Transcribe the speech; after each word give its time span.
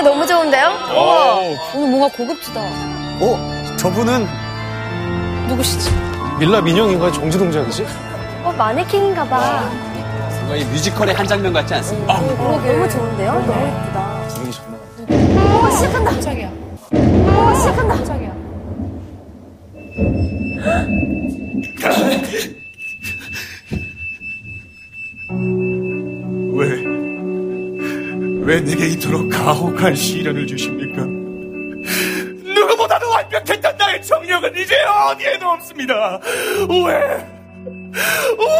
분위기 0.00 0.02
너무 0.02 0.26
좋은데요? 0.26 0.68
우와. 0.94 1.36
오늘 1.74 1.88
뭔가 1.90 2.08
고급지다. 2.16 2.60
어? 2.60 3.76
저분은 3.76 4.26
누구시지? 5.48 5.90
밀라 6.38 6.60
민영인가 6.60 7.12
정지 7.12 7.38
동작이지? 7.38 7.86
어, 8.44 8.52
마네킹인가 8.56 9.24
봐. 9.24 9.70
뭔가 10.40 10.56
이 10.56 10.64
뮤지컬의 10.64 11.14
한 11.14 11.26
장면 11.26 11.52
같지 11.52 11.74
않습니까? 11.74 12.14
어, 12.14 12.20
너무 12.20 12.88
좋은데요? 12.88 13.32
너무 13.32 13.66
예쁘다. 13.66 14.22
분위기 14.34 14.56
좋나? 14.56 15.66
어, 15.66 15.70
시작한다. 15.70 16.10
깜짝이야. 16.10 16.48
어, 16.48 17.54
시작한다. 17.54 17.94
깜짝이야. 17.94 18.30
왜 28.50 28.60
내게 28.60 28.88
이토록 28.88 29.30
가혹한 29.30 29.94
시련을 29.94 30.44
주십니까? 30.44 31.04
누구보다도 32.52 33.08
완벽했던 33.08 33.76
나의 33.76 34.02
정력은 34.02 34.56
이제 34.56 34.74
어디에도 34.82 35.46
없습니다. 35.50 36.20
왜? 36.68 36.98
왜? 38.40 38.50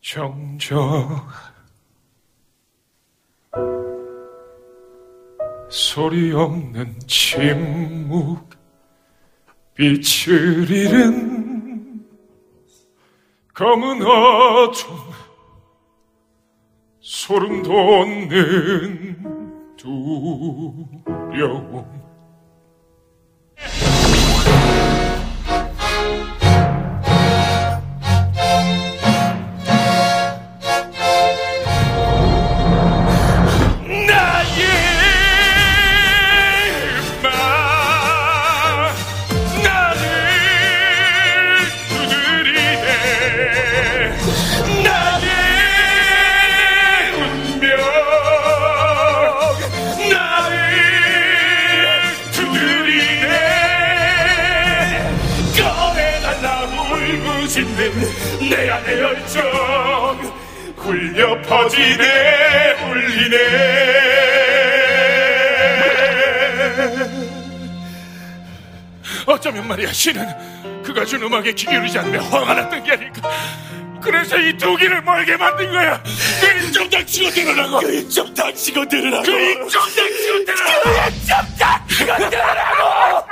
정적 0.00 1.28
소리 5.68 6.32
없는 6.32 6.98
침묵 7.06 8.48
빛을 9.74 10.70
잃은 10.70 11.53
검은 13.54 14.02
어둠 14.02 14.74
소름 17.00 17.62
돋는 17.62 19.16
두려움 19.76 21.84
내 58.54 58.70
안의 58.70 59.00
열정. 59.00 60.44
울려 60.84 61.40
퍼지네 61.42 62.72
울리네. 62.84 63.38
어쩌면 69.26 69.66
말이야 69.68 69.92
신은 69.92 70.82
그가 70.82 71.04
준 71.04 71.22
음악에 71.22 71.52
귀 71.52 71.66
기울이지 71.66 71.98
않으며 71.98 72.20
화가 72.20 72.54
났던 72.54 72.84
게 72.84 72.92
아닐까? 72.92 73.30
그래서 74.02 74.36
이두 74.38 74.76
개를 74.76 75.00
멀게 75.02 75.36
만든 75.36 75.70
거야. 75.72 76.02
그 76.02 76.66
입좀 76.66 76.90
닥치고 76.90 77.30
들으라고. 77.30 77.80
그 77.80 77.94
입좀 77.94 78.34
닥치고 78.34 78.86
들으라고. 78.86 79.22
그 79.24 79.32
입 79.32 79.68
좀 79.70 79.82
닥치고 79.96 80.44
들으라고. 80.44 80.82
그 80.82 80.90
입 81.08 81.26
좀 81.26 81.56
닥치고 81.58 82.16
들으라고. 82.30 83.24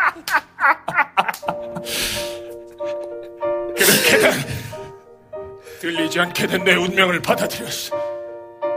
그렇게 3.77 4.19
난 4.19 4.52
들리지 5.83 6.21
않게 6.21 6.47
된 6.47 6.63
내 6.63 6.75
운명을 6.77 7.21
받아들였어 7.21 7.97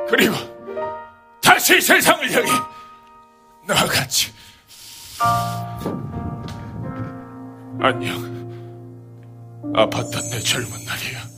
그리고 0.09 0.33
다시 1.39 1.79
세상을 1.79 2.31
향해 2.31 2.49
나아갔지 3.67 4.33
안녕. 7.79 8.33
아팠던 9.75 10.31
내 10.31 10.39
젊은 10.39 10.71
날이야. 10.83 11.34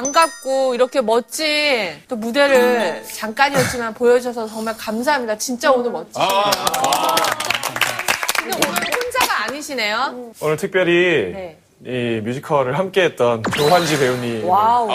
반갑고 0.00 0.74
이렇게 0.74 1.00
멋진 1.00 1.46
또 2.06 2.16
무대를 2.16 3.02
잠깐이었지만 3.14 3.94
보여주셔서 3.94 4.46
정말 4.46 4.76
감사합니다. 4.76 5.38
진짜 5.38 5.72
오늘 5.72 5.90
멋지시네요. 5.90 6.28
근데 8.42 8.68
오늘 8.68 8.76
혼자가 8.94 9.44
아니시네요. 9.44 10.32
오늘 10.40 10.56
특별히 10.58 11.32
네. 11.32 11.58
이 11.86 12.20
뮤지컬을 12.20 12.78
함께했던 12.78 13.44
조환지 13.56 13.98
배우님 13.98 14.46
와우. 14.46 14.86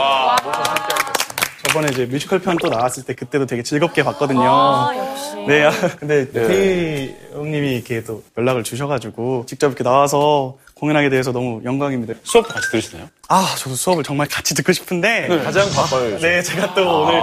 저번에 1.65 1.87
이제 1.91 2.05
뮤지컬 2.05 2.37
편 2.39 2.55
또 2.61 2.69
나왔을 2.69 3.03
때 3.03 3.15
그때도 3.15 3.47
되게 3.47 3.63
즐겁게 3.63 4.03
봤거든요. 4.03 4.43
아, 4.43 4.93
역시. 4.95 5.35
네, 5.47 5.63
아, 5.63 5.71
근데 5.99 6.29
테이 6.29 7.15
형님이 7.33 7.75
이렇게 7.77 8.03
또 8.03 8.21
연락을 8.37 8.63
주셔가지고 8.63 9.45
직접 9.47 9.67
이렇게 9.67 9.83
나와서 9.83 10.57
공연하게 10.81 11.09
돼서 11.09 11.31
너무 11.31 11.61
영광입니다. 11.63 12.15
수업도 12.23 12.51
같이 12.55 12.71
들으시나요? 12.71 13.07
아, 13.29 13.53
저도 13.55 13.75
수업을 13.75 14.03
정말 14.03 14.27
같이 14.27 14.55
듣고 14.55 14.73
싶은데. 14.73 15.27
가장 15.43 15.71
바빠요. 15.71 16.13
요즘. 16.13 16.27
네, 16.27 16.41
제가 16.41 16.73
또 16.73 17.03
오늘 17.03 17.21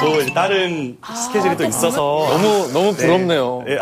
또 0.00 0.32
다른 0.32 0.96
스케줄이 1.26 1.56
또 1.56 1.64
있어서. 1.64 1.96
너무, 2.30 2.70
너무 2.72 2.94
부럽네요. 2.94 3.64
네. 3.66 3.78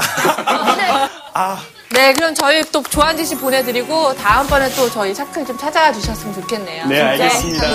아, 1.34 1.58
네, 1.90 2.14
그럼 2.14 2.34
저희 2.34 2.64
또 2.72 2.82
조한지 2.82 3.22
씨 3.26 3.36
보내드리고 3.36 4.14
다음번에 4.14 4.70
또 4.70 4.88
저희 4.90 5.14
차클 5.14 5.44
좀 5.44 5.58
찾아와 5.58 5.92
주셨으면 5.92 6.34
좋겠네요. 6.34 6.86
네, 6.86 7.02
알겠습니다. 7.02 7.66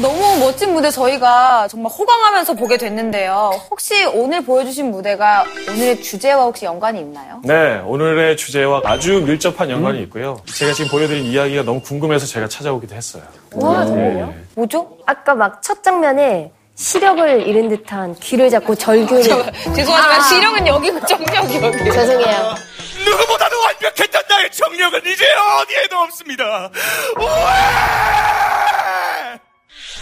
너무 0.00 0.38
멋진 0.40 0.72
무대 0.74 0.90
저희가 0.90 1.68
정말 1.68 1.90
호강하면서 1.90 2.54
보게 2.54 2.76
됐는데요. 2.76 3.52
혹시 3.70 4.04
오늘 4.04 4.44
보여주신 4.44 4.90
무대가 4.90 5.44
오늘의 5.68 6.02
주제와 6.02 6.44
혹시 6.44 6.64
연관이 6.66 7.00
있나요? 7.00 7.40
네, 7.44 7.80
오늘의 7.84 8.36
주제와 8.36 8.82
아주 8.84 9.22
밀접한 9.22 9.70
연관이 9.70 10.02
있고요. 10.02 10.40
제가 10.54 10.72
지금 10.72 10.90
보여드린 10.90 11.24
이야기가 11.24 11.62
너무 11.62 11.80
궁금해서 11.80 12.26
제가 12.26 12.48
찾아오기도 12.48 12.94
했어요. 12.94 13.22
와, 13.54 13.86
정말요? 13.86 14.34
뭐죠? 14.54 14.96
아까 15.06 15.34
막 15.34 15.60
첫 15.62 15.82
장면에 15.82 16.52
시력을 16.74 17.46
잃은 17.46 17.70
듯한 17.70 18.14
귀를 18.20 18.50
잡고 18.50 18.74
절규를. 18.74 19.22
죄송하지만 19.74 20.20
시력은 20.28 20.66
여기고 20.66 21.06
정력이 21.06 21.56
여기. 21.62 21.78
죄송해요. 21.90 22.54
누구보다도 23.04 23.56
완벽했던 23.62 24.22
나의 24.28 24.50
정력은 24.52 25.00
이제 25.06 25.24
어디에도 25.62 25.96
없습니다. 25.96 26.70
왜? 27.18 28.55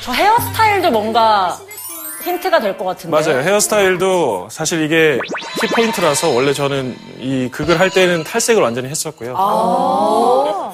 저 0.04 0.12
헤어스타일도 0.12 0.90
뭔가 0.90 1.58
힌트가 2.22 2.60
될 2.60 2.76
것 2.76 2.84
같은데. 2.84 3.10
맞아요. 3.16 3.42
헤어스타일도 3.42 4.48
사실 4.50 4.82
이게 4.82 5.18
키포인트라서 5.60 6.30
원래 6.30 6.52
저는 6.52 6.96
이 7.18 7.48
극을 7.50 7.78
할 7.80 7.90
때는 7.90 8.24
탈색을 8.24 8.62
완전히 8.62 8.88
했었고요. 8.88 9.34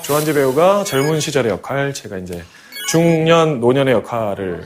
조환지 0.03 0.33
배우가 0.33 0.85
젊은 0.85 1.21
시절의 1.21 1.51
역할, 1.53 1.93
제가 1.93 2.19
이제 2.19 2.43
중년, 2.89 3.61
노년의 3.61 3.95
역할을 3.95 4.65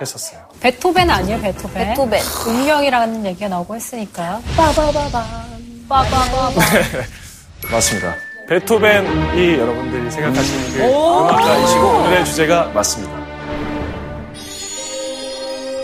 했었어요. 0.00 0.40
베토벤 0.60 1.08
아니에요, 1.10 1.40
베토벤? 1.40 1.88
베토벤. 1.88 2.20
운명이라는 2.46 3.26
얘기가 3.26 3.48
나오고 3.48 3.74
했으니까. 3.74 4.40
빠바바밤. 4.56 5.24
빠바바바. 5.88 6.60
맞습니다. 7.72 8.14
베토벤이 8.48 9.54
여러분들이 9.58 10.10
생각하시는 10.10 10.72
그 10.72 10.78
음악가이시고 10.84 11.86
오늘의 11.86 12.24
주제가 12.26 12.64
맞습니다. 12.74 13.17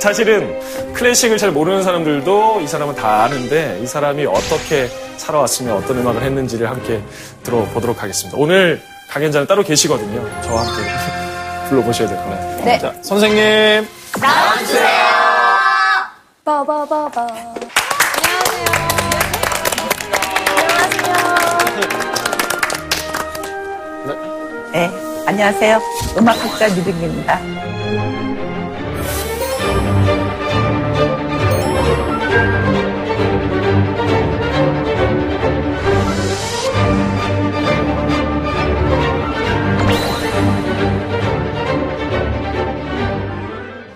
사실은 0.05 0.61
클래식을 0.93 1.39
잘 1.39 1.51
모르는 1.51 1.83
사람들도 1.83 2.61
이 2.61 2.67
사람은 2.67 2.95
다 2.95 3.25
아는데 3.25 3.79
이 3.83 3.87
사람이 3.87 4.27
어떻게 4.27 4.87
살아왔으며 5.17 5.77
어떤 5.77 5.97
음악을 5.99 6.23
했는지를 6.23 6.69
함께 6.69 7.03
들어보도록 7.43 8.03
하겠습니다. 8.03 8.37
오늘 8.39 8.83
강연자는 9.09 9.47
따로 9.47 9.63
계시거든요. 9.63 10.21
저와 10.43 10.61
함께 10.67 10.83
불러보셔야 11.71 12.07
될 12.07 12.19
것 12.19 12.25
같아요. 12.29 12.65
네. 12.67 12.79
자, 12.79 12.93
선생님. 13.01 13.89
빠바바밤. 16.45 17.27
네, 24.73 24.91
안녕하세요. 25.27 25.81
음악학자 26.19 26.69
유등기입니다. 26.77 27.41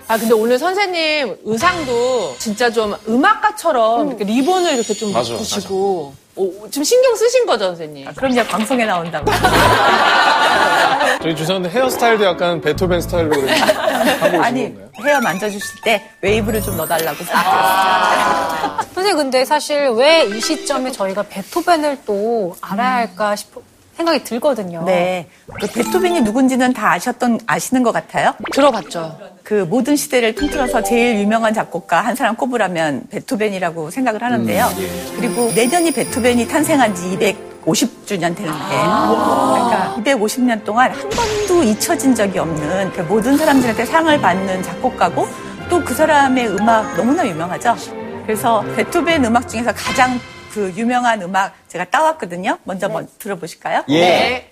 아 0.09 0.17
근데 0.17 0.33
오늘 0.33 0.57
선생님 0.57 1.37
의상도 1.45 2.35
진짜 2.39 2.67
좀 2.71 2.95
음악가처럼 3.07 4.07
이렇게 4.09 4.23
리본을 4.23 4.73
이렇게 4.73 4.91
좀 4.95 5.13
맞아, 5.13 5.35
붙이고 5.35 6.13
오, 6.35 6.69
좀 6.71 6.83
신경 6.83 7.15
쓰신 7.15 7.45
거죠 7.45 7.65
선생님? 7.65 8.11
그럼 8.15 8.31
이제 8.31 8.45
방송에 8.47 8.85
나온다고. 8.85 9.29
저희 11.21 11.35
교수님 11.35 11.69
헤어스타일도 11.69 12.23
약간 12.25 12.59
베토벤 12.59 13.01
스타일로 13.01 13.29
그렇게 13.29 13.53
하고 13.61 14.25
오신 14.29 14.43
아니, 14.43 14.63
건가요? 14.73 14.89
헤어 15.05 15.21
만져주실 15.21 15.81
때 15.83 16.09
웨이브를 16.21 16.61
좀 16.63 16.75
넣어달라고. 16.77 17.23
선생님 18.95 19.15
근데 19.17 19.45
사실 19.45 19.89
왜 19.89 20.25
이 20.25 20.41
시점에 20.41 20.91
저희가 20.91 21.21
베토벤을 21.23 21.99
또 22.07 22.55
알아야 22.61 22.95
할까 22.95 23.35
싶어 23.35 23.61
생각이 23.99 24.23
들거든요. 24.23 24.83
네. 24.85 25.27
그 25.59 25.67
베토벤이 25.67 26.21
누군지는 26.21 26.71
다 26.73 26.93
아셨던, 26.93 27.41
아시는 27.45 27.83
것 27.83 27.91
같아요. 27.91 28.33
들어봤죠. 28.53 29.17
그 29.43 29.65
모든 29.69 29.95
시대를 29.97 30.35
통틀어서 30.35 30.83
제일 30.83 31.19
유명한 31.19 31.53
작곡가 31.53 31.99
한 32.01 32.15
사람 32.15 32.35
꼽으라면 32.35 33.07
베토벤이라고 33.09 33.89
생각을 33.89 34.23
하는데요. 34.23 34.67
그리고 35.17 35.51
내년이 35.53 35.91
베토벤이 35.91 36.47
탄생한 36.47 36.95
지 36.95 37.17
250주년 37.65 38.35
되는 38.35 38.53
해예요. 38.53 39.51
그러니까 39.53 39.95
250년 39.97 40.63
동안 40.63 40.91
한 40.91 41.09
번도 41.09 41.63
잊혀진 41.63 42.15
적이 42.15 42.39
없는 42.39 42.93
그 42.93 43.01
모든 43.01 43.37
사람들한테 43.37 43.85
상을 43.85 44.21
받는 44.21 44.63
작곡가고 44.63 45.27
또 45.69 45.83
그 45.83 45.93
사람의 45.93 46.47
음악 46.49 46.95
너무나 46.95 47.27
유명하죠. 47.27 47.75
그래서 48.25 48.63
베토벤 48.75 49.25
음악 49.25 49.47
중에서 49.47 49.71
가장 49.73 50.19
그 50.51 50.73
유명한 50.75 51.21
음악 51.21 51.53
제가 51.67 51.85
따왔거든요. 51.85 52.57
먼저 52.63 52.89
뭐 52.89 53.05
들어보실까요? 53.19 53.83
예. 53.89 53.99
네. 54.01 54.51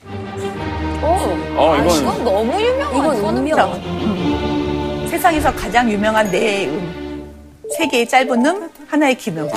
어, 1.02 1.76
이건 1.80 1.98
이건 1.98 2.24
너무 2.24 2.62
유명한 2.62 2.96
이건 2.98 3.18
이거는 3.18 3.40
운명. 3.40 5.08
세상에서 5.10 5.54
가장 5.56 5.90
유명한 5.92 6.30
네 6.30 6.68
음. 6.68 7.34
세 7.76 7.88
개의 7.88 8.08
짧은 8.08 8.46
음, 8.46 8.70
하나의 8.88 9.16
긴 9.16 9.38
음. 9.38 9.50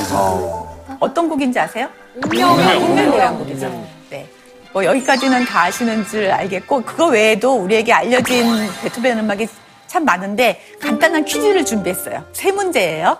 어떤 0.98 1.28
곡인지 1.28 1.58
아세요? 1.58 1.88
운명. 2.24 2.52
운명고양곡이죠. 2.58 3.86
네. 4.10 4.28
뭐 4.72 4.84
여기까지는 4.84 5.44
다 5.46 5.62
아시는 5.64 6.06
줄 6.06 6.30
알겠고 6.30 6.82
그거 6.82 7.06
외에도 7.06 7.54
우리에게 7.56 7.92
알려진 7.92 8.46
베토벤 8.82 9.18
음악이 9.18 9.48
참 9.86 10.04
많은데 10.04 10.60
간단한 10.80 11.24
퀴즈를 11.24 11.64
준비했어요. 11.64 12.24
세 12.32 12.52
문제예요. 12.52 13.18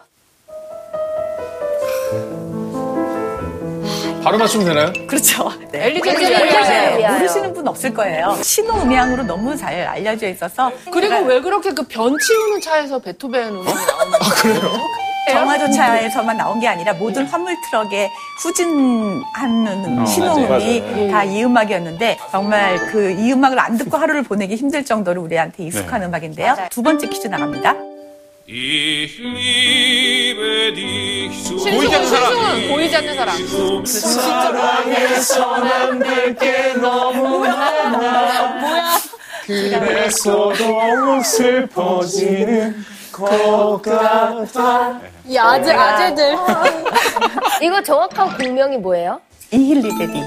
바로 4.22 4.36
맞추면 4.38 4.66
되나요? 4.66 4.92
그렇죠. 5.06 5.50
네. 5.72 5.86
엘리제를 5.86 6.20
위하여. 6.30 6.98
위하여. 6.98 7.12
모르시는 7.18 7.52
분 7.54 7.66
없을 7.68 7.92
거예요. 7.94 8.36
신호 8.42 8.80
음향으로 8.82 9.22
너무 9.24 9.56
잘 9.56 9.80
알려져 9.86 10.28
있어서 10.28 10.70
그리고 10.92 11.16
왜 11.24 11.40
그렇게 11.40 11.70
그 11.72 11.82
변 11.90 12.14
치우는 12.18 12.60
차에서 12.60 12.98
베토벤 13.00 13.48
음악이 13.48 13.66
나오는 13.86 14.18
거예요? 14.18 14.80
정화조차에서만 15.30 16.36
나온 16.36 16.58
게 16.60 16.66
아니라 16.68 16.92
모든 16.94 17.24
화물 17.26 17.56
트럭에 17.70 18.10
후진하는 18.42 20.04
신호음이 20.06 21.10
다 21.12 21.24
이 21.24 21.44
음악이었는데 21.44 22.18
정말 22.30 22.76
그 22.86 23.10
이 23.12 23.32
음악을 23.32 23.58
안 23.58 23.76
듣고 23.78 23.96
하루를 23.96 24.22
보내기 24.22 24.56
힘들 24.56 24.84
정도로 24.84 25.22
우리한테 25.22 25.64
익숙한 25.64 26.02
음악인데요. 26.02 26.56
두 26.70 26.82
번째 26.82 27.06
퀴즈 27.08 27.26
나갑니다. 27.28 27.74
신승은 31.46 32.06
신승은 32.06 32.68
보이지 32.68 32.96
않는 32.96 33.14
사람. 33.14 33.36
그래서 39.46 40.52
너무 40.58 41.22
슬퍼지는 41.22 42.84
것 43.12 43.80
같아. 43.82 45.00
이 45.26 45.38
아재, 45.38 45.72
아재들. 45.72 46.36
이거 47.62 47.80
정확한 47.82 48.36
공명이 48.36 48.78
뭐예요? 48.78 49.20
이힐리베디. 49.52 50.22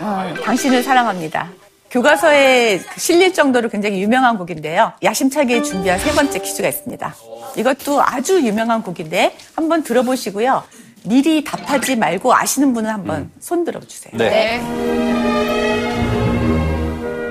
어, 0.00 0.34
당신을 0.42 0.82
사랑합니다. 0.82 1.48
교과서에 1.90 2.80
실릴 2.96 3.32
정도로 3.32 3.68
굉장히 3.70 4.02
유명한 4.02 4.36
곡인데요. 4.36 4.92
야심차게 5.02 5.62
준비한 5.62 5.98
세 5.98 6.12
번째 6.12 6.38
퀴즈가 6.38 6.68
있습니다. 6.68 7.14
이것도 7.56 8.02
아주 8.02 8.40
유명한 8.42 8.82
곡인데 8.82 9.36
한번 9.54 9.82
들어보시고요. 9.82 10.64
미리 11.04 11.42
답하지 11.44 11.96
말고 11.96 12.34
아시는 12.34 12.74
분은 12.74 12.90
한번 12.90 13.30
손 13.40 13.64
들어주세요. 13.64 14.12
네. 14.16 14.28
네. 14.28 14.60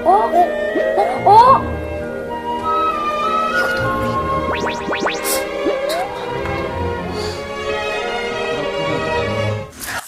어? 0.04 0.32
어? 1.26 1.32
어? 1.32 1.78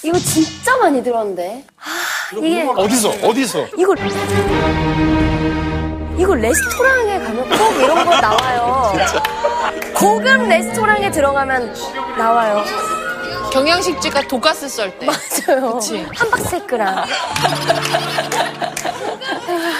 이거 0.02 0.18
진짜 0.18 0.76
많이 0.78 1.04
들었는데. 1.04 1.66
아, 2.32 2.38
이게 2.44 2.64
어디서? 2.76 3.10
어디서? 3.24 3.68
이거 3.78 3.96
이거 6.18 6.36
레스토랑에 6.36 7.20
가면 7.20 7.50
꼭 7.50 7.82
이런 7.82 8.06
거 8.06 8.20
나와요. 8.22 8.94
고급 9.96 10.48
레스토랑에 10.48 11.10
들어가면 11.12 11.74
나와요. 12.18 12.64
경양식집가 13.52 14.28
돈가스 14.28 14.68
썰 14.70 14.98
때. 15.00 15.08
맞아요. 15.08 15.74
그치. 15.76 16.06
함박스테이크랑. 16.16 17.06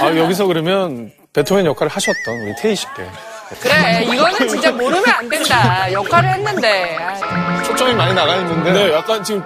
아, 0.02 0.16
여기서 0.16 0.46
그러면 0.48 1.12
베토벤 1.34 1.66
역할을 1.68 1.92
하셨던 1.92 2.36
우리 2.42 2.56
태희 2.56 2.76
씨께. 2.76 3.08
그래, 3.62 4.04
이거는 4.04 4.48
진짜 4.48 4.72
모르면 4.72 5.04
안 5.08 5.28
된다. 5.28 5.92
역할을 5.92 6.30
했는데. 6.34 6.98
아, 7.00 7.64
초점이 7.64 7.94
많이 7.96 8.14
나가 8.14 8.36
있는데. 8.38 8.72
네, 8.72 8.94
약간 8.94 9.24
지금 9.24 9.44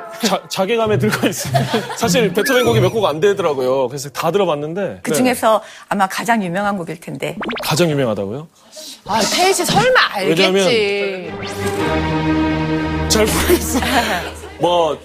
자, 0.50 0.65
기감에 0.65 0.98
들고 0.98 1.27
있어요. 1.27 1.53
사실 1.98 2.33
베토벤 2.33 2.65
곡이 2.65 2.79
몇 2.81 2.91
곡 2.91 3.05
안 3.05 3.19
되더라고요. 3.19 3.88
그래서 3.88 4.10
다 4.10 4.29
들어봤는데 4.31 5.00
그 5.03 5.12
네. 5.12 5.15
중에서 5.17 5.62
아마 5.89 6.05
가장 6.07 6.43
유명한 6.43 6.77
곡일 6.77 7.00
텐데 7.00 7.36
가장 7.63 7.89
유명하다고요? 7.89 8.48
아 9.07 9.19
태희 9.22 9.53
씨 9.53 9.65
설마 9.65 10.00
알겠지. 10.13 11.33
잘 13.10 13.25
모르겠어. 13.25 13.79
뭐 14.60 14.98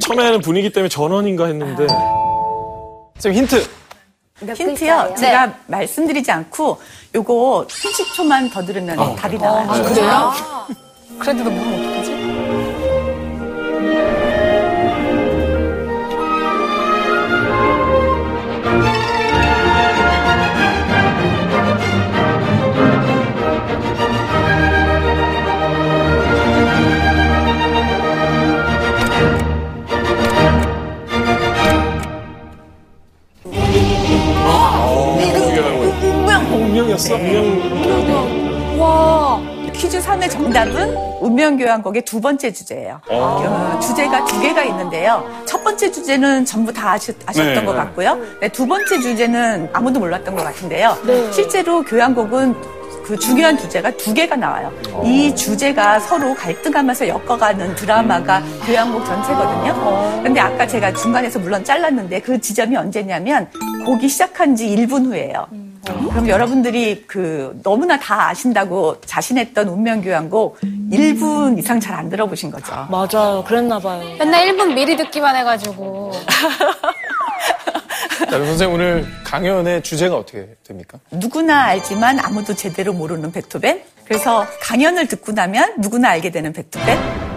처음에는 0.00 0.40
분위기 0.40 0.70
때문에 0.70 0.88
전원인가 0.88 1.46
했는데 1.46 1.86
쌤 3.18 3.32
힌트. 3.34 3.66
몇 4.40 4.58
힌트요. 4.58 4.74
글자예요? 4.74 5.14
제가 5.16 5.54
말씀드리지 5.68 6.30
않고 6.32 6.80
요거 7.14 7.66
30초만 7.68 8.52
더 8.52 8.64
들으면 8.64 9.14
답이 9.14 9.38
나와요. 9.38 9.84
그래요? 9.84 10.32
그래도 11.20 11.44
너무 11.44 11.60
어떡하지? 11.60 12.23
운명이었어? 36.94 37.14
운명. 37.16 38.54
퀴즈 39.72 40.00
3의 40.00 40.30
정답은 40.30 40.96
운명교향곡의 41.20 42.02
두 42.02 42.20
번째 42.20 42.52
주제예요. 42.52 43.00
어, 43.10 43.78
주제가 43.82 44.24
두 44.24 44.40
개가 44.40 44.62
있는데요. 44.64 45.28
첫 45.46 45.62
번째 45.64 45.90
주제는 45.90 46.44
전부 46.44 46.72
다 46.72 46.92
아셨, 46.92 47.18
던 47.18 47.34
네. 47.34 47.64
것 47.64 47.72
같고요. 47.74 48.16
네, 48.40 48.48
두 48.48 48.66
번째 48.66 49.00
주제는 49.00 49.68
아무도 49.72 49.98
몰랐던 49.98 50.36
것 50.36 50.44
같은데요. 50.44 50.96
실제로 51.32 51.82
교향곡은 51.82 52.54
그 53.04 53.18
중요한 53.18 53.58
주제가 53.58 53.90
두 53.96 54.14
개가 54.14 54.36
나와요. 54.36 54.72
이 55.04 55.34
주제가 55.34 56.00
서로 56.00 56.34
갈등하면서 56.34 57.08
엮어가는 57.08 57.74
드라마가 57.74 58.42
교향곡 58.64 59.04
전체거든요. 59.04 60.22
근데 60.22 60.40
아까 60.40 60.66
제가 60.66 60.92
중간에서 60.94 61.38
물론 61.40 61.62
잘랐는데 61.64 62.20
그 62.20 62.40
지점이 62.40 62.76
언제냐면 62.76 63.50
곡이 63.84 64.08
시작한 64.08 64.56
지 64.56 64.68
1분 64.68 65.06
후예요. 65.06 65.46
그럼 65.84 66.28
여러분들이 66.28 67.04
그 67.06 67.58
너무나 67.62 67.98
다 67.98 68.28
아신다고 68.28 69.00
자신했던 69.02 69.68
운명교향곡 69.68 70.60
1분 70.90 71.58
이상 71.58 71.80
잘 71.80 71.94
안 71.94 72.08
들어보신 72.10 72.50
거죠. 72.50 72.72
맞아요. 72.90 73.44
그랬나 73.46 73.78
봐요. 73.78 74.02
맨날 74.18 74.46
1분 74.48 74.74
미리 74.74 74.96
듣기만 74.96 75.36
해가지고. 75.36 76.10
자, 78.18 78.26
그럼 78.26 78.46
선생님 78.46 78.74
오늘 78.74 79.06
강연의 79.24 79.82
주제가 79.82 80.16
어떻게 80.16 80.48
됩니까? 80.66 80.98
누구나 81.12 81.64
알지만 81.66 82.18
아무도 82.20 82.54
제대로 82.54 82.92
모르는 82.92 83.30
베토벤. 83.30 83.82
그래서 84.04 84.44
강연을 84.62 85.06
듣고 85.06 85.32
나면 85.32 85.74
누구나 85.78 86.10
알게 86.10 86.30
되는 86.30 86.52
베토벤. 86.52 87.33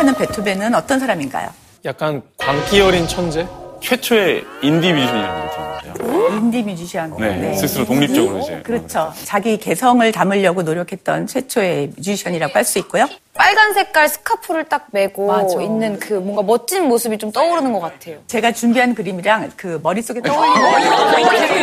생각하는 0.00 0.14
베토벤은 0.14 0.74
어떤 0.74 0.98
사람인가요? 0.98 1.48
약간 1.84 2.22
광기 2.38 2.80
어린 2.80 3.06
천재? 3.06 3.46
최초의 3.80 4.44
인디 4.62 4.92
뮤지션이라는 4.92 5.50
들었는데요. 5.50 6.28
인디 6.36 6.62
뮤지션. 6.62 7.16
네, 7.18 7.54
스스로 7.56 7.84
독립적으로 7.86 8.38
이제. 8.40 8.60
그렇죠. 8.62 9.12
자기 9.24 9.56
개성을 9.56 10.10
담으려고 10.12 10.62
노력했던 10.62 11.26
최초의 11.26 11.92
뮤지션이라고 11.96 12.52
할 12.54 12.64
수 12.64 12.78
있고요. 12.80 13.06
빨간 13.34 13.72
색깔 13.72 14.08
스카프를 14.08 14.64
딱 14.64 14.86
메고 14.92 15.26
맞아. 15.28 15.60
있는 15.62 15.98
그 15.98 16.12
뭔가 16.14 16.42
멋진 16.42 16.88
모습이 16.88 17.16
좀 17.16 17.32
떠오르는 17.32 17.72
것 17.72 17.80
같아요. 17.80 18.18
제가 18.26 18.52
준비한 18.52 18.94
그림이랑 18.94 19.50
그 19.56 19.80
머릿속에 19.82 20.20
떠올리는 20.20 20.60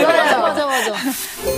맞아, 0.08 0.38
맞아, 0.40 0.66
맞아. 0.66 0.94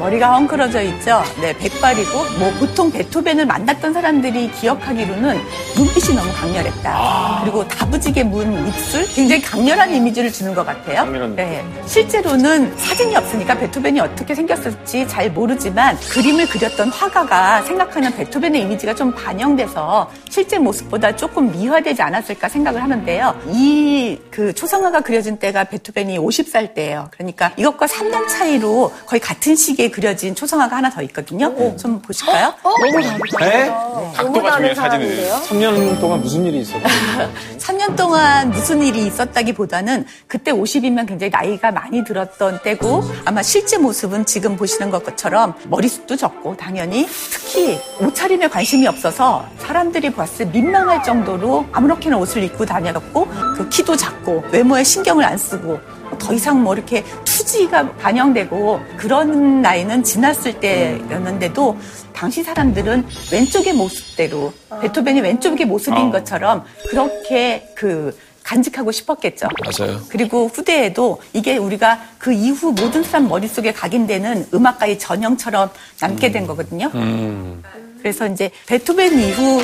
머리가 0.00 0.34
헝클어져 0.34 0.80
있죠. 0.82 1.22
네, 1.42 1.52
백발이고 1.58 2.10
뭐 2.38 2.50
보통 2.58 2.90
베토벤을 2.90 3.44
만났던 3.44 3.92
사람들이 3.92 4.50
기억하기로는 4.52 5.38
눈빛이 5.76 6.16
너무 6.16 6.32
강렬했다. 6.32 7.40
그리고 7.42 7.68
다부지게 7.68 8.24
문 8.24 8.66
입술, 8.66 9.06
굉장히 9.08 9.42
강렬한 9.42 9.94
이미지를 9.94 10.32
주는 10.32 10.54
것 10.54 10.64
같아요. 10.64 11.04
네, 11.36 11.62
실제로는 11.84 12.76
사진이 12.78 13.14
없으니까 13.14 13.58
베토벤이 13.58 14.00
어떻게 14.00 14.34
생겼을지 14.34 15.06
잘 15.06 15.30
모르지만 15.30 15.98
그림을 16.10 16.48
그렸던 16.48 16.88
화가가 16.88 17.62
생각하는 17.62 18.16
베토벤의 18.16 18.62
이미지가 18.62 18.94
좀 18.94 19.14
반영돼서 19.14 20.10
실제 20.30 20.58
모습보다 20.58 21.14
조금 21.14 21.52
미화되지 21.52 22.00
않았을까 22.00 22.48
생각을 22.48 22.82
하는데요. 22.82 23.38
이 23.52 24.18
그 24.30 24.54
초상화가 24.54 25.00
그려진 25.00 25.38
때가 25.38 25.64
베토벤이 25.64 26.18
50살 26.18 26.72
때예요. 26.74 27.08
그러니까 27.10 27.52
이것과 27.56 27.86
3년 27.86 28.28
차이로 28.28 28.92
거의 29.06 29.20
같은 29.20 29.54
시기에 29.54 29.89
그려진 29.90 30.34
초상화가 30.34 30.76
하나 30.76 30.90
더 30.90 31.02
있거든요. 31.02 31.52
좀 31.76 32.00
보실까요? 32.00 32.54
너무 32.62 33.02
다르다. 33.02 33.38
네? 33.38 33.68
각도가 34.14 34.56
중요해, 34.56 34.74
사진은. 34.74 35.30
3년 35.48 36.00
동안 36.00 36.20
무슨 36.20 36.44
일이 36.46 36.60
있었나요? 36.60 37.30
3년 37.58 37.96
동안 37.96 38.50
무슨 38.50 38.82
일이 38.82 39.06
있었다기보다는 39.06 40.06
그때 40.26 40.52
50이면 40.52 41.06
굉장히 41.06 41.30
나이가 41.30 41.70
많이 41.70 42.04
들었던 42.04 42.60
때고 42.62 43.02
아마 43.24 43.42
실제 43.42 43.78
모습은 43.78 44.24
지금 44.26 44.56
보시는 44.56 44.90
것처럼 44.90 45.54
머리숱도 45.68 46.16
적고 46.16 46.56
당연히 46.56 47.06
특히 47.30 47.78
옷차림에 48.00 48.48
관심이 48.48 48.86
없어서 48.86 49.44
사람들이 49.58 50.10
봤을 50.12 50.46
때 50.46 50.52
민망할 50.52 51.02
정도로 51.02 51.66
아무렇게나 51.72 52.16
옷을 52.18 52.42
입고 52.44 52.64
다녔고 52.66 53.26
그 53.56 53.68
키도 53.68 53.96
작고 53.96 54.44
외모에 54.50 54.82
신경을 54.84 55.24
안 55.24 55.36
쓰고 55.38 55.78
더 56.18 56.32
이상 56.32 56.62
뭐 56.62 56.74
이렇게 56.74 57.04
투지가 57.24 57.92
반영되고 57.96 58.80
그런 58.96 59.62
나이는 59.62 60.02
지났을 60.02 60.60
때였는데도 60.60 61.78
당시 62.12 62.42
사람들은 62.42 63.06
왼쪽의 63.32 63.72
모습대로 63.74 64.52
베토벤이 64.80 65.20
왼쪽의 65.20 65.66
모습인 65.66 66.10
것처럼 66.10 66.64
그렇게 66.90 67.72
그 67.74 68.16
간직하고 68.42 68.90
싶었겠죠. 68.90 69.48
맞아요. 69.64 70.00
그리고 70.08 70.48
후대에도 70.48 71.20
이게 71.32 71.56
우리가 71.56 72.00
그 72.18 72.32
이후 72.32 72.72
모든 72.72 73.02
사람 73.02 73.28
머릿속에 73.28 73.72
각인되는 73.72 74.48
음악가의 74.52 74.98
전형처럼 74.98 75.70
남게 76.00 76.32
된 76.32 76.46
거거든요. 76.46 76.90
음. 76.94 77.62
그래서 77.98 78.26
이제 78.26 78.50
베토벤 78.66 79.18
이후 79.20 79.62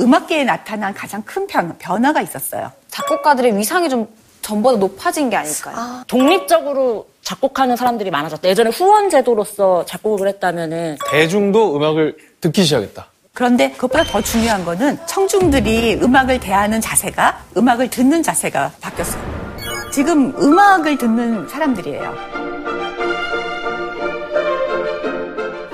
음악계에 0.00 0.44
나타난 0.44 0.92
가장 0.94 1.22
큰 1.22 1.46
변, 1.46 1.76
변화가 1.78 2.20
있었어요. 2.20 2.70
작곡가들의 2.88 3.56
위상이 3.56 3.88
좀 3.88 4.06
전보다 4.48 4.78
높아진 4.78 5.28
게 5.28 5.36
아닐까요? 5.36 6.02
독립적으로 6.06 7.06
작곡하는 7.22 7.76
사람들이 7.76 8.10
많아졌다. 8.10 8.48
예전에 8.48 8.70
후원 8.70 9.10
제도로서 9.10 9.84
작곡을 9.84 10.26
했다면은 10.28 10.96
대중도 11.10 11.76
음악을 11.76 12.16
듣기 12.40 12.64
시작했다. 12.64 13.06
그런데 13.34 13.70
그것보다 13.72 14.04
더 14.04 14.22
중요한 14.22 14.64
거는 14.64 14.98
청중들이 15.06 16.00
음악을 16.02 16.40
대하는 16.40 16.80
자세가 16.80 17.44
음악을 17.58 17.90
듣는 17.90 18.22
자세가 18.22 18.72
바뀌었어요. 18.80 19.22
지금 19.92 20.34
음악을 20.40 20.96
듣는 20.96 21.46
사람들이에요. 21.48 22.14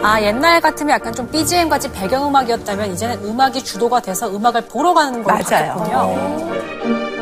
아, 0.02 0.20
옛날 0.20 0.60
같으면 0.60 0.94
약간 0.94 1.14
좀 1.14 1.30
BGM 1.30 1.68
같이 1.68 1.90
배경음악이었다면 1.92 2.92
이제는 2.92 3.24
음악이 3.24 3.62
주도가 3.62 4.00
돼서 4.00 4.28
음악을 4.34 4.62
보러 4.62 4.92
가는 4.92 5.22
걸로 5.22 5.38
맞아요. 5.38 5.74
바뀌었군요. 5.74 7.13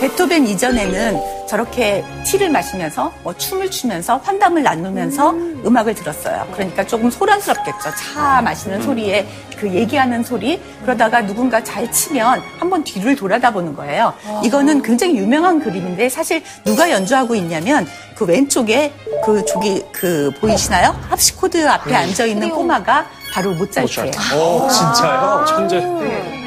베토벤 0.00 0.46
이전에는 0.46 1.20
저렇게 1.48 2.04
티를 2.24 2.50
마시면서 2.50 3.12
뭐 3.22 3.34
춤을 3.36 3.70
추면서 3.70 4.18
환담을 4.18 4.62
나누면서 4.62 5.30
음. 5.30 5.76
악을 5.76 5.94
들었어요. 5.94 6.46
그러니까 6.52 6.86
조금 6.86 7.10
소란스럽겠죠. 7.10 7.90
차 7.96 8.40
마시는 8.42 8.82
소리에 8.82 9.26
그 9.58 9.68
얘기하는 9.72 10.22
소리 10.22 10.60
그러다가 10.82 11.20
누군가 11.22 11.62
잘 11.62 11.90
치면 11.90 12.42
한번 12.58 12.82
뒤를 12.84 13.14
돌아다 13.16 13.52
보는 13.52 13.74
거예요. 13.74 14.14
이거는 14.44 14.82
굉장히 14.82 15.16
유명한 15.16 15.60
그림인데 15.60 16.08
사실 16.08 16.42
누가 16.64 16.90
연주하고 16.90 17.34
있냐면 17.34 17.86
그 18.14 18.24
왼쪽에 18.24 18.92
그 19.24 19.44
저기 19.44 19.82
그 19.92 20.30
보이시나요? 20.40 20.94
합시코드 21.08 21.68
앞에 21.68 21.94
앉아 21.94 22.24
있는 22.26 22.50
꼬마가 22.50 23.06
바로 23.32 23.52
모차르트예요. 23.52 24.10
오, 24.34 24.68
진짜요? 24.68 25.44
천재. 25.48 26.39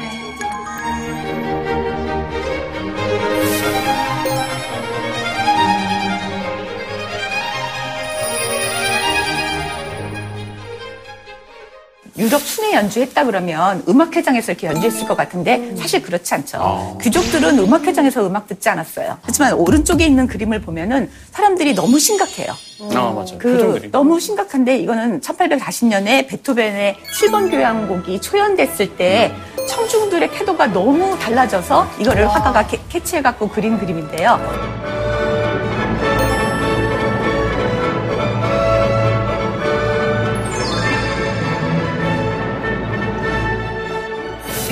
유럽 12.16 12.40
순회 12.40 12.74
연주했다 12.74 13.24
그러면 13.24 13.82
음악회장에서 13.88 14.52
이렇게 14.52 14.68
연주했을 14.68 15.06
것 15.08 15.16
같은데 15.16 15.74
사실 15.76 16.00
그렇지 16.00 16.32
않죠. 16.34 16.98
귀족들은 17.02 17.58
음악회장에서 17.58 18.26
음악 18.26 18.46
듣지 18.46 18.68
않았어요. 18.68 19.18
하지만 19.22 19.54
오른쪽에 19.54 20.06
있는 20.06 20.26
그림을 20.28 20.60
보면은 20.60 21.10
사람들이 21.32 21.74
너무 21.74 21.98
심각해요. 21.98 22.52
아, 22.82 22.94
맞아요. 23.10 23.38
그. 23.38 23.88
너무 23.90 24.20
심각한데 24.20 24.76
이거는 24.78 25.20
1840년에 25.20 26.28
베토벤의 26.28 26.96
7번 27.12 27.50
교향곡이 27.50 28.20
초연됐을 28.20 28.96
때 28.96 29.34
청중들의 29.68 30.30
태도가 30.32 30.68
너무 30.68 31.18
달라져서 31.18 31.88
이거를 31.98 32.28
화가가 32.28 32.66
캐, 32.68 32.78
캐치해갖고 32.90 33.48
그린 33.48 33.78
그림인데요. 33.78 34.38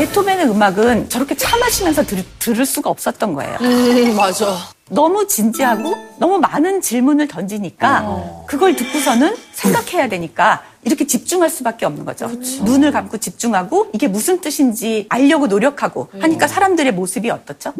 베토벤의 0.06 0.46
음악은 0.48 1.08
저렇게 1.08 1.36
차 1.36 1.56
마시면서 1.58 2.02
들, 2.04 2.24
들을 2.40 2.66
수가 2.66 2.90
없었던 2.90 3.34
거예요. 3.34 3.56
음, 3.60 4.16
맞아. 4.16 4.56
너무 4.90 5.26
진지하고 5.28 5.94
너무 6.18 6.38
많은 6.38 6.80
질문을 6.80 7.28
던지니까 7.28 8.44
그걸 8.46 8.74
듣고서는 8.74 9.36
생각해야 9.52 10.08
되니까 10.08 10.62
이렇게 10.82 11.06
집중할 11.06 11.48
수밖에 11.48 11.86
없는 11.86 12.04
거죠. 12.04 12.26
눈을 12.64 12.90
감고 12.90 13.18
집중하고 13.18 13.90
이게 13.94 14.08
무슨 14.08 14.40
뜻인지 14.40 15.06
알려고 15.08 15.46
노력하고 15.46 16.08
하니까 16.20 16.48
사람들의 16.48 16.92
모습이 16.92 17.30
어떻죠? 17.30 17.72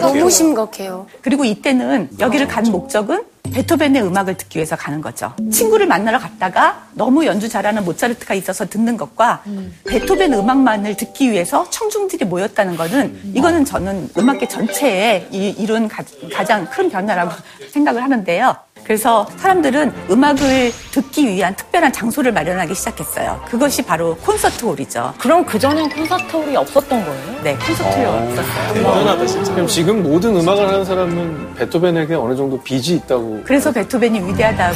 너무 0.00 0.30
심각해요. 0.30 1.06
그리고 1.20 1.44
이때는 1.44 2.08
여기를 2.18 2.48
간 2.48 2.64
목적은 2.64 3.22
베토벤의 3.54 4.02
음악을 4.02 4.36
듣기 4.38 4.56
위해서 4.58 4.74
가는 4.74 5.00
거죠. 5.02 5.32
친구를 5.52 5.86
만나러 5.86 6.18
갔다가 6.18 6.86
너무 6.94 7.26
연주 7.26 7.48
잘하는 7.48 7.84
모차르트가 7.84 8.34
있어서 8.34 8.66
듣는 8.66 8.96
것과 8.96 9.42
베토벤 9.86 10.32
음악만을 10.32 10.96
듣기 10.96 11.30
위해서 11.30 11.68
청중들이 11.68 12.24
모였다는 12.24 12.76
거는 12.76 13.32
이거는 13.34 13.64
저는 13.64 14.10
음악계 14.16 14.48
전체에 14.48 15.28
이- 15.30 15.50
이룬 15.50 15.88
가, 15.88 16.02
가장 16.32 16.64
큰 16.70 16.88
변화라고 16.90 17.32
생각을 17.70 18.02
하는데요. 18.02 18.56
그래서 18.84 19.26
사람들은 19.38 19.92
음악을 20.10 20.72
듣기 20.92 21.26
위한 21.28 21.56
특별한 21.56 21.92
장소를 21.92 22.32
마련하기 22.32 22.74
시작했어요. 22.74 23.40
그것이 23.48 23.82
바로 23.82 24.14
콘서트 24.16 24.64
홀이죠. 24.64 25.14
그럼 25.18 25.44
그전엔 25.44 25.88
콘서트 25.88 26.36
홀이 26.36 26.54
없었던 26.56 27.04
거예요? 27.04 27.42
네, 27.42 27.56
콘서트 27.56 27.82
홀이 27.82 28.04
없었어요. 28.06 28.74
대단하다, 28.74 29.26
진짜. 29.26 29.52
그럼 29.54 29.66
지금 29.66 30.02
모든 30.02 30.36
음악을 30.36 30.68
하는 30.68 30.84
사람은 30.84 31.54
베토벤에게 31.54 32.14
어느 32.14 32.36
정도 32.36 32.60
빚이 32.62 32.96
있다고. 32.96 33.42
그래서 33.44 33.72
베토벤이 33.72 34.20
위대하다고 34.28 34.74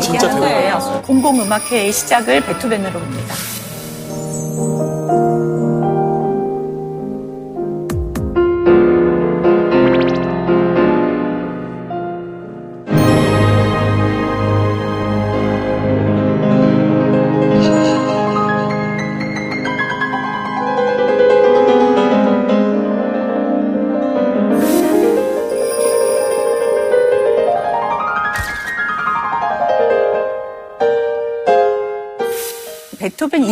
진짜 0.00 0.14
얘기하는 0.26 0.40
거예요. 0.40 1.02
공공음악회의 1.06 1.92
시작을 1.92 2.40
베토벤으로 2.44 2.92
봅니다. 2.92 3.34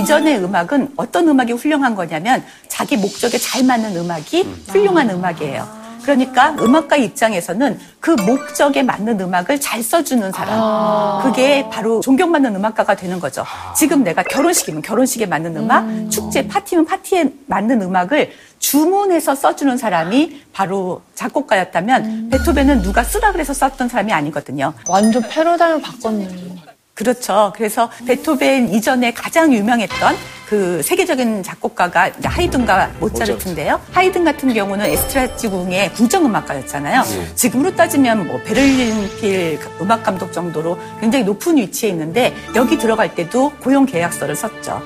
이전의 0.00 0.38
음악은 0.44 0.94
어떤 0.96 1.28
음악이 1.28 1.52
훌륭한 1.52 1.94
거냐면 1.94 2.44
자기 2.68 2.96
목적에 2.96 3.38
잘 3.38 3.64
맞는 3.64 3.96
음악이 3.96 4.42
훌륭한 4.68 5.10
음악이에요. 5.10 5.80
그러니까 6.02 6.54
음악가 6.58 6.96
입장에서는 6.96 7.78
그 8.00 8.12
목적에 8.12 8.82
맞는 8.82 9.20
음악을 9.20 9.60
잘 9.60 9.82
써주는 9.82 10.32
사람. 10.32 11.22
그게 11.22 11.68
바로 11.70 12.00
존경받는 12.00 12.56
음악가가 12.56 12.94
되는 12.96 13.20
거죠. 13.20 13.44
지금 13.76 14.02
내가 14.02 14.22
결혼식이면 14.22 14.82
결혼식에 14.82 15.26
맞는 15.26 15.56
음악, 15.56 15.86
축제, 16.10 16.48
파티면 16.48 16.86
파티에 16.86 17.32
맞는 17.46 17.82
음악을 17.82 18.32
주문해서 18.58 19.34
써주는 19.34 19.76
사람이 19.76 20.42
바로 20.52 21.02
작곡가였다면 21.14 22.30
베토벤은 22.30 22.82
누가 22.82 23.04
쓰라 23.04 23.32
그래서 23.32 23.52
썼던 23.52 23.88
사람이 23.90 24.12
아니거든요. 24.12 24.72
완전 24.88 25.22
패러다임을 25.22 25.82
바꿨네. 25.82 26.28
그렇죠. 27.00 27.50
그래서 27.56 27.88
베토벤 28.06 28.74
이전에 28.74 29.14
가장 29.14 29.54
유명했던 29.54 30.16
그 30.46 30.82
세계적인 30.82 31.42
작곡가가 31.42 32.10
하이든과 32.22 32.90
모차르트인데요. 33.00 33.80
하이든 33.92 34.24
같은 34.24 34.52
경우는 34.52 34.84
에스트라지궁의 34.84 35.94
궁정음악가였잖아요. 35.94 37.04
지금으로 37.36 37.74
따지면 37.74 38.26
뭐 38.26 38.38
베를린 38.42 39.08
필 39.18 39.58
음악 39.80 40.02
감독 40.02 40.30
정도로 40.30 40.76
굉장히 41.00 41.24
높은 41.24 41.56
위치에 41.56 41.88
있는데 41.90 42.34
여기 42.54 42.76
들어갈 42.76 43.14
때도 43.14 43.52
고용 43.62 43.86
계약서를 43.86 44.36
썼죠. 44.36 44.82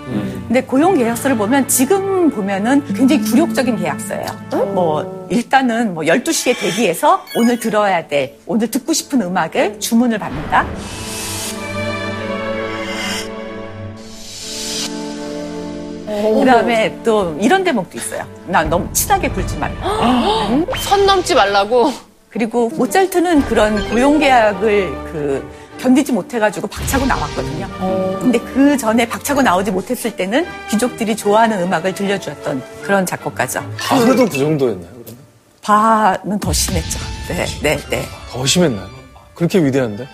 근데 0.46 0.62
고용 0.62 0.96
계약서를 0.96 1.36
보면 1.36 1.66
지금 1.66 2.30
보면은 2.30 2.84
굉장히 2.94 3.22
굴욕적인 3.22 3.76
계약서예요. 3.76 4.26
뭐 4.74 5.26
일단은 5.30 5.94
뭐 5.94 6.04
12시에 6.04 6.56
대기해서 6.60 7.24
오늘 7.34 7.58
들어야 7.58 8.06
돼. 8.06 8.38
오늘 8.46 8.70
듣고 8.70 8.92
싶은 8.92 9.20
음악을 9.22 9.80
주문을 9.80 10.18
받는다. 10.18 10.66
그 16.22 16.44
다음에 16.46 16.96
또 17.04 17.36
이런 17.40 17.64
대목도 17.64 17.98
있어요. 17.98 18.24
나 18.46 18.62
너무 18.62 18.88
친하게 18.92 19.28
굴지 19.28 19.56
말라. 19.58 19.74
선 20.80 21.06
넘지 21.06 21.34
말라고. 21.34 21.92
그리고 22.30 22.68
모차르트는 22.70 23.42
그런 23.42 23.88
고용 23.90 24.18
계약을 24.18 24.90
그 25.12 25.48
견디지 25.78 26.12
못해가지고 26.12 26.66
박차고 26.66 27.06
나왔거든요. 27.06 27.68
근데 28.20 28.38
그 28.38 28.76
전에 28.76 29.06
박차고 29.06 29.42
나오지 29.42 29.70
못했을 29.70 30.16
때는 30.16 30.46
귀족들이 30.70 31.14
좋아하는 31.16 31.62
음악을 31.62 31.94
들려주었던 31.94 32.62
그런 32.82 33.06
작곡가죠. 33.06 33.62
바흐도 33.78 34.24
그 34.28 34.38
정도였나요? 34.38 34.88
그러면? 34.88 35.16
바는 35.62 36.38
더 36.38 36.52
심했죠. 36.52 36.98
네, 37.28 37.46
네, 37.62 37.76
네. 37.90 38.02
더 38.30 38.44
심했나요? 38.46 38.88
그렇게 39.34 39.58
위대한데? 39.64 40.08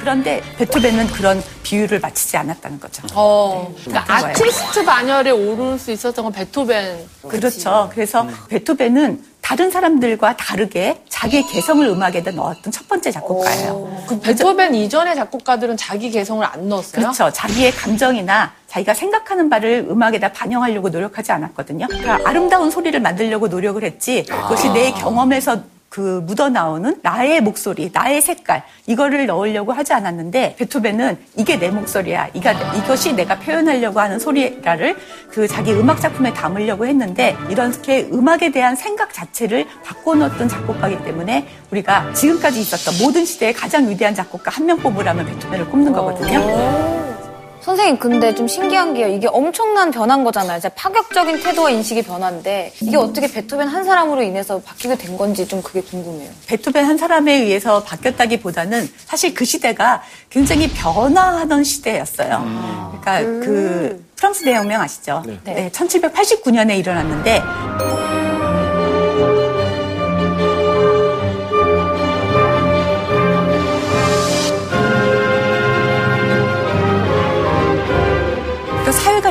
그런데 0.00 0.42
베토벤은 0.56 1.08
그런 1.08 1.42
비유를 1.62 2.00
마치지 2.00 2.36
않았다는 2.38 2.80
거죠. 2.80 3.02
어. 3.14 3.72
그러니까 3.84 4.04
그런 4.04 4.20
거예요. 4.20 4.34
아티스트 4.34 4.84
반열에 4.84 5.30
오를 5.30 5.78
수 5.78 5.92
있었던 5.92 6.24
건 6.24 6.32
베토벤. 6.32 7.06
그렇죠. 7.28 7.90
그래서 7.92 8.26
베토벤은 8.48 9.24
다른 9.42 9.70
사람들과 9.70 10.36
다르게 10.36 11.02
자기의 11.08 11.46
개성을 11.48 11.86
음악에다 11.86 12.30
넣었던 12.30 12.72
첫 12.72 12.88
번째 12.88 13.10
작곡가예요. 13.10 14.04
그 14.06 14.20
베토벤 14.20 14.74
이전의 14.74 15.16
작곡가들은 15.16 15.76
자기 15.76 16.10
개성을 16.10 16.44
안 16.46 16.68
넣었어요? 16.68 17.02
그렇죠. 17.02 17.30
자기의 17.32 17.72
감정이나 17.72 18.52
자기가 18.68 18.94
생각하는 18.94 19.50
바를 19.50 19.86
음악에다 19.90 20.32
반영하려고 20.32 20.88
노력하지 20.88 21.32
않았거든요. 21.32 21.88
그러니까 21.88 22.20
아름다운 22.24 22.70
소리를 22.70 22.98
만들려고 23.00 23.48
노력을 23.48 23.82
했지 23.82 24.24
그것이 24.24 24.70
내 24.70 24.92
경험에서 24.92 25.62
그 25.90 26.22
묻어나오는 26.24 27.00
나의 27.02 27.40
목소리, 27.40 27.90
나의 27.92 28.22
색깔 28.22 28.62
이거를 28.86 29.26
넣으려고 29.26 29.72
하지 29.72 29.92
않았는데 29.92 30.54
베토벤은 30.56 31.18
이게 31.36 31.58
내 31.58 31.68
목소리야. 31.68 32.28
이것이 32.32 33.12
내가 33.14 33.40
표현하려고 33.40 33.98
하는 33.98 34.20
소리라를 34.20 34.96
그 35.28 35.48
자기 35.48 35.72
음악 35.72 36.00
작품에 36.00 36.32
담으려고 36.32 36.86
했는데 36.86 37.36
이렇게 37.50 38.08
음악에 38.12 38.52
대한 38.52 38.76
생각 38.76 39.12
자체를 39.12 39.66
바꿔놓었던 39.84 40.48
작곡가이기 40.48 41.02
때문에 41.04 41.48
우리가 41.72 42.12
지금까지 42.14 42.60
있었던 42.60 43.04
모든 43.04 43.24
시대의 43.24 43.52
가장 43.52 43.88
위대한 43.90 44.14
작곡가 44.14 44.50
한 44.52 44.66
명 44.66 44.78
뽑으라면 44.78 45.26
베토벤을 45.26 45.66
꼽는 45.70 45.92
거거든요. 45.92 47.19
선생님, 47.60 47.98
근데 47.98 48.34
좀 48.34 48.48
신기한 48.48 48.94
게요. 48.94 49.06
이게 49.08 49.28
엄청난 49.28 49.90
변한 49.90 50.24
거잖아요. 50.24 50.60
진짜 50.60 50.74
파격적인 50.74 51.42
태도와 51.42 51.70
인식이 51.70 52.02
변한데 52.02 52.72
이게 52.80 52.96
어떻게 52.96 53.30
베토벤 53.30 53.68
한 53.68 53.84
사람으로 53.84 54.22
인해서 54.22 54.60
바뀌게 54.60 54.96
된 54.96 55.16
건지 55.18 55.46
좀 55.46 55.62
그게 55.62 55.82
궁금해요. 55.82 56.30
베토벤 56.46 56.84
한 56.84 56.96
사람에 56.96 57.34
의해서 57.34 57.82
바뀌었다기보다는 57.82 58.88
사실 59.04 59.34
그 59.34 59.44
시대가 59.44 60.02
굉장히 60.30 60.70
변화하던 60.70 61.64
시대였어요. 61.64 62.98
그러니까 63.02 63.20
그 63.44 64.04
프랑스 64.16 64.44
대혁명 64.44 64.80
아시죠? 64.80 65.22
네. 65.44 65.70
1789년에 65.72 66.78
일어났는데 66.78 67.42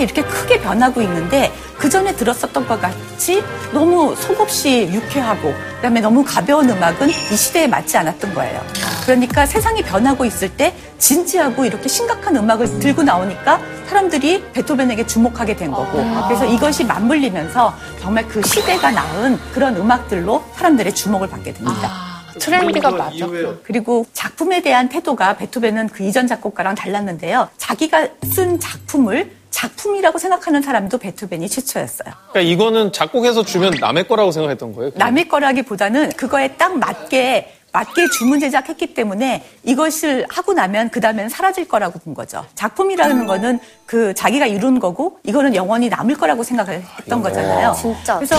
이렇게 0.03 0.23
크게 0.23 0.61
변하고 0.61 1.01
있는데 1.01 1.51
그 1.77 1.89
전에 1.89 2.15
들었었던 2.15 2.67
것 2.67 2.81
같이 2.81 3.43
너무 3.71 4.15
속없이 4.15 4.89
유쾌하고 4.91 5.53
그다음에 5.77 6.01
너무 6.01 6.23
가벼운 6.25 6.69
음악은 6.69 7.09
이 7.09 7.35
시대에 7.35 7.67
맞지 7.67 7.97
않았던 7.97 8.33
거예요. 8.33 8.61
그러니까 9.05 9.45
세상이 9.45 9.81
변하고 9.81 10.25
있을 10.25 10.49
때 10.49 10.75
진지하고 10.97 11.65
이렇게 11.65 11.87
심각한 11.87 12.35
음악을 12.35 12.79
들고 12.79 13.03
나오니까 13.03 13.59
사람들이 13.87 14.51
베토벤에게 14.51 15.07
주목하게 15.07 15.55
된 15.55 15.71
거고 15.71 16.03
그래서 16.27 16.45
이것이 16.45 16.83
맞물리면서 16.83 17.73
정말 18.01 18.27
그 18.27 18.41
시대가 18.43 18.91
낳은 18.91 19.39
그런 19.53 19.75
음악들로 19.77 20.43
사람들의 20.55 20.93
주목을 20.93 21.29
받게 21.29 21.53
됩니다. 21.53 22.09
트렌디가 22.39 22.91
맞아. 22.91 23.27
그리고 23.63 24.05
작품에 24.13 24.61
대한 24.61 24.89
태도가 24.89 25.37
베토벤은 25.37 25.89
그 25.89 26.03
이전 26.03 26.27
작곡가랑 26.27 26.75
달랐는데요. 26.75 27.49
자기가 27.57 28.07
쓴 28.23 28.59
작품을 28.59 29.31
작품이라고 29.51 30.17
생각하는 30.17 30.61
사람도 30.61 30.97
베토벤이 30.97 31.49
최초였어요. 31.49 32.13
그러니까 32.31 32.41
이거는 32.41 32.91
작곡해서 32.91 33.43
주면 33.43 33.73
남의 33.79 34.07
거라고 34.07 34.31
생각했던 34.31 34.73
거예요? 34.73 34.91
남의 34.95 35.27
거라기보다는 35.27 36.11
그거에 36.11 36.55
딱 36.55 36.77
맞게 36.77 37.55
맞게 37.71 38.09
주문 38.17 38.39
제작했기 38.39 38.95
때문에 38.95 39.43
이것을 39.63 40.25
하고 40.29 40.53
나면 40.53 40.89
그 40.89 40.99
다음엔 40.99 41.29
사라질 41.29 41.67
거라고 41.67 41.99
본 41.99 42.15
거죠. 42.15 42.43
작품이라는 42.55 43.27
거는 43.27 43.59
그 43.85 44.13
자기가 44.15 44.47
이룬 44.47 44.79
거고 44.79 45.19
이거는 45.23 45.53
영원히 45.53 45.87
남을 45.87 46.15
거라고 46.15 46.41
생각을 46.41 46.83
했던 46.99 47.21
거잖아요. 47.21 47.75
진짜. 47.79 48.15
그래서 48.15 48.35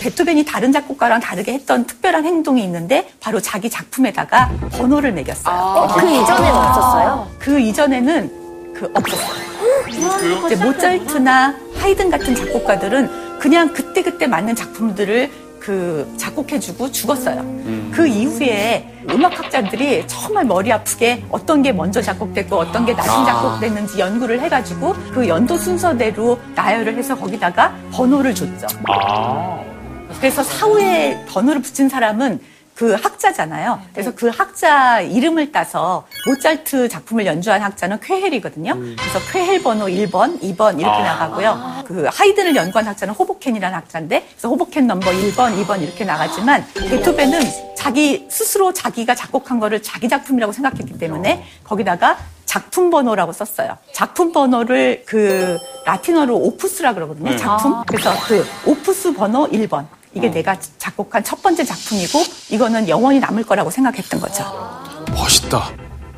베토벤이 0.00 0.44
다른 0.44 0.72
작곡가랑 0.72 1.20
다르게 1.20 1.52
했던 1.52 1.86
특별한 1.86 2.24
행동이 2.24 2.62
있는데 2.64 3.08
바로 3.20 3.40
자기 3.40 3.70
작품에다가 3.70 4.50
번호를 4.72 5.12
매겼어요. 5.12 5.54
어, 5.54 5.86
그 5.94 6.00
이전에는 6.00 6.54
없었어요? 6.54 7.30
그 7.38 7.60
이전에는 7.60 8.41
그 8.74 8.90
없었어요. 8.94 10.46
이제 10.46 10.56
모차르트나 10.56 11.54
하이든 11.76 12.10
같은 12.10 12.34
작곡가들은 12.34 13.38
그냥 13.38 13.72
그때 13.72 14.02
그때 14.02 14.26
맞는 14.26 14.54
작품들을 14.54 15.30
그 15.58 16.12
작곡해주고 16.16 16.90
죽었어요. 16.90 17.40
그 17.92 18.06
이후에 18.06 19.04
음악학자들이 19.08 20.08
정말 20.08 20.44
머리 20.44 20.72
아프게 20.72 21.24
어떤 21.30 21.62
게 21.62 21.70
먼저 21.70 22.02
작곡됐고 22.02 22.56
어떤 22.56 22.84
게 22.84 22.94
나중 22.94 23.24
작곡됐는지 23.24 24.00
연구를 24.00 24.40
해가지고 24.40 24.94
그 25.12 25.28
연도 25.28 25.56
순서대로 25.56 26.38
나열을 26.56 26.96
해서 26.96 27.16
거기다가 27.16 27.74
번호를 27.92 28.34
줬죠. 28.34 28.66
그래서 30.18 30.42
사후에 30.42 31.24
번호를 31.28 31.62
붙인 31.62 31.88
사람은 31.88 32.40
그 32.74 32.94
학자잖아요. 32.94 33.80
그래서 33.92 34.12
그 34.14 34.28
학자 34.28 35.00
이름을 35.00 35.52
따서 35.52 36.06
모차르트 36.26 36.88
작품을 36.88 37.26
연주한 37.26 37.60
학자는 37.62 38.00
쾌헬이거든요. 38.00 38.74
그래서 38.74 39.20
쾌헬 39.30 39.62
번호 39.62 39.86
1번, 39.86 40.40
2번 40.40 40.80
이렇게 40.80 41.02
나가고요. 41.02 41.84
그 41.86 42.08
하이든을 42.10 42.56
연구한 42.56 42.86
학자는 42.86 43.14
호보켄이라는 43.14 43.76
학자인데 43.76 44.26
그래서 44.30 44.48
호보켄 44.48 44.86
넘버 44.86 45.10
1번, 45.10 45.62
2번 45.64 45.82
이렇게 45.82 46.04
나가지만 46.04 46.66
베토벤은 46.74 47.40
자기 47.76 48.26
스스로 48.30 48.72
자기가 48.72 49.14
작곡한 49.14 49.60
거를 49.60 49.82
자기 49.82 50.08
작품이라고 50.08 50.52
생각했기 50.52 50.98
때문에 50.98 51.44
거기다가 51.64 52.16
작품 52.46 52.90
번호라고 52.90 53.32
썼어요. 53.32 53.78
작품 53.92 54.32
번호를 54.32 55.04
그 55.06 55.58
라틴어로 55.86 56.36
오푸스라 56.36 56.94
그러거든요. 56.94 57.36
작품. 57.36 57.82
그래서 57.86 58.12
그 58.26 58.46
오푸스 58.66 59.14
번호 59.14 59.48
1번. 59.48 59.86
이게 60.14 60.30
내가 60.30 60.56
작곡한 60.78 61.24
첫 61.24 61.42
번째 61.42 61.64
작품이고 61.64 62.18
이거는 62.50 62.88
영원히 62.88 63.18
남을 63.18 63.44
거라고 63.44 63.70
생각했던 63.70 64.20
거죠. 64.20 64.44
멋있다. 65.10 65.70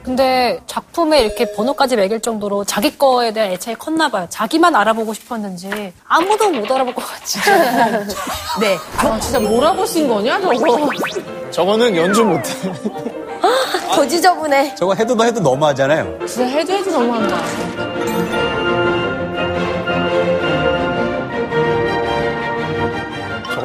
근데 0.02 0.60
작품에 0.66 1.22
이렇게 1.22 1.50
번호까지 1.52 1.96
매길 1.96 2.20
정도로 2.20 2.64
자기 2.64 2.98
거에 2.98 3.32
대한 3.32 3.52
애착이 3.52 3.76
컸나 3.76 4.10
봐요. 4.10 4.26
자기만 4.28 4.76
알아보고 4.76 5.14
싶었는지 5.14 5.94
아무도 6.06 6.50
못 6.50 6.70
알아볼 6.70 6.94
것 6.94 7.06
같지. 7.06 7.38
네. 8.60 8.76
아, 8.98 9.18
진짜 9.18 9.40
몰아보신 9.40 10.06
거냐, 10.06 10.38
저거? 10.42 10.90
저거는 11.50 11.96
연주 11.96 12.22
못해. 12.22 12.50
더 13.94 14.06
지저분해. 14.06 14.74
저거 14.74 14.92
해도 14.94 15.24
해도 15.24 15.40
너무하잖아요. 15.40 16.26
진짜 16.26 16.44
해도 16.48 16.72
해도 16.74 16.90
너무한다. 16.90 17.42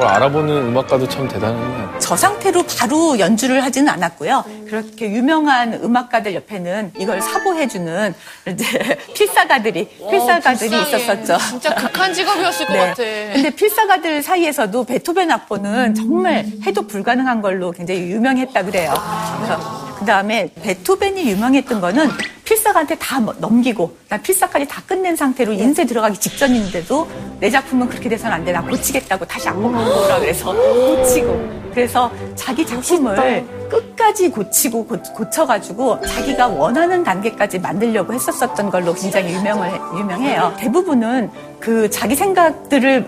걸 0.00 0.08
알아보는 0.08 0.68
음악가도 0.68 1.06
참 1.08 1.28
대단한 1.28 1.56
것 1.60 1.76
같아요. 1.82 1.98
저 2.00 2.16
상태로 2.16 2.64
바로 2.78 3.18
연주를 3.18 3.62
하지는 3.62 3.92
않았고요. 3.92 4.44
그렇게 4.66 5.10
유명한 5.10 5.74
음악가들 5.74 6.34
옆에는 6.34 6.92
이걸 6.98 7.20
사보해주는 7.20 8.14
이제 8.48 8.96
필사가들이 9.14 9.88
필사가들이 10.10 10.70
불쌍해. 10.70 11.02
있었었죠. 11.04 11.38
진짜 11.50 11.74
극한 11.74 12.14
직업이었을 12.14 12.66
것 12.66 12.72
네. 12.72 12.78
같아. 12.80 12.94
근데 13.34 13.50
필사가들 13.50 14.22
사이에서도 14.22 14.84
베토벤 14.84 15.30
악보는 15.30 15.94
정말 15.94 16.46
해도 16.66 16.86
불가능한 16.86 17.42
걸로 17.42 17.70
굉장히 17.70 18.00
유명했다 18.10 18.62
그래요. 18.64 18.94
그래서 19.36 19.89
그 20.00 20.06
다음에 20.06 20.50
베토벤이 20.62 21.30
유명했던 21.30 21.78
거는 21.82 22.08
필사가한테 22.44 22.94
다 22.96 23.20
뭐- 23.20 23.34
넘기고 23.38 23.96
나 24.08 24.16
필사까지 24.16 24.66
다 24.66 24.82
끝낸 24.86 25.14
상태로 25.14 25.52
인쇄 25.52 25.84
들어가기 25.84 26.16
직전인데도 26.18 27.06
내 27.38 27.50
작품은 27.50 27.88
그렇게 27.90 28.08
돼서는 28.08 28.34
안 28.34 28.44
돼. 28.44 28.50
나 28.52 28.62
고치겠다고 28.62 29.26
다시 29.26 29.48
악보 29.50 29.70
갖고 29.70 30.04
오라 30.06 30.18
그래서 30.20 30.52
고치고 30.54 31.60
그래서 31.74 32.10
자기 32.34 32.66
작품을 32.66 33.46
끝까지 33.70 34.30
고치고 34.30 34.86
고, 34.86 35.30
쳐가지고 35.30 36.00
자기가 36.00 36.48
원하는 36.48 37.04
단계까지 37.04 37.58
만들려고 37.60 38.12
했었었던 38.14 38.70
걸로 38.70 38.94
굉장히 38.94 39.34
유명을 39.34 39.70
유명해요. 39.98 40.54
대부분은 40.58 41.30
그 41.60 41.88
자기 41.90 42.16
생각들을 42.16 43.06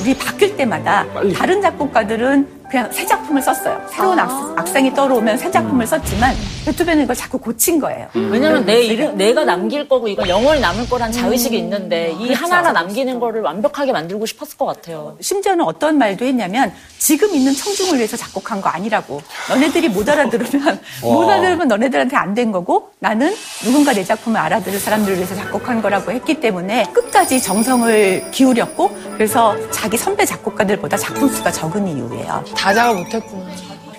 우리 0.00 0.16
바뀔 0.16 0.56
때마다 0.56 1.04
다른 1.36 1.60
작곡가들은 1.60 2.57
그냥 2.70 2.90
새 2.92 3.06
작품을 3.06 3.40
썼어요. 3.42 3.80
새로운 3.90 4.18
악, 4.18 4.66
생이 4.68 4.92
떠오르면 4.94 5.38
새 5.38 5.50
작품을 5.50 5.86
썼지만 5.86 6.34
베토벤은 6.66 7.04
이걸 7.04 7.16
자꾸 7.16 7.38
고친 7.38 7.80
거예요. 7.80 8.08
왜냐면 8.14 8.66
내 8.66 8.82
이름, 8.82 9.16
내가 9.16 9.44
남길 9.44 9.88
거고 9.88 10.06
이건 10.08 10.28
영원히 10.28 10.60
남을 10.60 10.88
거란 10.88 11.10
자의식이 11.10 11.56
있는데 11.58 12.10
이 12.12 12.26
그렇죠. 12.26 12.44
하나하나 12.44 12.72
남기는 12.72 13.18
거를 13.20 13.40
완벽하게 13.42 13.92
만들고 13.92 14.26
싶었을 14.26 14.58
것 14.58 14.66
같아요. 14.66 15.16
심지어는 15.20 15.64
어떤 15.64 15.96
말도 15.96 16.24
했냐면 16.26 16.72
지금 16.98 17.34
있는 17.34 17.54
청중을 17.54 17.96
위해서 17.96 18.16
작곡한 18.18 18.60
거 18.60 18.68
아니라고. 18.68 19.22
너네들이 19.48 19.88
못 19.88 20.06
알아들으면 20.08 20.80
못 21.02 21.22
알아들으면 21.28 21.68
너네들한테 21.68 22.16
안 22.16 22.34
된 22.38 22.52
거고 22.52 22.90
나는 23.00 23.34
누군가 23.64 23.92
내 23.92 24.04
작품을 24.04 24.38
알아들을 24.38 24.78
사람들을 24.78 25.16
위해서 25.16 25.34
작곡한 25.34 25.80
거라고 25.82 26.12
했기 26.12 26.34
때문에 26.38 26.84
끝까지 26.92 27.40
정성을 27.42 28.30
기울였고 28.30 28.90
그래서 29.14 29.56
자기 29.70 29.96
선배 29.96 30.24
작곡가들보다 30.26 30.96
작품 30.98 31.28
수가 31.28 31.50
적은 31.50 31.88
이유예요. 31.88 32.44
다 32.58 32.74
작업 32.74 32.96
못했구나. 32.96 33.46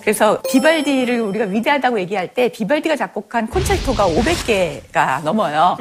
그래서 0.01 0.41
비발디를 0.49 1.21
우리가 1.21 1.45
위대하다고 1.45 1.99
얘기할 2.01 2.33
때 2.33 2.49
비발디가 2.49 2.95
작곡한 2.95 3.47
콘체르토가 3.47 4.07
500개가 4.07 5.23
넘어요. 5.23 5.77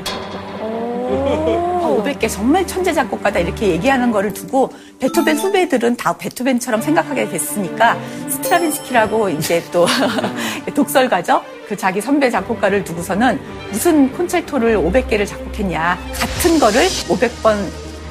500개 1.98 2.28
정말 2.30 2.66
천재 2.66 2.92
작곡가다 2.92 3.40
이렇게 3.40 3.68
얘기하는 3.68 4.12
거를 4.12 4.32
두고 4.32 4.70
베토벤 5.00 5.38
후배들은 5.38 5.96
다 5.96 6.16
베토벤처럼 6.16 6.82
생각하게 6.82 7.28
됐으니까 7.28 7.96
스트라빈스키라고 8.28 9.30
이제 9.30 9.64
또 9.72 9.86
독설가죠. 10.74 11.42
그 11.66 11.76
자기 11.76 12.00
선배 12.00 12.30
작곡가를 12.30 12.84
두고서는 12.84 13.40
무슨 13.70 14.12
콘체르토를 14.12 14.76
500개를 14.76 15.26
작곡했냐. 15.26 15.98
같은 16.14 16.58
거를 16.58 16.82
500번 16.82 17.56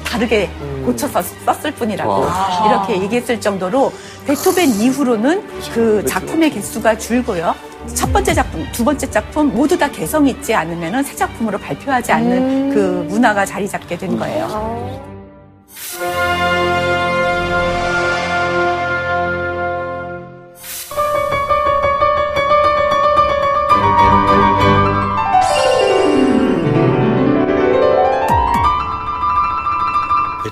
다르게 0.04 0.50
고쳐서 0.88 1.22
썼을 1.22 1.72
뿐이라고 1.74 2.26
이렇게 2.66 3.02
얘기했을 3.02 3.40
정도로 3.40 3.92
베토벤 4.26 4.68
이후로는 4.70 5.46
그 5.72 6.04
작품의 6.06 6.50
개수가 6.50 6.98
줄고요. 6.98 7.54
첫 7.94 8.12
번째 8.12 8.34
작품, 8.34 8.66
두 8.72 8.84
번째 8.84 9.10
작품 9.10 9.48
모두 9.54 9.76
다 9.78 9.90
개성 9.90 10.26
있지 10.26 10.54
않으면 10.54 11.02
새 11.02 11.14
작품으로 11.14 11.58
발표하지 11.58 12.12
않는 12.12 12.70
그 12.74 13.06
문화가 13.08 13.44
자리 13.44 13.68
잡게 13.68 13.96
된 13.96 14.18
거예요. 14.18 15.07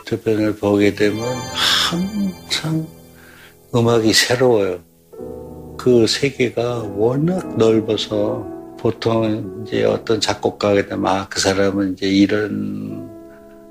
베토벤을 0.07 0.57
보게 0.57 0.95
되면 0.95 1.21
한참 1.25 2.87
음악이 3.75 4.13
새로워요. 4.13 4.79
그 5.77 6.07
세계가 6.07 6.83
워낙 6.95 7.57
넓어서 7.57 8.47
보통 8.79 9.65
이제 9.67 9.85
어떤 9.85 10.21
작곡가가 10.21 10.87
되면 10.87 11.07
아, 11.07 11.27
그 11.29 11.41
사람은 11.41 11.95
이제 11.95 12.07
이런 12.07 13.11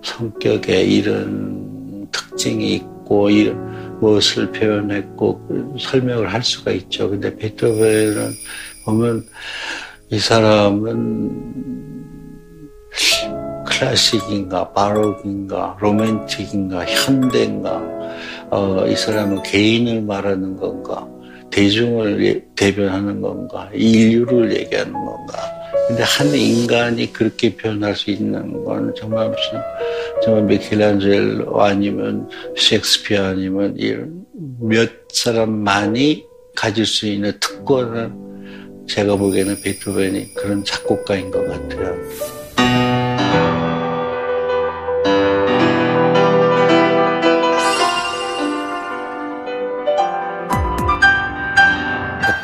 성격에 0.04 0.84
이런 0.84 2.10
특징이 2.12 2.76
있고 2.76 3.30
이런 3.30 4.00
무엇을 4.00 4.52
표현했고 4.52 5.78
설명을 5.80 6.34
할 6.34 6.44
수가 6.44 6.72
있죠. 6.72 7.10
근데 7.10 7.34
베토벤은 7.36 8.32
보면 8.84 9.26
이 10.10 10.20
사람은 10.20 11.85
클래식인가 13.80 14.72
바로크인가 14.72 15.78
로맨틱인가 15.82 16.86
현대인가 16.86 17.82
어, 18.50 18.86
이 18.88 18.96
사람은 18.96 19.44
개인을 19.44 20.02
말하는 20.02 20.56
건가 20.56 21.08
대중을 21.52 22.26
예- 22.26 22.46
대변하는 22.56 23.22
건가 23.22 23.70
인류를 23.74 24.56
얘기하는 24.56 24.94
건가 24.94 25.38
근데 25.88 26.04
한 26.04 26.28
인간이 26.34 27.12
그렇게 27.12 27.56
표현할 27.56 27.96
수 27.96 28.12
있는 28.12 28.64
건 28.64 28.94
정말 28.96 29.30
무슨 29.30 29.62
정말 30.24 30.44
미켈란젤로 30.44 31.62
아니면 31.62 32.30
셰익스피어 32.58 33.24
아니면 33.26 33.76
이런 33.78 34.26
몇 34.60 34.90
사람만이 35.10 36.26
가질 36.56 36.86
수 36.86 37.08
있는 37.08 37.34
특권은 37.40 38.86
제가 38.88 39.16
보기에는 39.18 39.62
베토벤이 39.62 40.34
그런 40.34 40.64
작곡가인 40.64 41.30
것 41.30 41.46
같아요. 41.46 42.45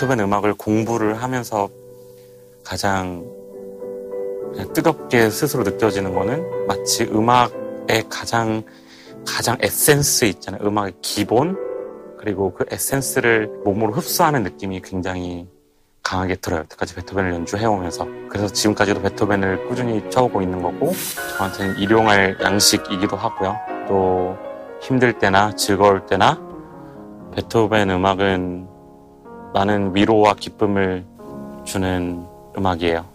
베토벤 0.02 0.20
음악을 0.20 0.56
공부를 0.56 1.22
하면서 1.22 1.70
가장 2.64 3.24
뜨겁게 4.74 5.30
스스로 5.30 5.62
느껴지는 5.62 6.16
거는 6.16 6.66
마치 6.66 7.04
음악의 7.04 8.06
가장 8.10 8.64
가장 9.28 9.58
에센스 9.62 10.26
있잖아요. 10.26 10.62
음악의 10.66 10.94
기본 11.04 11.56
그리고 12.18 12.52
그 12.52 12.66
에센스를 12.72 13.52
몸으로 13.64 13.94
흡수하는 13.94 14.42
느낌이 14.42 14.82
굉장히 14.82 15.48
강하게 16.02 16.36
들어요. 16.36 16.62
여태까지 16.62 16.96
베토벤을 16.96 17.34
연주해 17.36 17.64
오면서 17.66 18.08
그래서 18.28 18.48
지금까지도 18.48 19.04
베토벤을 19.04 19.68
꾸준히 19.68 20.10
쳐오고 20.10 20.42
있는 20.42 20.64
거고 20.64 20.94
저한테는 21.38 21.78
일용할 21.78 22.40
양식이기도 22.42 23.16
하고요. 23.16 23.56
또 23.88 24.36
힘들 24.82 25.14
때나 25.14 25.56
즐거울 25.56 26.08
때나 26.08 26.42
베토벤 27.36 27.92
음악은 27.92 28.71
많은 29.54 29.96
위로와 29.96 30.36
기쁨을 30.36 31.04
주는 31.66 32.26
음악이에요. 32.58 33.06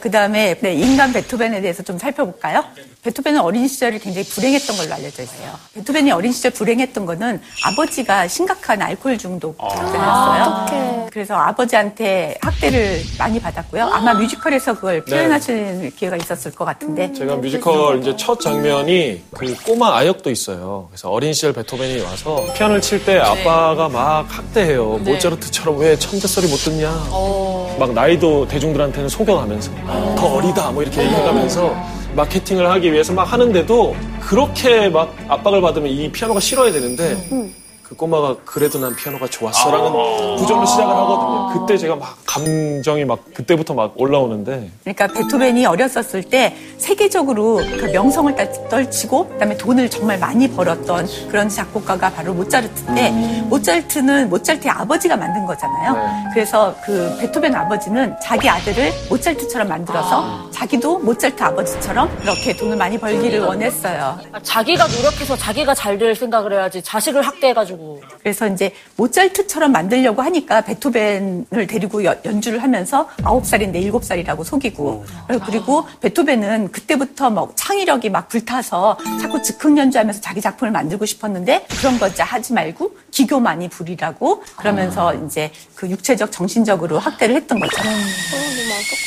그 0.00 0.10
다음에 0.10 0.56
인간 0.62 1.12
베토벤에 1.12 1.60
대해서 1.60 1.82
좀 1.82 1.98
살펴볼까요? 1.98 2.64
베토벤은 3.02 3.40
어린 3.40 3.66
시절이 3.68 3.98
굉장히 3.98 4.26
불행했던 4.26 4.76
걸로 4.76 4.94
알려져 4.94 5.22
있어요. 5.22 5.52
베토벤이 5.74 6.10
어린 6.10 6.32
시절 6.32 6.50
불행했던 6.52 7.06
거는 7.06 7.40
아버지가 7.64 8.28
심각한 8.28 8.82
알코올 8.82 9.16
중독자였어요. 9.18 10.66
그래서 11.10 11.34
아버지한테 11.34 12.36
학대를 12.40 13.00
많이 13.18 13.40
받았고요. 13.40 13.84
아마 13.84 14.14
뮤지컬에서 14.14 14.74
그걸 14.74 15.04
표현하시는 15.04 15.90
기회가 15.96 16.16
있었을 16.16 16.52
것 16.52 16.64
같은데. 16.64 17.12
제가 17.12 17.36
뮤지컬 17.36 18.00
이제 18.00 18.14
첫 18.16 18.38
장면이 18.40 19.24
그 19.36 19.54
꼬마 19.64 19.96
아역도 19.98 20.30
있어요. 20.30 20.88
그래서 20.90 21.10
어린 21.10 21.32
시절 21.32 21.52
베토벤이 21.52 22.00
와서 22.02 22.46
피아노를 22.54 22.80
칠 22.80 23.04
때 23.04 23.18
아빠가 23.18 23.88
막 23.88 24.26
학대해요. 24.28 24.98
모차르트처럼 24.98 25.78
왜 25.78 25.96
천재 25.98 26.28
소리 26.28 26.46
못 26.48 26.56
듣냐. 26.58 26.88
막 27.80 27.94
나이도 27.94 28.46
대중들한테는 28.46 29.08
속여가면서 29.08 29.72
더 30.14 30.34
어리다 30.34 30.70
뭐 30.70 30.82
이렇게 30.82 31.02
얘기해가면서 31.02 31.74
마케팅을 32.14 32.70
하기 32.72 32.92
위해서 32.92 33.14
막 33.14 33.32
하는데도 33.32 33.96
그렇게 34.20 34.90
막 34.90 35.16
압박을 35.28 35.62
받으면 35.62 35.90
이 35.90 36.12
피아노가 36.12 36.40
싫어야 36.40 36.70
되는데 36.72 37.16
그 37.90 37.96
꼬마가 37.96 38.36
그래도 38.44 38.78
난 38.78 38.94
피아노가 38.94 39.26
좋았어라는 39.26 40.36
구절로 40.36 40.64
시작을 40.64 40.94
하거든요. 40.94 41.60
그때 41.66 41.76
제가 41.76 41.96
막 41.96 42.16
감정이 42.24 43.04
막 43.04 43.18
그때부터 43.34 43.74
막 43.74 43.94
올라오는데 43.96 44.70
그러니까 44.84 45.08
베토벤이 45.08 45.66
어렸었을 45.66 46.22
때 46.22 46.56
세계적으로 46.78 47.56
그 47.56 47.86
명성을 47.92 48.32
떨- 48.36 48.68
떨치고 48.68 49.30
그다음에 49.30 49.56
돈을 49.56 49.90
정말 49.90 50.20
많이 50.20 50.48
벌었던 50.48 51.08
그런 51.30 51.48
작곡가가 51.48 52.10
바로 52.10 52.32
모차르트인데 52.32 53.42
모차르트는 53.48 54.28
모차르트의 54.30 54.70
아버지가 54.70 55.16
만든 55.16 55.44
거잖아요. 55.44 56.30
그래서 56.32 56.72
그 56.84 57.16
베토벤 57.18 57.52
아버지는 57.52 58.14
자기 58.22 58.48
아들을 58.48 58.92
모차르트처럼 59.08 59.66
만들어서 59.66 60.48
자기도 60.52 61.00
모차르트 61.00 61.42
아버지처럼 61.42 62.08
이렇게 62.22 62.54
돈을 62.56 62.76
많이 62.76 62.96
벌기를 62.98 63.40
원했어요. 63.40 64.16
자기가 64.44 64.86
노력해서 64.86 65.36
자기가 65.36 65.74
잘 65.74 65.98
될 66.00 66.14
생각을 66.14 66.52
해야지 66.54 66.80
자식을 66.82 67.20
학대해가지고. 67.26 67.79
그래서 68.22 68.46
이제 68.46 68.72
모차르트처럼 68.96 69.72
만들려고 69.72 70.22
하니까 70.22 70.60
베토벤을 70.62 71.66
데리고 71.68 72.04
여- 72.04 72.16
연주를 72.24 72.62
하면서 72.62 73.08
9살인데 73.22 73.76
7살이라고 73.90 74.44
속이고. 74.44 75.04
그리고 75.46 75.84
베토벤은 76.00 76.72
그때부터 76.72 77.30
뭐 77.30 77.52
창의력이 77.54 78.10
막 78.10 78.28
불타서 78.28 78.98
자꾸 79.20 79.42
즉흥 79.42 79.78
연주하면서 79.78 80.20
자기 80.20 80.40
작품을 80.40 80.70
만들고 80.72 81.06
싶었는데 81.06 81.66
그런 81.78 81.98
거 81.98 82.08
하지 82.18 82.52
말고 82.52 82.96
기교 83.10 83.40
많이 83.40 83.68
부리라고 83.68 84.42
그러면서 84.56 85.14
이제 85.14 85.50
그 85.74 85.88
육체적 85.88 86.30
정신적으로 86.32 86.98
학대를 86.98 87.34
했던 87.36 87.58
거죠. 87.58 87.76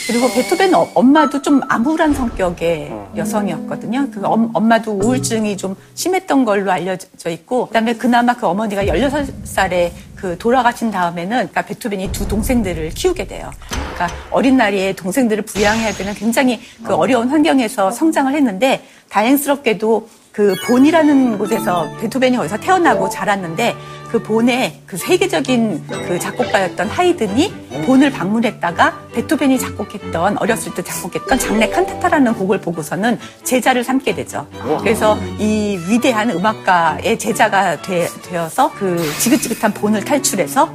그리고 0.08 0.28
베토벤 0.34 0.74
어- 0.76 0.90
엄마도 0.96 1.42
좀 1.42 1.62
암울한 1.70 2.14
성격의 2.14 2.92
여성이었거든요. 3.16 4.08
그 4.12 4.20
엄, 4.26 4.50
엄마도 4.54 4.92
우울증이 4.92 5.56
좀 5.58 5.76
심했던 5.96 6.44
걸로 6.46 6.72
알려져 6.72 7.30
있고, 7.30 7.68
그다음에 7.68 7.94
그나마 7.94 8.34
그 8.34 8.46
어머 8.48 8.63
니가 8.68 8.86
16살에 8.86 9.92
그 10.16 10.38
돌아가신 10.38 10.90
다음에는 10.90 11.30
그러니까 11.30 11.62
베토벤이 11.64 12.12
두 12.12 12.28
동생들을 12.28 12.90
키우게 12.92 13.28
돼요. 13.28 13.52
그러니까 13.70 14.08
어린 14.32 14.58
나이에 14.58 14.94
동생들을 14.94 15.44
부양해야 15.44 15.92
되는 15.94 16.14
굉장히 16.14 16.62
그 16.84 16.94
어려운 16.94 17.30
환경에서 17.30 17.92
성장을 17.92 18.34
했는데 18.34 18.86
다행스럽게도 19.10 20.08
그 20.34 20.56
본이라는 20.66 21.38
곳에서 21.38 21.88
베토벤이 22.02 22.36
거기서 22.38 22.58
태어나고 22.58 23.08
자랐는데 23.08 23.76
그 24.10 24.22
본의 24.22 24.82
그 24.88 24.98
세계적인 24.98 25.88
그 25.88 26.20
작곡가였던 26.20 26.88
하이든이 26.88 27.54
본을 27.86 28.12
방문했다가 28.12 29.10
베토벤이 29.14 29.60
작곡했던 29.60 30.40
어렸을 30.40 30.74
때 30.74 30.84
작곡했던 30.84 31.38
장례 31.38 31.70
칸타타라는 31.70 32.34
곡을 32.34 32.62
보고서는 32.62 33.20
제자를 33.44 33.84
삼게 33.84 34.16
되죠. 34.16 34.48
그래서 34.80 35.18
이 35.38 35.80
위대한 35.88 36.32
음악가의 36.32 37.20
제자가 37.20 37.82
되, 37.84 38.08
어서 38.36 38.72
그 38.74 38.98
지긋지긋한 39.20 39.74
본을 39.76 40.04
탈출해서 40.04 40.74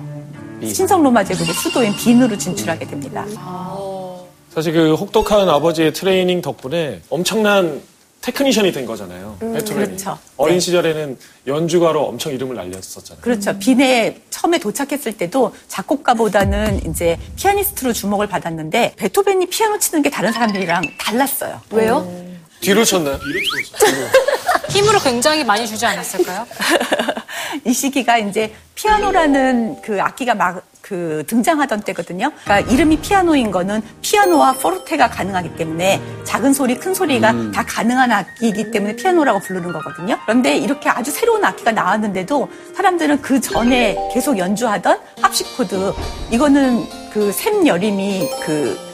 신성 0.62 1.02
로마 1.02 1.24
제국의 1.24 1.52
수도인 1.54 1.92
빈으로 1.96 2.38
진출하게 2.38 2.86
됩니다. 2.86 3.24
사실 4.54 4.72
그 4.72 4.94
혹독한 4.94 5.48
아버지의 5.48 5.92
트레이닝 5.92 6.42
덕분에 6.42 7.02
엄청난 7.10 7.80
테크니션이 8.32 8.72
된 8.72 8.84
거잖아요. 8.84 9.36
베토벤이. 9.40 9.86
그렇죠. 9.86 10.18
어린 10.36 10.60
시절에는 10.60 11.18
연주가로 11.46 12.06
엄청 12.06 12.32
이름을 12.32 12.58
알렸었잖아요. 12.58 13.22
그렇죠. 13.22 13.58
빈에 13.58 14.20
처음에 14.28 14.58
도착했을 14.58 15.16
때도 15.16 15.54
작곡가보다는 15.68 16.90
이제 16.90 17.18
피아니스트로 17.36 17.94
주목을 17.94 18.26
받았는데 18.26 18.94
베토벤이 18.96 19.46
피아노 19.46 19.78
치는 19.78 20.02
게 20.02 20.10
다른 20.10 20.30
사람들이랑 20.32 20.82
달랐어요. 20.98 21.60
왜요? 21.70 22.06
뒤로 22.60 22.84
쳤나요? 22.84 23.18
힘으로 24.68 24.98
굉장히 25.00 25.44
많이 25.44 25.66
주지 25.66 25.84
않았을까요? 25.86 26.46
이 27.64 27.72
시기가 27.72 28.18
이제 28.18 28.54
피아노라는 28.74 29.82
그 29.82 30.00
악기가 30.00 30.34
막 30.34 30.62
그 30.88 31.22
등장하던 31.26 31.82
때거든요. 31.82 32.32
그러니까 32.44 32.72
이름이 32.72 33.00
피아노인 33.00 33.50
거는 33.50 33.82
피아노와 34.00 34.54
포르테가 34.54 35.10
가능하기 35.10 35.54
때문에 35.56 36.00
작은 36.24 36.54
소리, 36.54 36.76
큰 36.76 36.94
소리가 36.94 37.52
다 37.52 37.62
가능한 37.66 38.10
악기이기 38.10 38.70
때문에 38.70 38.96
피아노라고 38.96 39.40
부르는 39.40 39.70
거거든요. 39.70 40.18
그런데 40.24 40.56
이렇게 40.56 40.88
아주 40.88 41.10
새로운 41.10 41.44
악기가 41.44 41.72
나왔는데도 41.72 42.48
사람들은 42.74 43.20
그 43.20 43.38
전에 43.38 43.98
계속 44.14 44.38
연주하던 44.38 44.98
합시코드 45.20 45.92
이거는 46.30 46.86
그 47.12 47.28
샘 47.32 47.66
여림이 47.66 48.30
그 48.44 48.87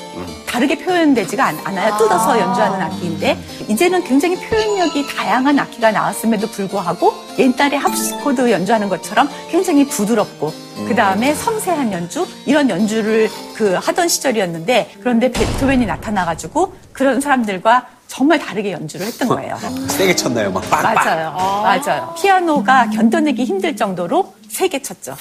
다르게 0.46 0.78
표현되지가 0.78 1.44
않, 1.44 1.58
않아요. 1.64 1.96
뜯어서 1.96 2.38
연주하는 2.38 2.80
악기인데 2.80 3.36
이제는 3.68 4.04
굉장히 4.04 4.36
표현력이 4.36 5.06
다양한 5.08 5.58
악기가 5.58 5.90
나왔음에도 5.90 6.46
불구하고 6.48 7.12
옛날에 7.38 7.76
합시코드 7.76 8.50
연주하는 8.50 8.88
것처럼 8.88 9.28
굉장히 9.50 9.86
부드럽고 9.88 10.52
그 10.86 10.94
다음에 10.94 11.34
섬세한 11.34 11.92
연주 11.92 12.26
이런 12.46 12.68
연주를 12.70 13.28
그 13.54 13.74
하던 13.74 14.08
시절이었는데 14.08 14.96
그런데 15.00 15.30
베토벤이 15.30 15.86
나타나가지고 15.86 16.74
그런 16.92 17.20
사람들과 17.20 17.86
정말 18.06 18.38
다르게 18.38 18.70
연주를 18.72 19.06
했던 19.06 19.26
거예요. 19.28 19.58
세게 19.88 20.14
쳤나요? 20.14 20.52
막. 20.52 20.62
맞아요. 20.70 21.32
맞아요. 21.32 22.14
피아노가 22.20 22.90
견뎌내기 22.90 23.44
힘들 23.44 23.74
정도로 23.76 24.34
세게 24.48 24.82
쳤죠. 24.82 25.16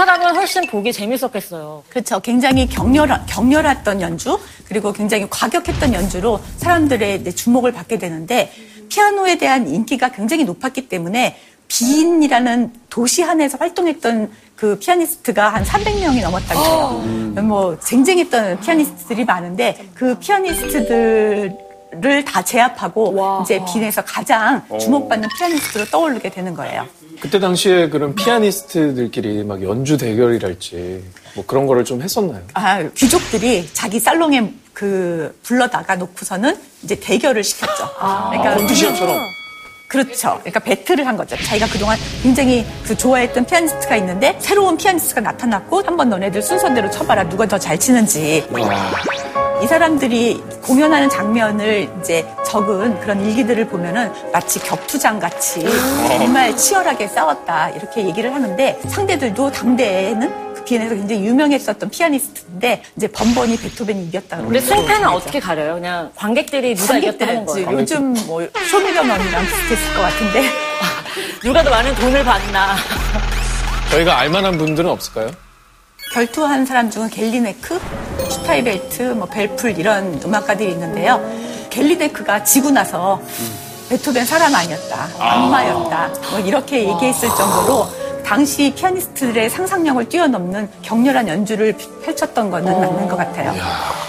사람은 0.00 0.34
훨씬 0.34 0.66
보기 0.66 0.94
재밌었겠어요. 0.94 1.82
그렇죠. 1.90 2.20
굉장히 2.20 2.66
격렬, 2.66 3.06
격렬했던 3.26 4.00
연주, 4.00 4.40
그리고 4.64 4.94
굉장히 4.94 5.28
과격했던 5.28 5.92
연주로 5.92 6.40
사람들의 6.56 7.24
주목을 7.34 7.72
받게 7.72 7.98
되는데, 7.98 8.50
피아노에 8.88 9.36
대한 9.36 9.68
인기가 9.68 10.08
굉장히 10.08 10.44
높았기 10.44 10.88
때문에, 10.88 11.36
빈이라는 11.68 12.72
도시 12.88 13.22
안에서 13.22 13.58
활동했던 13.58 14.30
그 14.56 14.78
피아니스트가 14.78 15.50
한 15.50 15.64
300명이 15.64 16.22
넘었다고 16.22 16.60
해요. 16.64 17.42
뭐, 17.42 17.78
쟁쟁했던 17.78 18.60
피아니스트들이 18.60 19.26
많은데, 19.26 19.86
그 19.94 20.14
피아니스트들 20.18 21.58
을다 22.04 22.42
제압하고, 22.42 23.40
이제 23.42 23.60
빈에서 23.72 24.02
가장 24.02 24.62
주목받는 24.78 25.28
피아니스트로 25.38 25.86
떠오르게 25.86 26.30
되는 26.30 26.54
거예요. 26.54 26.86
그때 27.20 27.38
당시에 27.38 27.88
그런 27.90 28.14
피아니스트들끼리 28.14 29.44
막 29.44 29.62
연주 29.62 29.98
대결이랄지 29.98 31.04
뭐 31.34 31.44
그런 31.46 31.66
거를 31.66 31.84
좀 31.84 32.00
했었나요? 32.00 32.40
아, 32.54 32.82
귀족들이 32.94 33.68
자기 33.72 34.00
살롱에 34.00 34.54
그 34.72 35.38
불러다가 35.42 35.96
놓고서는 35.96 36.56
이제 36.82 36.94
대결을 36.94 37.44
시켰죠. 37.44 37.90
그러니까 38.30 38.54
콘디션처럼. 38.56 39.18
그렇죠. 39.88 40.36
그러니까 40.38 40.60
배틀을 40.60 41.04
한 41.06 41.16
거죠. 41.16 41.36
자기가 41.36 41.66
그동안 41.66 41.98
굉장히 42.22 42.64
그 42.84 42.96
좋아했던 42.96 43.44
피아니스트가 43.44 43.96
있는데 43.96 44.36
새로운 44.38 44.76
피아니스트가 44.76 45.20
나타났고 45.20 45.82
한번 45.82 46.08
너네들 46.08 46.40
순서대로 46.40 46.88
쳐봐라. 46.90 47.28
누가 47.28 47.44
더 47.46 47.58
잘 47.58 47.76
치는지. 47.78 48.46
이 49.62 49.66
사람들이 49.66 50.42
공연하는 50.62 51.10
장면을 51.10 51.88
이제 52.00 52.26
적은 52.46 52.98
그런 53.00 53.20
일기들을 53.24 53.66
보면은 53.68 54.10
마치 54.32 54.58
격투장 54.60 55.18
같이 55.18 55.60
정말 56.08 56.56
치열하게 56.56 57.08
싸웠다 57.08 57.70
이렇게 57.70 58.06
얘기를 58.06 58.32
하는데 58.34 58.80
상대들도 58.88 59.52
당대에는 59.52 60.54
그 60.54 60.64
비엔에서 60.64 60.94
굉장히 60.94 61.24
유명했었던 61.26 61.90
피아니스트인데 61.90 62.82
이제 62.96 63.06
번번이 63.08 63.58
베토벤이 63.58 64.04
이겼다고. 64.06 64.44
근데 64.44 64.60
승패는 64.60 65.08
어떻게 65.08 65.40
가려요? 65.40 65.74
그냥 65.74 66.10
관객들이 66.14 66.74
누가 66.74 66.96
이겼다는 66.96 67.44
거예요. 67.44 67.68
요즘 67.72 68.14
뭐 68.26 68.46
쇼미더머니랑 68.70 69.44
비슷했을 69.44 69.94
것 69.94 70.00
같은데 70.02 70.44
누가 71.44 71.62
더 71.62 71.70
많은 71.70 71.94
돈을 71.96 72.24
받나. 72.24 72.76
저희가 73.90 74.18
알만한 74.20 74.56
분들은 74.56 74.88
없을까요? 74.88 75.30
결투한 76.10 76.66
사람 76.66 76.90
중은 76.90 77.08
겔리네크, 77.08 77.80
슈타이벨트, 78.28 79.02
뭐 79.02 79.26
뵐플 79.28 79.78
이런 79.78 80.20
음악가들이 80.24 80.72
있는데요. 80.72 81.20
갤리네크가 81.70 82.42
지고 82.42 82.70
나서 82.70 83.20
베토벤 83.88 84.24
사람 84.24 84.54
아니었다, 84.54 85.08
악마였다, 85.18 86.10
뭐 86.30 86.40
이렇게 86.40 86.88
얘기했을 86.88 87.28
정도로 87.28 87.86
당시 88.24 88.72
피아니스트들의 88.76 89.50
상상력을 89.50 90.08
뛰어넘는 90.08 90.68
격렬한 90.82 91.28
연주를 91.28 91.76
펼쳤던 92.04 92.50
거는 92.50 92.72
맞는 92.80 93.08
것 93.08 93.16
같아요. 93.16 93.52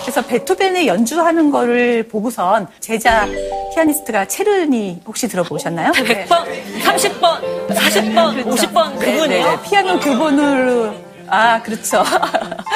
그래서 0.01 0.21
베토벤의 0.23 0.87
연주하는 0.87 1.51
거를 1.51 2.07
보고선 2.07 2.67
제자 2.79 3.27
피아니스트가 3.73 4.25
체르니 4.27 5.01
혹시 5.05 5.27
들어보셨나요? 5.27 5.91
100번, 5.91 6.45
30번, 6.83 7.67
40번, 7.69 8.45
50번 8.45 8.99
네, 8.99 9.05
그분이요? 9.13 9.27
네, 9.27 9.61
피아노 9.63 9.99
교본으로 9.99 11.10
아 11.31 11.61
그렇죠. 11.61 12.03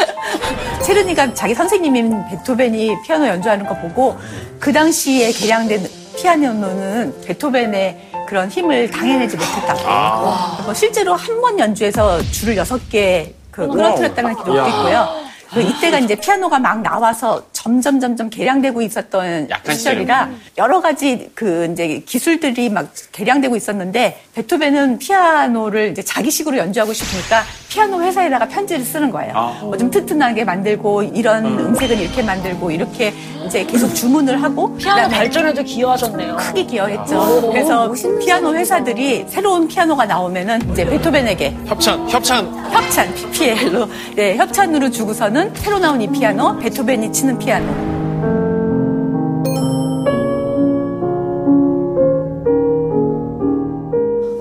체르니가 0.83 1.33
자기 1.33 1.53
선생님인 1.53 2.25
베토벤이 2.29 3.01
피아노 3.03 3.27
연주하는 3.27 3.65
거 3.67 3.75
보고 3.75 4.17
그 4.59 4.71
당시에 4.71 5.31
개량된 5.31 5.85
피아노는 6.17 7.21
베토벤의 7.25 8.11
그런 8.27 8.49
힘을 8.49 8.89
당해내지 8.89 9.35
못했다고. 9.35 10.55
그리고 10.57 10.73
실제로 10.73 11.13
한 11.15 11.35
번 11.41 11.59
연주에서 11.59 12.21
줄을 12.31 12.55
여섯 12.57 12.89
개그 12.89 13.67
끊어뜨렸다는 13.67 14.31
기록도 14.35 14.57
야. 14.57 14.67
있고요. 14.67 15.09
그 15.53 15.61
이때가 15.61 15.99
이제 15.99 16.15
피아노가 16.15 16.57
막 16.57 16.81
나와서 16.81 17.41
점점 17.65 17.99
점점 17.99 18.30
개량되고 18.30 18.80
있었던 18.84 19.49
약간 19.49 19.75
시절이라 19.75 20.30
여러 20.60 20.82
가지 20.82 21.32
그 21.34 21.67
이제 21.71 22.04
기술들이 22.06 22.69
막 22.69 22.91
개량되고 23.12 23.56
있었는데 23.56 24.21
베토벤은 24.36 24.99
피아노를 24.99 25.89
이제 25.89 26.04
자기식으로 26.04 26.58
연주하고 26.58 26.93
싶으니까 26.93 27.41
피아노 27.67 28.04
회사에다가 28.04 28.47
편지를 28.47 28.86
쓰는 28.86 29.10
거예요. 29.10 29.34
아. 29.36 29.60
뭐좀 29.63 29.89
튼튼하게 29.89 30.43
만들고 30.43 31.01
이런 31.01 31.43
음 31.45 31.73
색은 31.75 31.97
이렇게 31.97 32.21
만들고 32.21 32.69
이렇게 32.69 33.12
이제 33.47 33.65
계속 33.65 33.95
주문을 33.95 34.43
하고 34.43 34.75
피아노 34.78 35.10
발전에도 35.10 35.63
기여하셨네요. 35.63 36.36
크게 36.36 36.65
기여했죠. 36.65 37.49
그래서 37.51 37.91
피아노 38.23 38.54
회사들이 38.54 39.25
새로운 39.28 39.67
피아노가 39.67 40.06
나오면은 40.06 40.71
이제 40.71 40.86
베토벤에게 40.86 41.58
협찬, 41.65 42.08
협찬. 42.10 42.65
협찬, 42.75 43.13
PPL로, 43.15 43.88
네, 44.15 44.36
협찬으로 44.38 44.91
주고서는 44.91 45.54
새로 45.56 45.80
나온 45.80 46.01
이 46.01 46.08
피아노, 46.12 46.58
베토벤이 46.60 47.12
치는 47.12 47.39
피아노. 47.39 47.54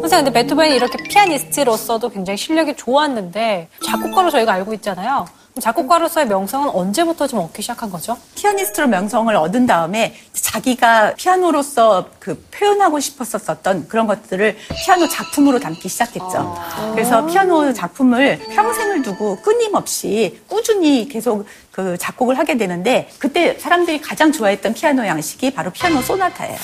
선생님, 0.00 0.24
근데 0.24 0.32
베토벤이 0.32 0.76
이렇게 0.76 1.02
피아니스트로서도 1.02 2.10
굉장히 2.10 2.36
실력이 2.36 2.76
좋았는데 2.76 3.68
작곡가로 3.84 4.30
저희가 4.30 4.52
알고 4.52 4.74
있잖아요. 4.74 5.26
그럼 5.54 5.62
작곡가로서의 5.62 6.26
명성은 6.26 6.70
언제부터 6.70 7.28
좀 7.28 7.38
얻기 7.38 7.62
시작한 7.62 7.88
거죠? 7.90 8.16
피아니스트로 8.34 8.88
명성을 8.88 9.34
얻은 9.34 9.66
다음에 9.66 10.14
자기가 10.32 11.14
피아노로서 11.14 12.08
그 12.18 12.44
표현하고 12.50 12.98
싶었었던 12.98 13.86
그런 13.88 14.06
것들을 14.08 14.56
피아노 14.84 15.08
작품으로 15.08 15.60
담기 15.60 15.88
시작했죠. 15.88 16.56
그래서 16.92 17.24
피아노 17.26 17.72
작품을 17.72 18.38
평생을 18.50 19.02
두고 19.02 19.36
끊임없이 19.42 20.40
꾸준히 20.48 21.08
계속 21.08 21.46
그 21.74 21.98
작곡을 21.98 22.38
하게 22.38 22.56
되는데 22.56 23.08
그때 23.18 23.58
사람들이 23.58 24.00
가장 24.00 24.30
좋아했던 24.30 24.74
피아노 24.74 25.04
양식이 25.04 25.50
바로 25.50 25.72
피아노 25.72 26.00
소나타예요. 26.02 26.56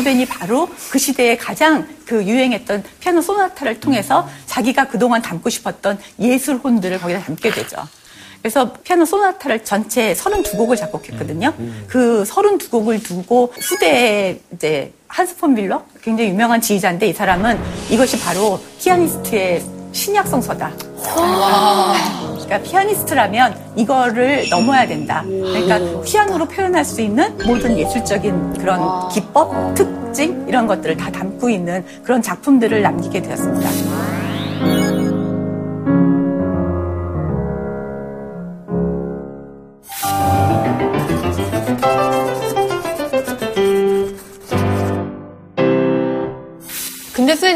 베토벤이 0.00 0.26
바로 0.26 0.68
그 0.90 0.98
시대에 0.98 1.36
가장 1.36 1.86
그 2.06 2.24
유행했던 2.24 2.82
피아노 3.00 3.20
소나타를 3.20 3.80
통해서 3.80 4.28
자기가 4.46 4.88
그동안 4.88 5.22
담고 5.22 5.48
싶었던 5.50 5.98
예술 6.20 6.56
혼들을 6.56 6.98
거기다 6.98 7.20
담게 7.20 7.50
되죠. 7.50 7.76
그래서 8.40 8.72
피아노 8.72 9.04
소나타를 9.04 9.64
전체 9.64 10.14
32곡을 10.14 10.76
작곡했거든요. 10.76 11.52
그 11.86 12.24
32곡을 12.26 13.02
두고 13.04 13.52
후대에 13.54 14.40
이제 14.54 14.92
한스 15.08 15.36
폰 15.36 15.54
빌러 15.54 15.84
굉장히 16.02 16.30
유명한 16.30 16.60
지휘자인데 16.60 17.06
이 17.08 17.12
사람은 17.12 17.58
이것이 17.90 18.18
바로 18.20 18.60
피아니스트의 18.78 19.62
신약 19.92 20.26
성서다. 20.26 20.70
그러니까 22.34 22.58
피아니스트라면 22.62 23.54
이거를 23.76 24.48
넘어야 24.50 24.86
된다. 24.86 25.22
그러니까 25.26 25.78
피아노로 26.02 26.46
표현할 26.46 26.84
수 26.84 27.00
있는 27.00 27.36
모든 27.46 27.78
예술적인 27.78 28.54
그런 28.54 29.08
기법, 29.08 29.74
특징 29.74 30.44
이런 30.48 30.66
것들을 30.66 30.96
다 30.96 31.10
담고 31.10 31.48
있는 31.48 31.84
그런 32.02 32.22
작품들을 32.22 32.82
남기게 32.82 33.22
되었습니다. 33.22 34.29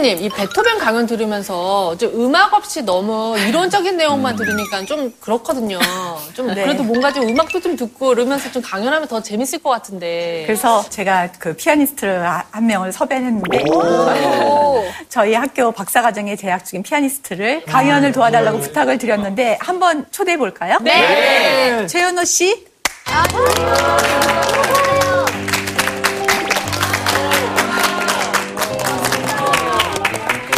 선생님, 0.04 0.22
이 0.24 0.28
베토벤 0.28 0.78
강연 0.78 1.06
들으면서 1.06 1.96
좀 1.96 2.12
음악 2.20 2.52
없이 2.52 2.82
너무 2.82 3.38
이론적인 3.38 3.96
내용만 3.96 4.36
들으니까 4.36 4.84
좀 4.84 5.10
그렇거든요. 5.18 5.78
좀 6.34 6.48
네. 6.48 6.62
그래도 6.62 6.82
뭔가 6.82 7.10
좀 7.10 7.26
음악도 7.26 7.58
좀 7.60 7.74
듣고 7.74 8.12
이러면서 8.12 8.52
좀 8.52 8.60
강연하면 8.60 9.08
더 9.08 9.22
재밌을 9.22 9.60
것 9.60 9.70
같은데. 9.70 10.42
그래서 10.46 10.84
제가 10.90 11.30
그 11.38 11.56
피아니스트를 11.56 12.18
아- 12.26 12.44
한 12.50 12.66
명을 12.66 12.92
섭외했는데 12.92 13.64
저희 15.08 15.32
학교 15.32 15.72
박사과정에 15.72 16.36
재학 16.36 16.66
중인 16.66 16.82
피아니스트를 16.82 17.64
강연을 17.64 18.12
도와달라고 18.12 18.60
부탁을 18.60 18.98
드렸는데 18.98 19.56
한번 19.60 20.04
초대해 20.10 20.36
볼까요? 20.36 20.78
네. 20.82 21.86
최현호 21.86 22.24
씨. 22.24 22.66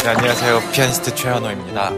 네, 0.07 0.13
안녕하세요. 0.13 0.71
피아니스트 0.71 1.13
최현호입니다. 1.15 1.91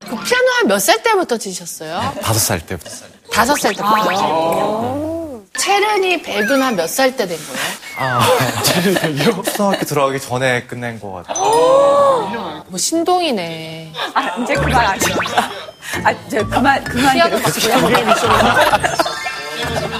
그 0.00 0.16
피아노 0.22 0.50
한몇살 0.60 1.02
때부터 1.02 1.36
치셨어요? 1.38 2.00
다섯 2.22 2.38
살 2.38 2.60
때부터. 2.60 2.90
다섯 3.32 3.56
살 3.56 3.72
때부터. 3.74 5.42
체르니 5.56 6.20
백은 6.22 6.60
한 6.62 6.74
몇 6.76 6.88
살 6.88 7.16
때 7.16 7.26
된 7.26 7.38
거예요? 7.38 7.60
아, 7.96 8.20
초등학교 9.44 9.84
들어가기 9.84 10.20
전에 10.20 10.64
끝낸 10.64 11.00
것 11.00 11.12
같아요. 11.12 12.64
뭐 12.68 12.76
신동이네. 12.78 13.92
아, 14.14 14.36
이제 14.42 14.54
그만 14.54 14.86
하시죠. 14.86 15.14
아, 16.04 16.10
이제 16.10 16.42
그만, 16.42 16.82
그만 16.84 17.14
피아노 17.14 17.36
들어주시고요. 17.38 17.96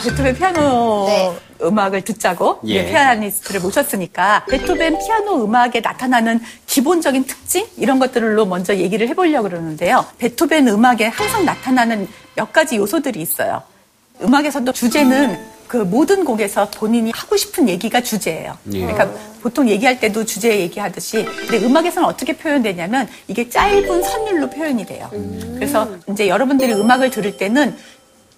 베토벤 0.04 0.34
피아노 0.36 1.34
음악을 1.62 2.02
듣자고 2.02 2.60
예. 2.66 2.74
예, 2.74 2.86
피아니스트를 2.90 3.60
모셨으니까 3.60 4.44
베토벤 4.46 4.98
피아노 4.98 5.44
음악에 5.44 5.80
나타나는 5.80 6.40
기본적인 6.66 7.24
특징 7.24 7.66
이런 7.76 7.98
것들로 7.98 8.44
먼저 8.46 8.74
얘기를 8.76 9.08
해보려고 9.08 9.48
그러는데요. 9.48 10.04
베토벤 10.18 10.68
음악에 10.68 11.06
항상 11.06 11.44
나타나는 11.44 12.08
몇 12.34 12.52
가지 12.52 12.76
요소들이 12.76 13.20
있어요. 13.20 13.62
음악에서도 14.22 14.72
주제는 14.72 15.54
그 15.66 15.78
모든 15.78 16.24
곡에서 16.24 16.70
본인이 16.70 17.10
하고 17.14 17.36
싶은 17.36 17.68
얘기가 17.68 18.00
주제예요. 18.00 18.56
예. 18.74 18.80
그러니까 18.80 19.10
보통 19.42 19.68
얘기할 19.68 20.00
때도 20.00 20.24
주제 20.24 20.60
얘기하듯이 20.60 21.24
근데 21.24 21.58
음악에서는 21.64 22.08
어떻게 22.08 22.36
표현되냐면 22.36 23.08
이게 23.28 23.48
짧은 23.48 24.02
선율로 24.02 24.50
표현이 24.50 24.86
돼요. 24.86 25.10
그래서 25.54 25.88
이제 26.10 26.28
여러분들이 26.28 26.72
음악을 26.74 27.10
들을 27.10 27.36
때는 27.36 27.76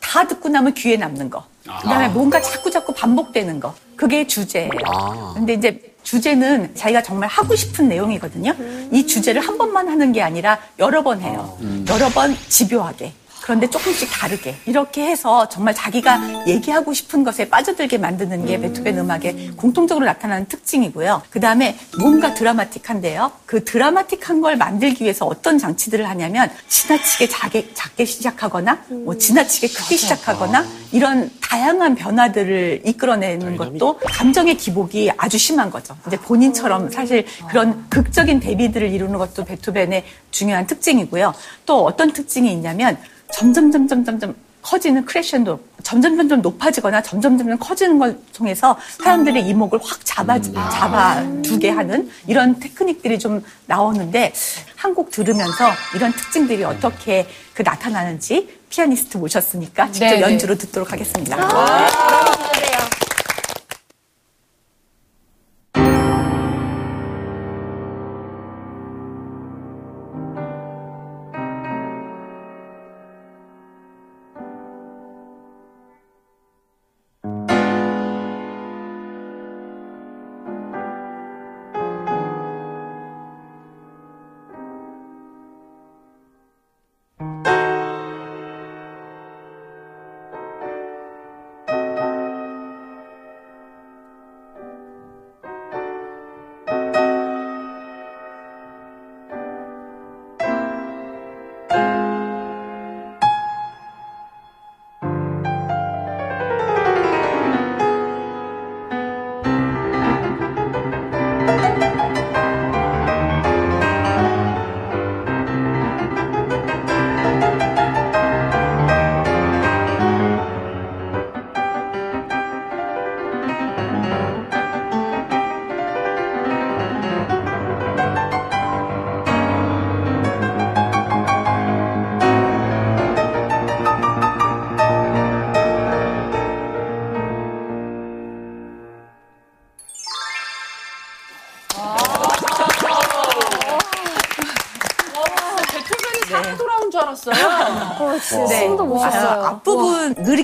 다 0.06 0.26
듣고 0.26 0.48
나면 0.48 0.74
귀에 0.74 0.96
남는 0.96 1.30
거. 1.30 1.44
그다음에 1.64 2.08
뭔가 2.08 2.40
자꾸 2.40 2.70
자꾸 2.70 2.92
반복되는 2.94 3.58
거. 3.58 3.74
그게 3.96 4.24
주제예요. 4.26 4.70
아. 4.84 5.32
근데 5.34 5.54
이제 5.54 5.94
주제는 6.04 6.76
자기가 6.76 7.02
정말 7.02 7.28
하고 7.28 7.56
싶은 7.56 7.88
내용이거든요. 7.88 8.54
이 8.92 9.04
주제를 9.04 9.40
한 9.40 9.58
번만 9.58 9.88
하는 9.88 10.12
게 10.12 10.22
아니라 10.22 10.58
여러 10.78 11.02
번 11.02 11.20
해요. 11.20 11.58
여러 11.88 12.08
번 12.10 12.36
집요하게. 12.48 13.12
그런데 13.46 13.70
조금씩 13.70 14.10
다르게 14.10 14.56
이렇게 14.66 15.06
해서 15.06 15.48
정말 15.48 15.72
자기가 15.72 16.48
얘기하고 16.48 16.92
싶은 16.92 17.22
것에 17.22 17.48
빠져들게 17.48 17.96
만드는 17.96 18.44
게 18.44 18.58
베토벤 18.58 18.98
음악의 18.98 19.52
공통적으로 19.56 20.04
나타나는 20.04 20.46
특징이고요. 20.46 21.22
그 21.30 21.38
다음에 21.38 21.78
뭔가 21.96 22.34
드라마틱한데요. 22.34 23.30
그 23.46 23.62
드라마틱한 23.62 24.40
걸 24.40 24.56
만들기 24.56 25.04
위해서 25.04 25.26
어떤 25.26 25.58
장치들을 25.58 26.08
하냐면 26.08 26.50
지나치게 26.66 27.28
작게, 27.28 27.70
작게 27.72 28.04
시작하거나 28.04 28.82
뭐 29.04 29.16
지나치게 29.16 29.68
크게 29.68 29.96
시작하거나 29.96 30.66
이런 30.90 31.30
다양한 31.40 31.94
변화들을 31.94 32.82
이끌어내는 32.84 33.56
것도 33.56 33.98
감정의 33.98 34.56
기복이 34.56 35.12
아주 35.16 35.38
심한 35.38 35.70
거죠. 35.70 35.96
이제 36.08 36.16
본인처럼 36.16 36.90
사실 36.90 37.24
그런 37.48 37.88
극적인 37.90 38.40
대비들을 38.40 38.90
이루는 38.90 39.18
것도 39.18 39.44
베토벤의 39.44 40.04
중요한 40.32 40.66
특징이고요. 40.66 41.32
또 41.64 41.84
어떤 41.84 42.12
특징이 42.12 42.50
있냐면 42.52 42.98
점점 43.32 43.70
점점 43.70 44.04
점점 44.04 44.34
커지는 44.62 45.04
크레션도 45.04 45.60
점점 45.84 46.16
점점 46.16 46.42
높아지거나 46.42 47.00
점점 47.02 47.38
점점 47.38 47.56
커지는 47.58 47.98
걸 48.00 48.18
통해서 48.34 48.76
사람들의 48.98 49.46
이목을 49.46 49.78
확 49.80 50.00
잡아 50.04 50.40
잡아 50.40 51.22
두게 51.42 51.70
하는 51.70 52.10
이런 52.26 52.58
테크닉들이 52.58 53.20
좀 53.20 53.44
나오는데 53.66 54.32
한곡 54.74 55.10
들으면서 55.12 55.70
이런 55.94 56.12
특징들이 56.12 56.64
어떻게 56.64 57.28
그 57.54 57.62
나타나는지 57.62 58.58
피아니스트 58.68 59.18
모셨으니까 59.18 59.92
직접 59.92 60.06
네, 60.06 60.16
네. 60.16 60.20
연주로 60.22 60.56
듣도록 60.56 60.92
하겠습니다. 60.92 62.25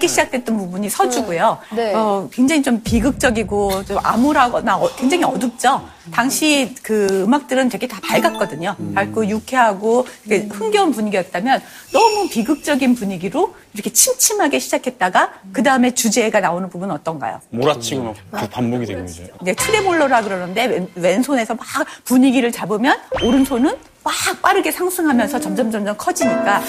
앞부분 0.03 0.09
느리게 0.09 0.09
시작됐던 0.09 0.57
부분이 0.57 0.89
서주고요. 0.91 1.59
네. 1.75 1.95
어, 1.95 2.29
굉장히 2.33 2.63
좀 2.63 2.83
비극적이고 2.83 3.85
좀 3.85 3.99
암울하거나 4.03 4.77
어, 4.77 4.91
굉장히 4.97 5.25
어둡죠. 5.25 5.87
당시 6.11 6.75
그 6.83 7.07
음악들은 7.25 7.69
되게 7.69 7.87
다 7.87 8.01
밝았거든요. 8.03 8.75
밝고 8.95 9.29
유쾌하고 9.29 10.07
되게 10.29 10.47
흥겨운 10.49 10.91
분위기였다면 10.91 11.63
너무 11.93 12.29
비극적인 12.29 12.97
분위기로 12.97 13.55
이렇게 13.75 13.91
침침하게 13.91 14.59
시작했다가 14.59 15.33
그 15.53 15.63
다음에 15.63 15.93
주제가 15.95 16.41
나오는 16.41 16.69
부분은 16.69 16.95
어떤가요? 16.95 17.41
몰아치고 17.51 18.15
막그 18.33 18.49
반복이 18.49 18.87
되는 18.87 19.07
거죠. 19.07 19.23
이제 19.41 19.55
트레몰로라 19.55 20.23
그러는데 20.23 20.67
왼, 20.67 20.89
왼손에서 20.97 21.55
막 21.55 21.65
분위기를 22.05 22.51
잡으면 22.51 22.99
오른손은 23.23 23.77
막 24.03 24.13
빠르게 24.43 24.73
상승하면서 24.73 25.39
점점 25.39 25.71
점점 25.71 25.97
커지니까 25.97 26.61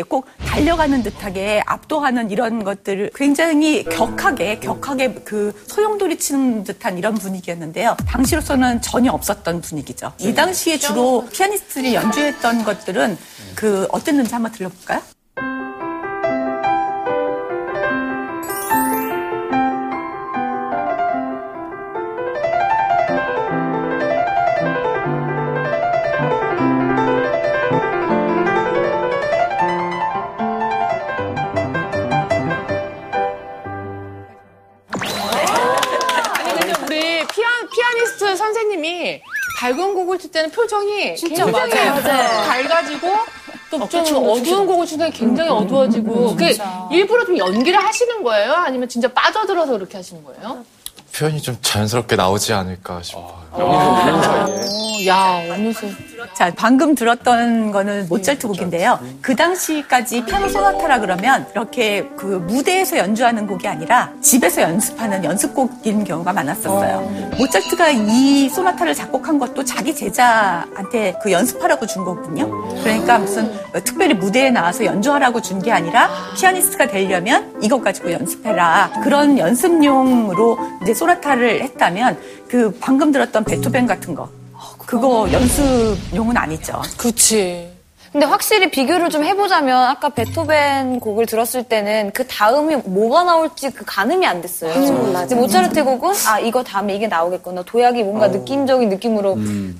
이렇게 0.00 0.02
꼭 0.02 0.26
달려가는 0.46 1.02
듯하게 1.02 1.62
압도하는 1.66 2.30
이런 2.30 2.64
것들을 2.64 3.10
굉장히 3.14 3.84
격하게 3.84 4.60
격하게 4.60 5.14
그 5.24 5.52
소용돌이 5.66 6.18
치는 6.18 6.64
듯한 6.64 6.98
이런 6.98 7.14
분위기였는데요. 7.14 7.96
당시로서는 8.06 8.80
전혀 8.80 9.12
없었던 9.12 9.60
분위기죠. 9.60 10.12
이 10.18 10.34
당시에 10.34 10.78
주로 10.78 11.26
피아니스트들이 11.32 11.94
연주했던 11.94 12.64
것들은 12.64 13.18
그 13.54 13.86
어땠는지 13.90 14.32
한번 14.32 14.52
들려볼까요? 14.52 15.02
밝은 39.60 39.94
곡을 39.94 40.18
칠 40.18 40.30
때는 40.30 40.50
표정이 40.50 41.16
진짜 41.16 41.44
굉장히 41.44 41.90
맞아요. 41.90 42.48
밝아지고 42.48 43.08
또좀 43.70 44.04
그쵸, 44.04 44.16
어두운 44.16 44.66
곡을 44.66 44.86
칠 44.86 44.96
때는 44.96 45.12
굉장히 45.12 45.50
어두워지고 45.50 46.34
그게 46.34 46.56
일부러 46.90 47.26
좀 47.26 47.36
연기를 47.36 47.78
하시는 47.78 48.22
거예요? 48.22 48.54
아니면 48.54 48.88
진짜 48.88 49.06
빠져들어서 49.08 49.72
그렇게 49.72 49.98
하시는 49.98 50.24
거예요? 50.24 50.64
표현이 51.14 51.42
좀 51.42 51.58
자연스럽게 51.60 52.16
나오지 52.16 52.54
않을까 52.54 53.02
싶어요. 53.02 53.48
어, 53.52 54.96
야 55.06 55.42
어느새 55.52 55.94
자, 56.34 56.52
방금 56.56 56.94
들었던 56.94 57.70
거는 57.70 58.08
모차르트 58.08 58.46
곡인데요. 58.48 58.98
그 59.20 59.36
당시까지 59.36 60.24
피아노 60.24 60.48
소나타라 60.48 60.98
그러면 61.00 61.46
이렇게 61.52 62.08
그 62.16 62.24
무대에서 62.26 62.96
연주하는 62.98 63.46
곡이 63.46 63.66
아니라 63.68 64.12
집에서 64.20 64.62
연습하는 64.62 65.22
연습곡인 65.24 66.04
경우가 66.04 66.32
많았었어요. 66.32 67.30
모차르트가 67.38 67.90
이 67.90 68.48
소나타를 68.48 68.94
작곡한 68.94 69.38
것도 69.38 69.64
자기 69.64 69.94
제자한테 69.94 71.14
그 71.22 71.30
연습하라고 71.30 71.86
준 71.86 72.04
거거든요. 72.04 72.50
그러니까 72.82 73.18
무슨 73.18 73.50
특별히 73.84 74.14
무대에 74.14 74.50
나와서 74.50 74.84
연주하라고 74.84 75.40
준 75.40 75.60
게 75.60 75.70
아니라 75.72 76.08
피아니스트가 76.38 76.86
되려면 76.88 77.52
이것 77.60 77.82
가지고 77.84 78.12
연습해라. 78.12 78.92
그런 79.04 79.36
연습용으로 79.38 80.58
이제 80.82 80.94
소나타를 80.94 81.62
했다면 81.62 82.18
그 82.48 82.74
방금 82.80 83.12
들었던 83.12 83.44
베토벤 83.44 83.86
같은 83.86 84.14
거 84.14 84.30
그거 84.90 85.28
연습용은 85.30 86.36
아니죠. 86.36 86.82
그치. 86.96 87.70
근데 88.10 88.26
확실히 88.26 88.72
비교를 88.72 89.08
좀 89.08 89.22
해보자면 89.22 89.84
아까 89.84 90.08
베토벤 90.08 90.98
곡을 90.98 91.26
들었을 91.26 91.62
때는 91.62 92.10
그 92.12 92.26
다음이 92.26 92.74
뭐가 92.84 93.22
나올지 93.22 93.70
그 93.70 93.84
가늠이 93.86 94.26
안 94.26 94.42
됐어요. 94.42 94.72
음, 94.72 95.12
맞아. 95.12 95.36
모차르트 95.36 95.84
곡은 95.84 96.12
아 96.26 96.40
이거 96.40 96.64
다음에 96.64 96.96
이게 96.96 97.06
나오겠구나. 97.06 97.62
도약이 97.62 98.02
뭔가 98.02 98.26
느낌적인 98.26 98.88
느낌으로 98.88 99.38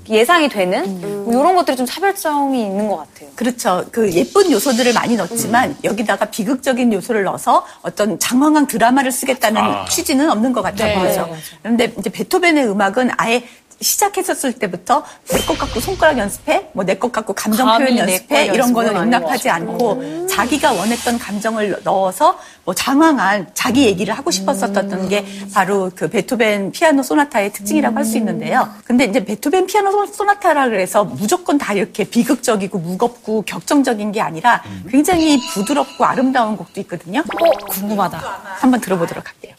예상이 0.09 0.49
되는 0.49 1.25
뭐 1.25 1.33
이런 1.33 1.57
것들이 1.57 1.77
좀 1.77 1.87
차별성이 1.87 2.63
있는 2.63 2.87
것 2.87 2.99
같아요. 2.99 3.31
그렇죠. 3.35 3.85
그 3.91 4.13
예쁜 4.13 4.53
요소들을 4.53 4.93
많이 4.93 5.17
넣었지만 5.17 5.77
여기다가 5.83 6.27
비극적인 6.27 6.93
요소를 6.93 7.25
넣어서 7.25 7.67
어떤 7.83 8.17
장황한 8.17 8.69
드라마를 8.69 9.11
쓰겠다는 9.11 9.61
아. 9.61 9.85
취지는 9.87 10.31
없는 10.31 10.53
것 10.53 10.63
같아 10.63 10.85
네. 10.85 10.95
보이죠. 10.95 11.27
네. 11.27 11.37
그런데 11.63 11.93
이제 11.99 12.11
베토벤의 12.11 12.69
음악은 12.69 13.11
아예 13.17 13.43
시작했었을 13.81 14.53
때부터 14.55 15.05
내 15.29 15.39
것 15.47 15.59
갖고 15.59 15.81
손가락 15.81 16.19
연습해, 16.19 16.69
뭐 16.75 16.85
내 16.85 16.99
것 16.99 17.11
갖고 17.13 17.33
감정 17.33 17.67
표현 17.79 17.95
내 17.95 18.01
연습해 18.01 18.47
걸 18.47 18.55
이런 18.55 18.73
거는 18.73 18.95
용납하지. 18.95 19.49
않고 19.51 20.27
자기가 20.27 20.73
원했던 20.73 21.19
감정을 21.19 21.81
넣어서 21.85 22.39
뭐 22.65 22.75
장황한 22.75 23.51
자기 23.55 23.85
얘기를 23.87 24.17
하고 24.17 24.31
싶었었던 24.31 25.09
게 25.09 25.25
바로 25.55 25.91
그 25.95 26.09
베토벤 26.11 26.73
피아노 26.73 27.03
소나타의 27.03 27.53
특징이라고 27.53 27.97
할수 27.97 28.17
있는데요. 28.19 28.69
근데 28.85 29.05
이제 29.05 29.25
베토벤 29.25 29.67
피아노 29.67 29.91
소- 29.93 30.07
소나타라 30.07 30.69
그래서 30.69 31.05
무조건 31.05 31.59
다 31.59 31.73
이렇게 31.73 32.05
비극적이고 32.05 32.79
무겁고 32.79 33.43
격정적인 33.43 34.13
게 34.13 34.21
아니라 34.21 34.63
굉장히 34.91 35.41
부드럽고 35.55 36.05
아름다운 36.05 36.57
곡도 36.57 36.81
있거든요. 36.83 37.21
어, 37.21 37.67
궁금하다. 37.69 38.19
한번 38.59 38.81
들어보도록 38.81 39.27
할게요. 39.27 39.55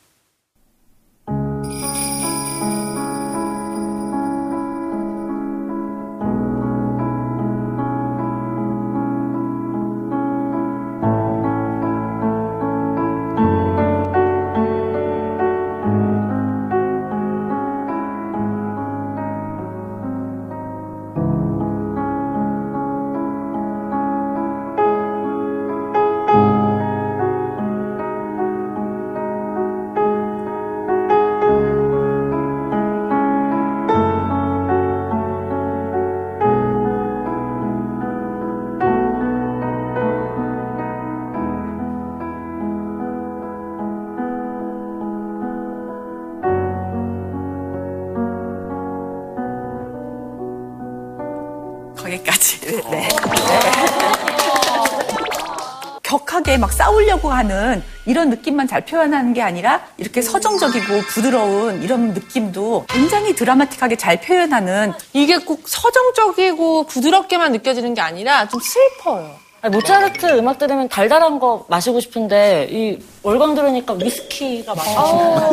이런 58.11 58.29
느낌만 58.29 58.67
잘 58.67 58.83
표현하는 58.83 59.31
게 59.33 59.41
아니라 59.41 59.79
이렇게 59.97 60.21
서정적이고 60.21 60.99
부드러운 61.07 61.81
이런 61.81 62.13
느낌도 62.13 62.85
굉장히 62.89 63.33
드라마틱하게 63.33 63.95
잘 63.95 64.19
표현하는 64.19 64.91
이게 65.13 65.37
꼭 65.37 65.61
서정적이고 65.65 66.83
부드럽게만 66.87 67.53
느껴지는 67.53 67.93
게 67.93 68.01
아니라 68.01 68.49
좀 68.49 68.59
슬퍼요. 68.59 69.31
아니, 69.61 69.73
모차르트 69.73 70.25
음악 70.37 70.57
들으면 70.57 70.89
달달한 70.89 71.39
거 71.39 71.65
마시고 71.69 72.01
싶은데 72.01 72.67
이 72.69 72.99
월광 73.23 73.55
들으니까 73.55 73.93
위스키가 73.93 74.75
마시고 74.75 74.99
어. 74.99 75.51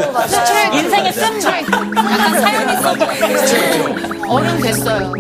인생의 0.73 1.13
쓴 1.13 1.41
스트레이트. 1.41 1.71
약간 1.71 2.41
사연이 2.41 2.83
써져 2.83 3.07
어른 4.29 4.61
됐어요. 4.61 5.13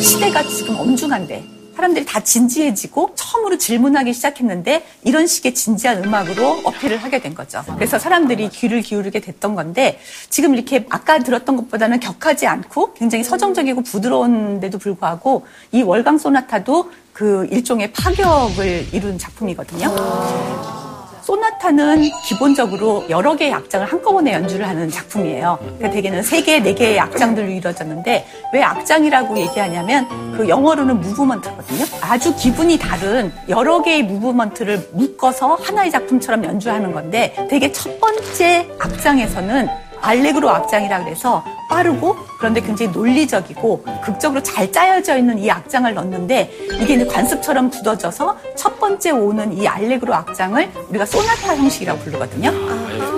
시대가 0.00 0.42
지금 0.44 0.80
엄중한데 0.80 1.55
사람들이 1.76 2.06
다 2.06 2.20
진지해지고 2.20 3.10
처음으로 3.14 3.58
질문하기 3.58 4.12
시작했는데 4.14 4.86
이런 5.04 5.26
식의 5.26 5.54
진지한 5.54 6.02
음악으로 6.02 6.62
어필을 6.64 6.96
하게 6.96 7.20
된 7.20 7.34
거죠. 7.34 7.62
그래서 7.74 7.98
사람들이 7.98 8.48
귀를 8.48 8.80
기울이게 8.80 9.20
됐던 9.20 9.54
건데 9.54 10.00
지금 10.30 10.54
이렇게 10.54 10.86
아까 10.88 11.18
들었던 11.18 11.56
것보다는 11.56 12.00
격하지 12.00 12.46
않고 12.46 12.94
굉장히 12.94 13.24
서정적이고 13.24 13.82
부드러운데도 13.82 14.78
불구하고 14.78 15.46
이 15.72 15.82
월강 15.82 16.16
소나타도 16.18 16.90
그 17.12 17.46
일종의 17.50 17.92
파격을 17.92 18.88
이룬 18.92 19.18
작품이거든요. 19.18 20.85
소나타는 21.26 22.08
기본적으로 22.24 23.04
여러 23.10 23.34
개의 23.34 23.52
악장을 23.52 23.84
한꺼번에 23.84 24.32
연주를 24.32 24.68
하는 24.68 24.88
작품이에요. 24.88 25.58
그러니까 25.60 25.90
대개는 25.90 26.22
세 26.22 26.42
개, 26.42 26.60
네 26.60 26.72
개의 26.72 27.00
악장들로 27.00 27.48
이루어졌는데 27.48 28.26
왜 28.52 28.62
악장이라고 28.62 29.36
얘기하냐면 29.36 30.06
그 30.36 30.48
영어로는 30.48 31.00
무브먼트거든요. 31.00 31.84
아주 32.00 32.36
기분이 32.36 32.78
다른 32.78 33.32
여러 33.48 33.82
개의 33.82 34.04
무브먼트를 34.04 34.90
묶어서 34.92 35.56
하나의 35.56 35.90
작품처럼 35.90 36.44
연주하는 36.44 36.92
건데 36.92 37.34
되게 37.50 37.72
첫 37.72 37.98
번째 37.98 38.68
악장에서는 38.78 39.85
알레그로 40.00 40.50
악장이라 40.50 41.04
그래서 41.04 41.44
빠르고 41.68 42.16
그런데 42.38 42.60
굉장히 42.60 42.92
논리적이고 42.92 43.84
극적으로 44.04 44.42
잘 44.42 44.70
짜여져 44.70 45.18
있는 45.18 45.38
이 45.38 45.50
악장을 45.50 45.92
넣는데 45.94 46.50
이게 46.80 46.94
이제 46.94 47.06
관습처럼 47.06 47.70
굳어져서 47.70 48.36
첫 48.56 48.78
번째 48.78 49.10
오는 49.10 49.56
이 49.56 49.66
알레그로 49.66 50.14
악장을 50.14 50.70
우리가 50.90 51.06
소나타 51.06 51.56
형식이라고 51.56 51.98
부르거든요. 52.00 52.52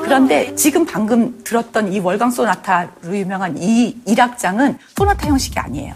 그런데 0.03 0.55
지금 0.55 0.87
방금 0.87 1.39
들었던 1.45 1.93
이 1.93 2.01
월강 2.01 2.31
소나타로 2.31 2.89
유명한 3.05 3.57
이 3.59 3.97
1악장은 4.07 4.79
소나타 4.97 5.29
형식이 5.29 5.59
아니에요. 5.59 5.95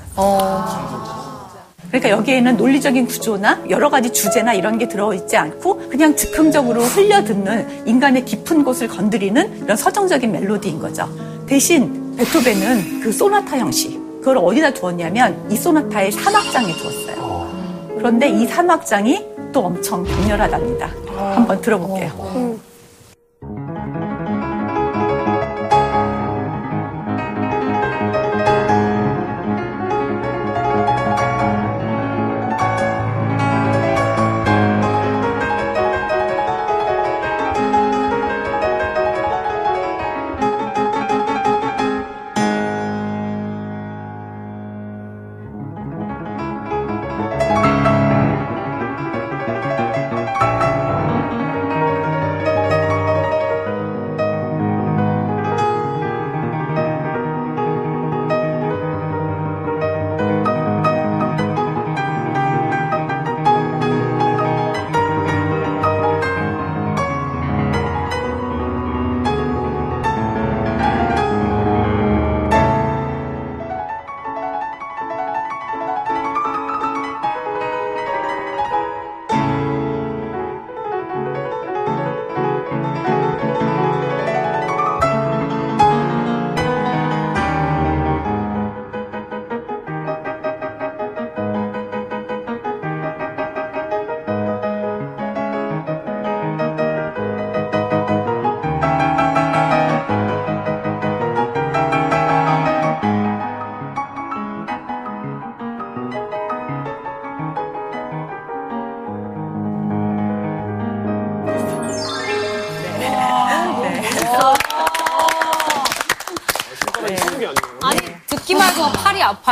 그러니까 1.93 2.09
여기에는 2.09 2.57
논리적인 2.57 3.07
구조나 3.07 3.61
여러 3.69 3.91
가지 3.91 4.11
주제나 4.11 4.55
이런 4.55 4.79
게 4.79 4.89
들어있지 4.89 5.37
않고 5.37 5.91
그냥 5.91 6.17
즉흥적으로 6.17 6.81
흘려듣는 6.81 7.87
인간의 7.87 8.25
깊은 8.25 8.65
곳을 8.65 8.89
건드리는 8.89 9.63
이런 9.63 9.77
서정적인 9.77 10.33
멜로디인 10.33 10.79
거죠. 10.79 11.07
대신 11.47 12.17
베토벤은 12.17 13.01
그 13.01 13.13
소나타 13.13 13.59
형식 13.59 14.01
그걸 14.21 14.39
어디다 14.39 14.73
두었냐면 14.73 15.37
이 15.51 15.57
소나타의 15.57 16.13
3악장에 16.13 16.75
두었어요. 16.79 17.53
그런데 17.99 18.29
이 18.31 18.47
3악장이 18.47 19.53
또 19.53 19.67
엄청 19.67 20.03
격렬하답니다. 20.03 20.91
한번 21.35 21.61
들어볼게요. 21.61 22.57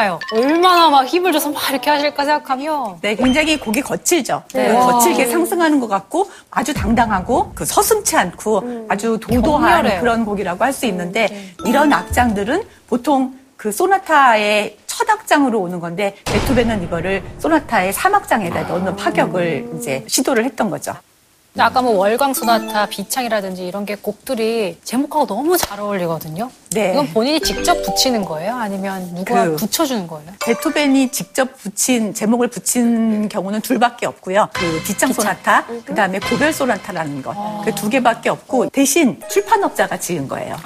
아파요. 0.00 0.18
얼마나 0.32 0.88
막 0.88 1.04
힘을 1.04 1.32
줘서 1.32 1.50
막 1.50 1.68
이렇게 1.70 1.90
하실까 1.90 2.24
생각하면 2.24 2.98
네, 3.02 3.14
굉장히 3.14 3.58
곡이 3.58 3.82
거칠죠. 3.82 4.42
네. 4.54 4.72
거칠게 4.72 5.24
와. 5.26 5.30
상승하는 5.30 5.78
것 5.78 5.88
같고 5.88 6.30
아주 6.50 6.72
당당하고 6.72 7.52
그 7.54 7.64
서슴치 7.66 8.16
않고 8.16 8.86
아주 8.88 9.18
도도한 9.20 9.82
격렬해요. 9.82 10.00
그런 10.00 10.24
곡이라고 10.24 10.64
할 10.64 10.70
수 10.70 10.86
있는데 10.86 11.52
이런 11.66 11.92
악장들은 11.92 12.62
보통 12.88 13.34
그 13.56 13.72
소나타의 13.72 14.78
첫 14.86 15.10
악장으로 15.10 15.60
오는 15.60 15.80
건데 15.80 16.14
베토벤은 16.24 16.84
이거를 16.84 17.22
소나타의 17.38 17.92
3악장에다 17.92 18.68
넣는 18.68 18.94
파격을 18.94 19.72
이제 19.76 20.04
시도를 20.06 20.44
했던 20.44 20.70
거죠. 20.70 20.94
아까 21.58 21.82
뭐 21.82 21.96
월광 21.98 22.32
소나타, 22.32 22.86
비창이라든지 22.86 23.66
이런 23.66 23.84
게 23.84 23.96
곡들이 23.96 24.78
제목하고 24.84 25.26
너무 25.26 25.56
잘 25.58 25.80
어울리거든요. 25.80 26.48
네. 26.70 26.92
이건 26.92 27.08
본인이 27.08 27.40
직접 27.40 27.82
붙이는 27.82 28.24
거예요? 28.24 28.54
아니면 28.54 29.12
누가 29.14 29.44
그- 29.46 29.56
붙여주는 29.56 30.06
거예요? 30.06 30.30
베토벤이 30.46 31.10
직접 31.10 31.56
붙인 31.58 32.14
제목을 32.14 32.48
붙인 32.48 33.28
경우는 33.28 33.62
둘밖에 33.62 34.06
없고요. 34.06 34.48
그 34.52 34.80
비창 34.84 35.12
소나타, 35.12 35.66
그 35.84 35.92
다음에 35.94 36.20
고별 36.20 36.52
소나타라는 36.52 37.20
것, 37.22 37.34
그두 37.64 37.90
개밖에 37.90 38.28
없고 38.30 38.68
대신 38.70 39.20
출판업자가 39.28 39.98
지은 39.98 40.28
거예요. 40.28 40.56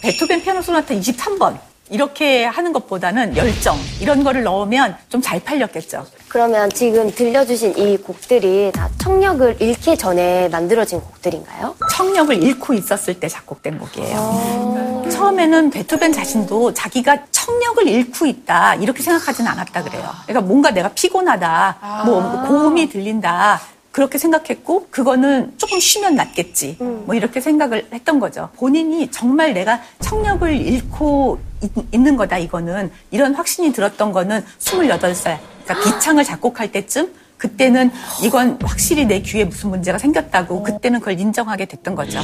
베토벤 0.00 0.42
피아노 0.42 0.62
소나타 0.62 0.94
23번 0.94 1.58
이렇게 1.90 2.44
하는 2.44 2.72
것보다는 2.72 3.36
열정 3.36 3.76
이런 4.00 4.22
거를 4.22 4.42
넣으면 4.44 4.96
좀 5.08 5.20
잘 5.20 5.40
팔렸겠죠. 5.40 6.06
그러면 6.28 6.68
지금 6.70 7.10
들려주신 7.10 7.78
이 7.78 7.96
곡들이 7.96 8.70
다 8.74 8.90
청력을 8.98 9.56
잃기 9.60 9.96
전에 9.96 10.48
만들어진 10.48 11.00
곡들인가요? 11.00 11.74
청력을 11.90 12.42
잃고 12.42 12.74
있었을 12.74 13.18
때 13.18 13.28
작곡된 13.28 13.78
곡이에요. 13.78 15.06
처음에는 15.10 15.70
베토벤 15.70 16.12
자신도 16.12 16.74
자기가 16.74 17.16
청력을 17.30 17.88
잃고 17.88 18.26
있다 18.26 18.74
이렇게 18.76 19.02
생각하지는 19.02 19.50
않았다 19.50 19.84
그래요. 19.84 20.10
그러니까 20.26 20.46
뭔가 20.46 20.70
내가 20.70 20.90
피곤하다, 20.90 22.02
뭐 22.04 22.42
고음이 22.46 22.90
들린다. 22.90 23.60
그렇게 23.98 24.16
생각했고 24.16 24.86
그거는 24.90 25.54
조금 25.56 25.80
쉬면 25.80 26.14
낫겠지. 26.14 26.76
뭐 26.78 27.16
이렇게 27.16 27.40
생각을 27.40 27.88
했던 27.92 28.20
거죠. 28.20 28.48
본인이 28.54 29.10
정말 29.10 29.52
내가 29.52 29.82
청력을 29.98 30.54
잃고 30.54 31.40
있, 31.64 31.72
있는 31.92 32.16
거다 32.16 32.38
이거는. 32.38 32.92
이런 33.10 33.34
확신이 33.34 33.72
들었던 33.72 34.12
거는 34.12 34.44
28살. 34.60 35.38
그러니까 35.64 35.82
비창을 35.82 36.22
작곡할 36.22 36.70
때쯤 36.70 37.12
그때는 37.38 37.90
이건 38.22 38.60
확실히 38.62 39.04
내 39.04 39.20
귀에 39.20 39.44
무슨 39.44 39.70
문제가 39.70 39.98
생겼다고 39.98 40.62
그때는 40.62 41.00
그걸 41.00 41.18
인정하게 41.18 41.64
됐던 41.64 41.96
거죠. 41.96 42.20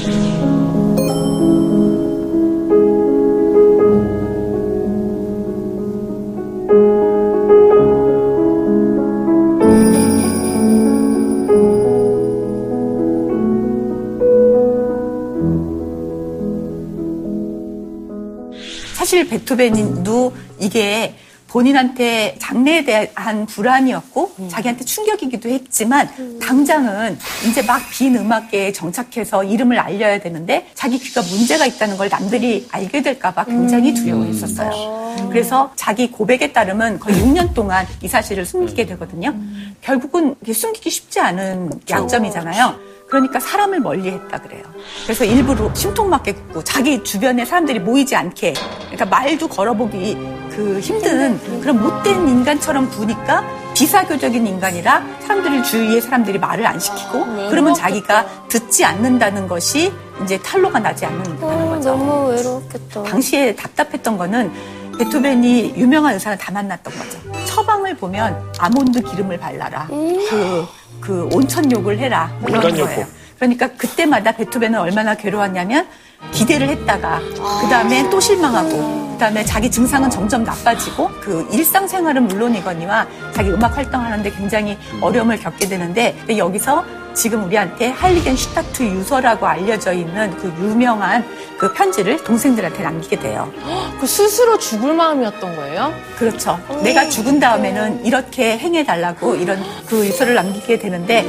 사실 19.25 19.29
베토벤도 19.29 20.35
이게 20.61 21.15
본인한테 21.49 22.37
장래에 22.41 22.85
대한 22.85 23.47
불안이었고 23.47 24.33
자기한테 24.49 24.85
충격이기도 24.85 25.49
했지만 25.49 26.39
당장은 26.41 27.17
이제 27.49 27.63
막 27.63 27.81
빈 27.93 28.17
음악계에 28.17 28.73
정착해서 28.73 29.45
이름을 29.45 29.79
알려야 29.79 30.19
되는데 30.19 30.67
자기 30.75 30.99
귀가 30.99 31.23
문제가 31.23 31.65
있다는 31.65 31.97
걸 31.97 32.09
남들이 32.09 32.67
알게 32.73 33.03
될까봐 33.03 33.45
굉장히 33.45 33.95
두려워했었어요. 33.95 35.29
그래서 35.31 35.71
자기 35.77 36.11
고백에 36.11 36.53
따르면 36.53 36.99
거의 36.99 37.17
6년 37.21 37.55
동안 37.55 37.87
이 38.03 38.09
사실을 38.09 38.45
숨기게 38.45 38.87
되거든요. 38.87 39.33
결국은 39.81 40.35
숨기기 40.53 40.91
쉽지 40.91 41.21
않은 41.21 41.71
약점이잖아요. 41.89 42.94
그러니까 43.09 43.39
사람을 43.39 43.81
멀리 43.81 44.11
했다 44.11 44.39
그래요. 44.41 44.63
그래서 45.05 45.25
일부러 45.25 45.73
심통맞게 45.75 46.33
굽고 46.33 46.65
자기 46.65 47.03
주변에 47.05 47.45
사람들이 47.45 47.79
모이지 47.79 48.17
않게 48.17 48.55
그러니까 48.81 49.05
말도 49.07 49.49
걸어보기 49.49 50.15
그 50.51 50.81
힘든 50.81 51.39
그런 51.61 51.83
못된 51.83 52.29
인간처럼 52.29 52.89
구니까 52.91 53.45
비사교적인 53.75 54.47
인간이라 54.47 55.05
사람들을 55.21 55.63
주위의 55.65 56.01
사람들이 56.01 56.39
말을 56.39 56.67
안 56.67 56.79
시키고 56.79 57.25
그러면 57.51 57.75
자기가 57.75 58.47
듣지 58.49 58.85
않는다는 58.85 59.49
것이 59.49 59.93
이제 60.23 60.39
탄로가 60.39 60.79
나지 60.79 61.05
않는다는 61.07 61.69
거죠. 61.69 61.89
너무 61.91 62.29
외로웠겠다. 62.31 63.03
당시에 63.03 63.55
답답했던 63.57 64.17
거는 64.17 64.53
베토벤이 64.97 65.75
유명한 65.77 66.15
의사는 66.15 66.39
다 66.39 66.53
만났던 66.53 66.95
거죠. 66.95 67.19
처방을 67.47 67.97
보면 67.97 68.53
아몬드 68.59 69.03
기름을 69.03 69.39
발라라. 69.39 69.89
그, 69.89 70.67
그 71.05 71.29
온천욕을 71.35 71.99
해라. 71.99 72.35
인간욕법. 72.49 72.87
거예요. 72.95 73.07
그러니까 73.37 73.69
그때마다 73.77 74.33
베토벤은 74.33 74.79
얼마나 74.79 75.15
괴로웠냐면 75.15 75.87
기대를 76.33 76.69
했다가 76.69 77.21
그 77.61 77.69
다음에 77.69 78.09
또 78.11 78.19
실망하고 78.21 79.05
그 79.13 79.19
다음에 79.19 79.45
자기 79.45 79.71
증상은 79.71 80.11
점점 80.11 80.43
나빠지고 80.43 81.09
그 81.21 81.47
일상생활은 81.53 82.27
물론이거니와 82.27 83.07
자기 83.33 83.51
음악 83.51 83.77
활동하는데 83.77 84.31
굉장히 84.33 84.77
어려움을 85.01 85.39
겪게 85.39 85.69
되는데 85.69 86.17
여기서 86.37 86.85
지금 87.15 87.45
우리한테 87.45 87.91
할리겐 87.91 88.35
슈타트 88.35 88.83
유서라고 88.83 89.47
알려져 89.47 89.93
있는 89.93 90.37
그 90.39 90.49
유명한 90.59 91.25
그 91.57 91.73
편지를 91.73 92.23
동생들한테 92.25 92.83
남기게 92.83 93.21
돼요. 93.21 93.53
그 94.01 94.07
스스로 94.07 94.59
죽을 94.59 94.95
마음이었던 94.95 95.55
거예요? 95.55 95.95
그렇죠. 96.19 96.59
내가 96.83 97.09
죽은 97.09 97.39
다음에는 97.39 98.05
이렇게 98.05 98.59
행해달라고 98.59 99.37
이런 99.37 99.63
그 99.87 100.05
유서를 100.05 100.35
남기게 100.35 100.81
되는데 100.81 101.23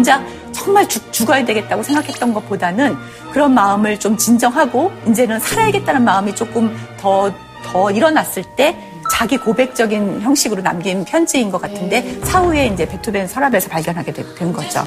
정작 0.00 0.24
정말 0.52 0.88
죽, 0.88 1.12
죽어야 1.12 1.44
되겠다고 1.44 1.82
생각했던 1.82 2.32
것보다는 2.32 2.96
그런 3.32 3.52
마음을 3.52 4.00
좀 4.00 4.16
진정하고 4.16 4.90
이제는 5.08 5.38
살아야겠다는 5.40 6.02
마음이 6.04 6.34
조금 6.34 6.74
더, 6.98 7.30
더 7.66 7.90
일어났을 7.90 8.42
때 8.56 8.74
자기 9.12 9.36
고백적인 9.36 10.22
형식으로 10.22 10.62
남긴 10.62 11.04
편지인 11.04 11.50
것 11.50 11.60
같은데 11.60 12.18
사후에 12.24 12.68
이제 12.68 12.86
베토벤 12.88 13.26
서랍에서 13.28 13.68
발견하게 13.68 14.12
되- 14.12 14.34
된 14.36 14.52
거죠. 14.54 14.82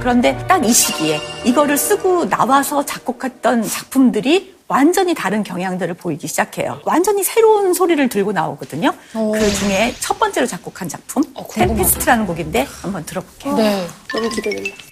그런데 0.00 0.36
딱 0.48 0.64
이 0.64 0.72
시기에 0.72 1.20
이거를 1.44 1.76
쓰고 1.78 2.28
나와서 2.28 2.84
작곡했던 2.84 3.62
작품들이 3.62 4.55
완전히 4.68 5.14
다른 5.14 5.42
경향들을 5.42 5.94
보이기 5.94 6.26
시작해요. 6.26 6.80
완전히 6.84 7.22
새로운 7.22 7.72
소리를 7.72 8.08
들고 8.08 8.32
나오거든요. 8.32 8.92
그 9.12 9.50
중에 9.54 9.94
첫 10.00 10.18
번째로 10.18 10.46
작곡한 10.46 10.88
작품 10.88 11.22
템페스트라는 11.52 12.26
곡인데 12.26 12.66
한번 12.82 13.04
들어볼게요. 13.06 13.54
네. 13.56 13.86
너무 14.12 14.28
기대된다. 14.30 14.85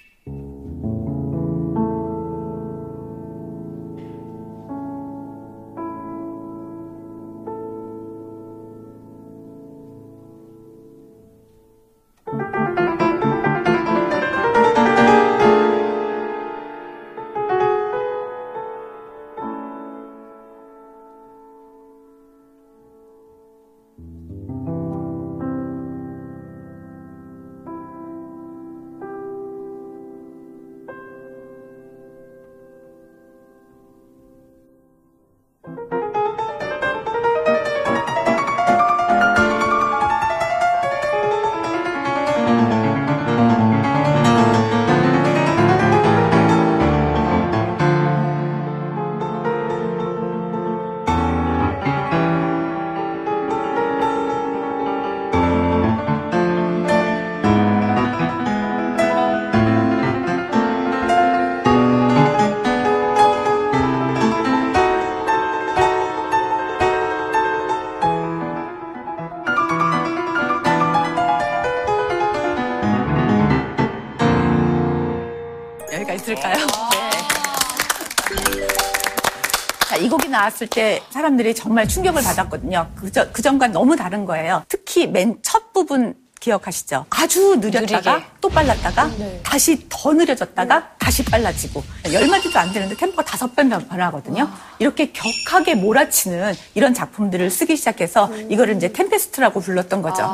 여기까지 76.25 76.35
들을까요? 76.35 76.55
네. 76.91 77.11
자, 79.87 79.95
이 79.97 80.09
곡이 80.09 80.27
나왔을 80.29 80.67
때 80.67 81.01
사람들이 81.11 81.53
정말 81.53 81.87
충격을 81.87 82.23
받았거든요. 82.23 82.89
그저, 82.95 83.31
그전과 83.31 83.67
너무 83.69 83.95
다른 83.95 84.25
거예요. 84.25 84.63
특히 84.67 85.07
맨 85.07 85.37
첫 85.43 85.71
부분 85.73 86.15
기억하시죠? 86.45 87.05
아주 87.09 87.55
느렸다가 87.59 88.11
느리게. 88.13 88.25
또 88.39 88.49
빨랐다가 88.49 89.09
다시 89.41 89.85
더 89.89 90.13
느려졌다가 90.13 90.89
다시 90.99 91.25
빨라지고 91.25 91.83
열 92.13 92.27
마디도 92.27 92.57
안 92.59 92.71
되는데 92.71 92.95
템포가 92.95 93.23
다섯 93.25 93.55
번 93.55 93.69
변- 93.69 93.87
변하거든요. 93.87 94.47
이렇게 94.79 95.11
격하게 95.11 95.75
몰아치는 95.75 96.53
이런 96.75 96.93
작품들을 96.93 97.49
쓰기 97.49 97.75
시작해서 97.75 98.31
이거를 98.49 98.75
이제 98.75 98.91
템페스트라고 98.93 99.59
불렀던 99.59 100.01
거죠. 100.03 100.29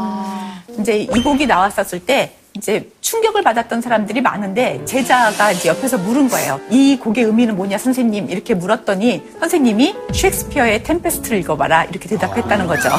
이제 0.80 0.98
이 0.98 1.08
곡이 1.24 1.48
나왔었을 1.48 2.00
때 2.06 2.36
이제 2.58 2.92
충격을 3.00 3.44
받았던 3.44 3.80
사람들이 3.82 4.20
많은데 4.20 4.84
제자가 4.84 5.54
이제 5.54 5.70
옆에서 5.70 5.98
물은 5.98 6.28
거예요. 6.28 6.60
이 6.70 6.98
곡의 7.00 7.24
의미는 7.24 7.56
뭐냐 7.56 7.78
선생님 7.78 8.30
이렇게 8.30 8.54
물었더니 8.54 9.24
선생님이 9.40 9.96
셰익스피어의 10.14 10.84
템페스트를 10.84 11.38
읽어봐라 11.40 11.86
이렇게 11.86 12.10
대답했다는 12.10 12.68
거죠. 12.68 12.90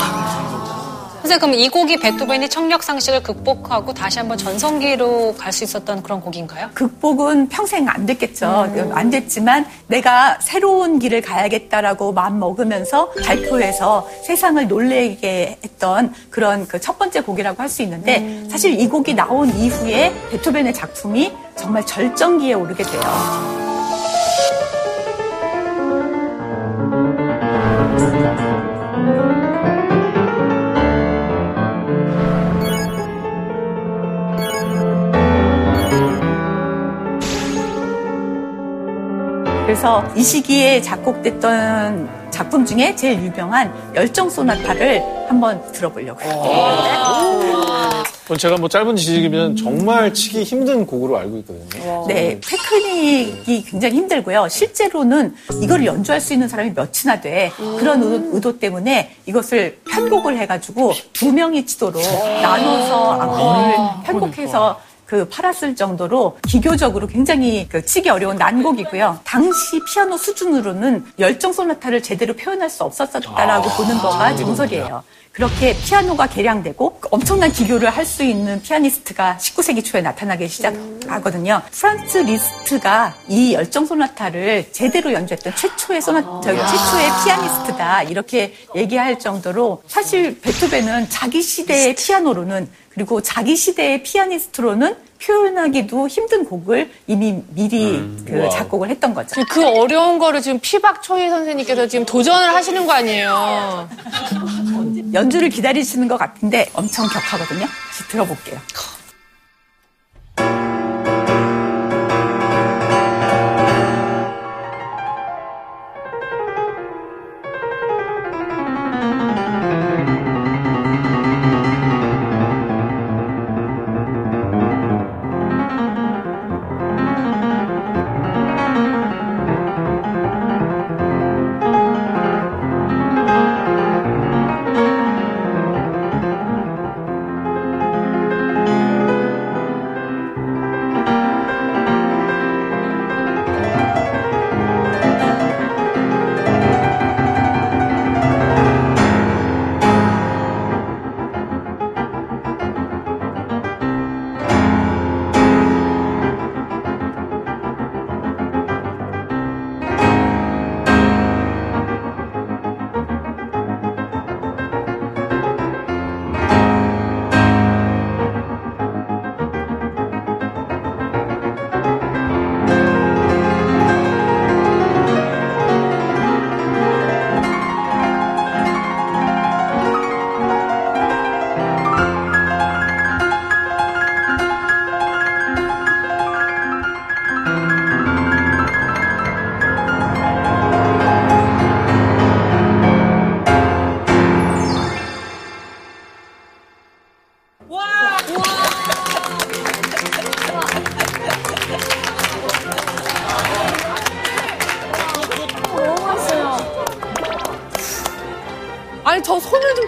선생님 1.22 1.38
그럼 1.40 1.54
이 1.54 1.68
곡이 1.68 1.98
베토벤이 1.98 2.48
청력 2.48 2.82
상실을 2.82 3.22
극복하고 3.22 3.94
다시 3.94 4.18
한번 4.18 4.36
전성기로 4.38 5.34
갈 5.38 5.52
수 5.52 5.64
있었던 5.64 6.02
그런 6.02 6.20
곡인가요? 6.20 6.70
극복은 6.74 7.48
평생 7.48 7.86
안 7.88 8.06
됐겠죠. 8.06 8.46
안 8.92 9.10
됐지만 9.10 9.66
내가 9.86 10.38
새로운 10.40 10.98
길을 10.98 11.20
가야겠다라고 11.20 12.12
마음 12.12 12.38
먹으면서 12.38 13.10
발표해서 13.24 14.08
세상을 14.26 14.66
놀래게 14.66 15.58
했던 15.62 16.12
그런 16.30 16.66
그 16.66 16.80
첫 16.80 16.98
번째 16.98 17.20
곡이라고 17.20 17.62
할 17.62 17.68
수 17.68 17.82
있는데 17.82 18.44
사실 18.50 18.78
이 18.78 18.88
곡이 18.88 19.14
나온 19.14 19.48
이후에 19.56 20.12
베토벤의 20.30 20.74
작품이 20.74 21.32
정말 21.56 21.86
절정기에 21.86 22.54
오르게 22.54 22.82
돼요. 22.82 23.71
그래서 39.72 40.04
이 40.14 40.22
시기에 40.22 40.82
작곡됐던 40.82 42.30
작품 42.30 42.66
중에 42.66 42.94
제일 42.94 43.22
유명한 43.22 43.72
열정 43.94 44.28
소나타를 44.28 45.02
한번 45.26 45.62
들어보려고요. 45.72 46.42
그건 48.22 48.36
제가 48.36 48.56
뭐 48.58 48.68
짧은 48.68 48.94
지식이면 48.96 49.56
정말 49.56 50.12
치기 50.12 50.42
힘든 50.42 50.84
곡으로 50.84 51.16
알고 51.16 51.38
있거든요. 51.38 52.04
네, 52.06 52.38
테크닉이 52.46 53.64
굉장히 53.64 53.96
힘들고요. 53.96 54.46
실제로는 54.50 55.34
이걸 55.62 55.86
연주할 55.86 56.20
수 56.20 56.34
있는 56.34 56.48
사람이 56.48 56.72
몇이나 56.72 57.22
돼. 57.22 57.50
그런 57.56 58.02
의도, 58.02 58.36
의도 58.36 58.58
때문에 58.58 59.16
이것을 59.24 59.78
편곡을 59.90 60.36
해가지고 60.36 60.92
두 61.14 61.32
명이 61.32 61.64
치도록 61.64 62.02
나눠서 62.42 63.12
악보를 63.22 63.74
편곡해서 64.04 64.78
그 65.12 65.28
팔았을 65.28 65.76
정도로 65.76 66.38
기교적으로 66.48 67.06
굉장히 67.06 67.68
그 67.68 67.84
치기 67.84 68.08
어려운 68.08 68.36
난곡이고요. 68.36 69.20
당시 69.24 69.78
피아노 69.84 70.16
수준으로는 70.16 71.04
열정 71.18 71.52
소나타를 71.52 72.02
제대로 72.02 72.32
표현할 72.32 72.70
수 72.70 72.82
없었다라고 72.84 73.68
보는 73.76 73.98
거가 73.98 74.34
정설이에요. 74.34 75.04
그렇게 75.32 75.74
피아노가 75.76 76.26
개량되고 76.26 77.00
엄청난 77.10 77.50
기교를 77.50 77.88
할 77.90 78.02
수 78.06 78.22
있는 78.22 78.60
피아니스트가 78.60 79.38
19세기 79.40 79.84
초에 79.84 80.02
나타나기 80.02 80.48
시작하거든요. 80.48 81.62
프란츠 81.70 82.18
리스트가 82.18 83.14
이 83.28 83.54
열정 83.54 83.86
소나타를 83.86 84.72
제대로 84.72 85.12
연주했던 85.12 85.54
최초의 85.54 86.02
소나 86.02 86.40
저기 86.42 86.58
최초의 86.58 87.10
피아니스트다 87.24 88.02
이렇게 88.02 88.54
얘기할 88.74 89.18
정도로 89.18 89.82
사실 89.86 90.40
베토벤은 90.40 91.08
자기 91.10 91.40
시대의 91.40 91.94
피아노로는 91.94 92.68
그리고 92.94 93.20
자기 93.22 93.56
시대의 93.56 94.02
피아니스트로는 94.02 94.96
표현하기도 95.24 96.08
힘든 96.08 96.44
곡을 96.44 96.90
이미 97.06 97.42
미리 97.50 98.02
그 98.26 98.34
우와. 98.34 98.48
작곡을 98.50 98.90
했던 98.90 99.14
거죠. 99.14 99.40
그 99.48 99.64
어려운 99.64 100.18
거를 100.18 100.42
지금 100.42 100.58
피박 100.60 101.02
초희 101.02 101.30
선생님께서 101.30 101.86
지금 101.86 102.04
도전을 102.04 102.52
하시는 102.52 102.86
거 102.86 102.92
아니에요? 102.92 103.88
연주를 105.14 105.48
기다리시는 105.48 106.08
것 106.08 106.16
같은데 106.16 106.68
엄청 106.74 107.06
격하거든요. 107.06 107.66
다시 107.66 108.08
들어볼게요. 108.08 108.58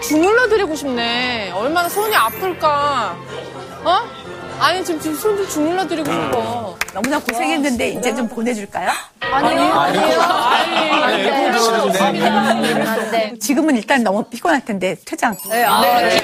주물러 0.07 0.47
드리고 0.47 0.75
싶네. 0.75 1.51
얼마나 1.51 1.89
손이 1.89 2.15
아플까. 2.15 3.17
어? 3.83 3.99
아니 4.59 4.85
지금 4.85 4.99
지금 4.99 5.17
손좀 5.17 5.47
주물러 5.49 5.87
드리고 5.87 6.11
싶어. 6.11 6.77
너무나 6.93 7.19
고생했는데 7.19 7.89
이제 7.89 8.13
좀 8.13 8.27
보내줄까요? 8.27 8.89
아니요. 9.19 9.61
아니요. 9.73 10.21
아니. 12.21 13.39
지금은 13.39 13.75
일단 13.77 14.03
너무 14.03 14.23
피곤할 14.23 14.63
텐데 14.63 14.95
퇴장. 15.05 15.35
네. 15.49 15.63
아, 15.63 15.81
네. 15.81 16.21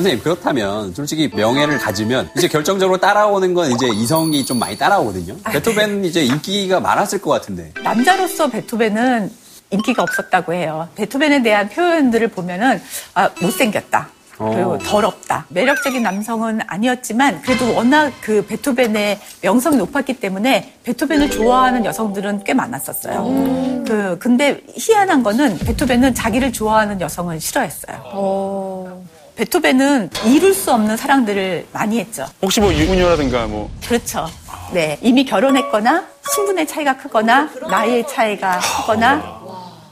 선생님 0.00 0.22
그렇다면 0.22 0.94
솔직히 0.94 1.30
명예를 1.34 1.78
가지면 1.78 2.30
이제 2.36 2.48
결정적으로 2.48 2.96
따라오는 2.98 3.52
건 3.52 3.70
이제 3.70 3.86
이성이 3.88 4.44
좀 4.44 4.58
많이 4.58 4.76
따라오거든요. 4.78 5.36
베토벤 5.44 6.04
이제 6.06 6.24
인기가 6.24 6.80
많았을 6.80 7.20
것 7.20 7.30
같은데. 7.30 7.72
남자로서 7.82 8.48
베토벤은 8.48 9.30
인기가 9.70 10.02
없었다고 10.02 10.54
해요. 10.54 10.88
베토벤에 10.94 11.42
대한 11.42 11.68
표현들을 11.68 12.28
보면은 12.28 12.80
아, 13.14 13.28
못생겼다. 13.40 14.08
그리고 14.38 14.72
어. 14.72 14.78
더럽다. 14.78 15.44
매력적인 15.50 16.02
남성은 16.02 16.60
아니었지만 16.66 17.42
그래도 17.42 17.74
워낙 17.74 18.10
그 18.22 18.46
베토벤의 18.46 19.20
명성이 19.42 19.76
높았기 19.76 20.14
때문에 20.14 20.76
베토벤을 20.82 21.30
좋아하는 21.30 21.84
여성들은 21.84 22.44
꽤 22.44 22.54
많았었어요. 22.54 23.84
그 23.86 24.16
근데 24.18 24.62
희한한 24.74 25.22
거는 25.22 25.58
베토벤은 25.58 26.14
자기를 26.14 26.54
좋아하는 26.54 27.02
여성은 27.02 27.38
싫어했어요. 27.38 29.02
베토벤은 29.40 30.10
이룰 30.26 30.52
수 30.52 30.70
없는 30.70 30.98
사랑들을 30.98 31.68
많이 31.72 31.98
했죠. 31.98 32.26
혹시 32.42 32.60
뭐 32.60 32.74
유부녀라든가 32.74 33.46
뭐 33.46 33.70
그렇죠. 33.86 34.28
네. 34.70 34.98
이미 35.00 35.24
결혼했거나 35.24 36.04
신분의 36.34 36.66
차이가 36.66 36.98
크거나 36.98 37.48
나이의 37.70 38.06
차이가 38.06 38.60
크거나 38.60 39.40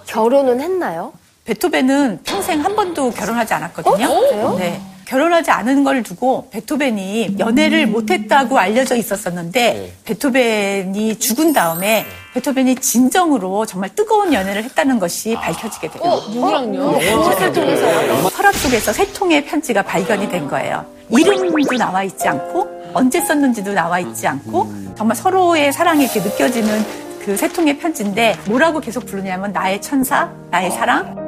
결혼은 0.04 0.60
했나요? 0.60 1.14
베토벤은 1.46 2.20
평생 2.24 2.62
한 2.62 2.76
번도 2.76 3.12
결혼하지 3.12 3.54
않았거든요. 3.54 4.06
어? 4.06 4.20
그래요? 4.20 4.56
네. 4.58 4.82
결혼하지 5.08 5.50
않은 5.50 5.84
걸 5.84 6.02
두고 6.02 6.48
베토벤이 6.50 7.36
연애를 7.38 7.86
못했다고 7.86 8.58
알려져 8.58 8.94
있었었는데 8.94 9.94
베토벤이 10.04 11.18
죽은 11.18 11.54
다음에 11.54 12.04
베토벤이 12.34 12.74
진정으로 12.76 13.64
정말 13.64 13.94
뜨거운 13.94 14.34
연애를 14.34 14.62
했다는 14.64 14.98
것이 14.98 15.34
밝혀지게 15.34 15.88
돼요. 15.92 16.02
어, 16.02 16.20
누구랑요? 16.28 16.90
무엇을 16.90 17.52
통해서요? 17.54 18.28
서랍 18.28 18.54
속에서 18.54 18.92
세 18.92 19.10
통의 19.14 19.46
편지가 19.46 19.82
발견이 19.82 20.28
된 20.28 20.46
거예요. 20.46 20.84
이름도 21.10 21.78
나와 21.78 22.02
있지 22.02 22.28
않고 22.28 22.68
언제 22.92 23.18
썼는지도 23.22 23.72
나와 23.72 23.98
있지 24.00 24.26
않고 24.26 24.70
정말 24.94 25.16
서로의 25.16 25.72
사랑이 25.72 26.04
이렇게 26.04 26.20
느껴지는 26.20 26.84
그 27.24 27.34
세 27.36 27.48
통의 27.48 27.78
편지인데 27.78 28.36
뭐라고 28.46 28.80
계속 28.80 29.04
부르냐면 29.04 29.52
나의 29.52 29.82
천사, 29.82 30.30
나의 30.50 30.70
사랑, 30.70 31.27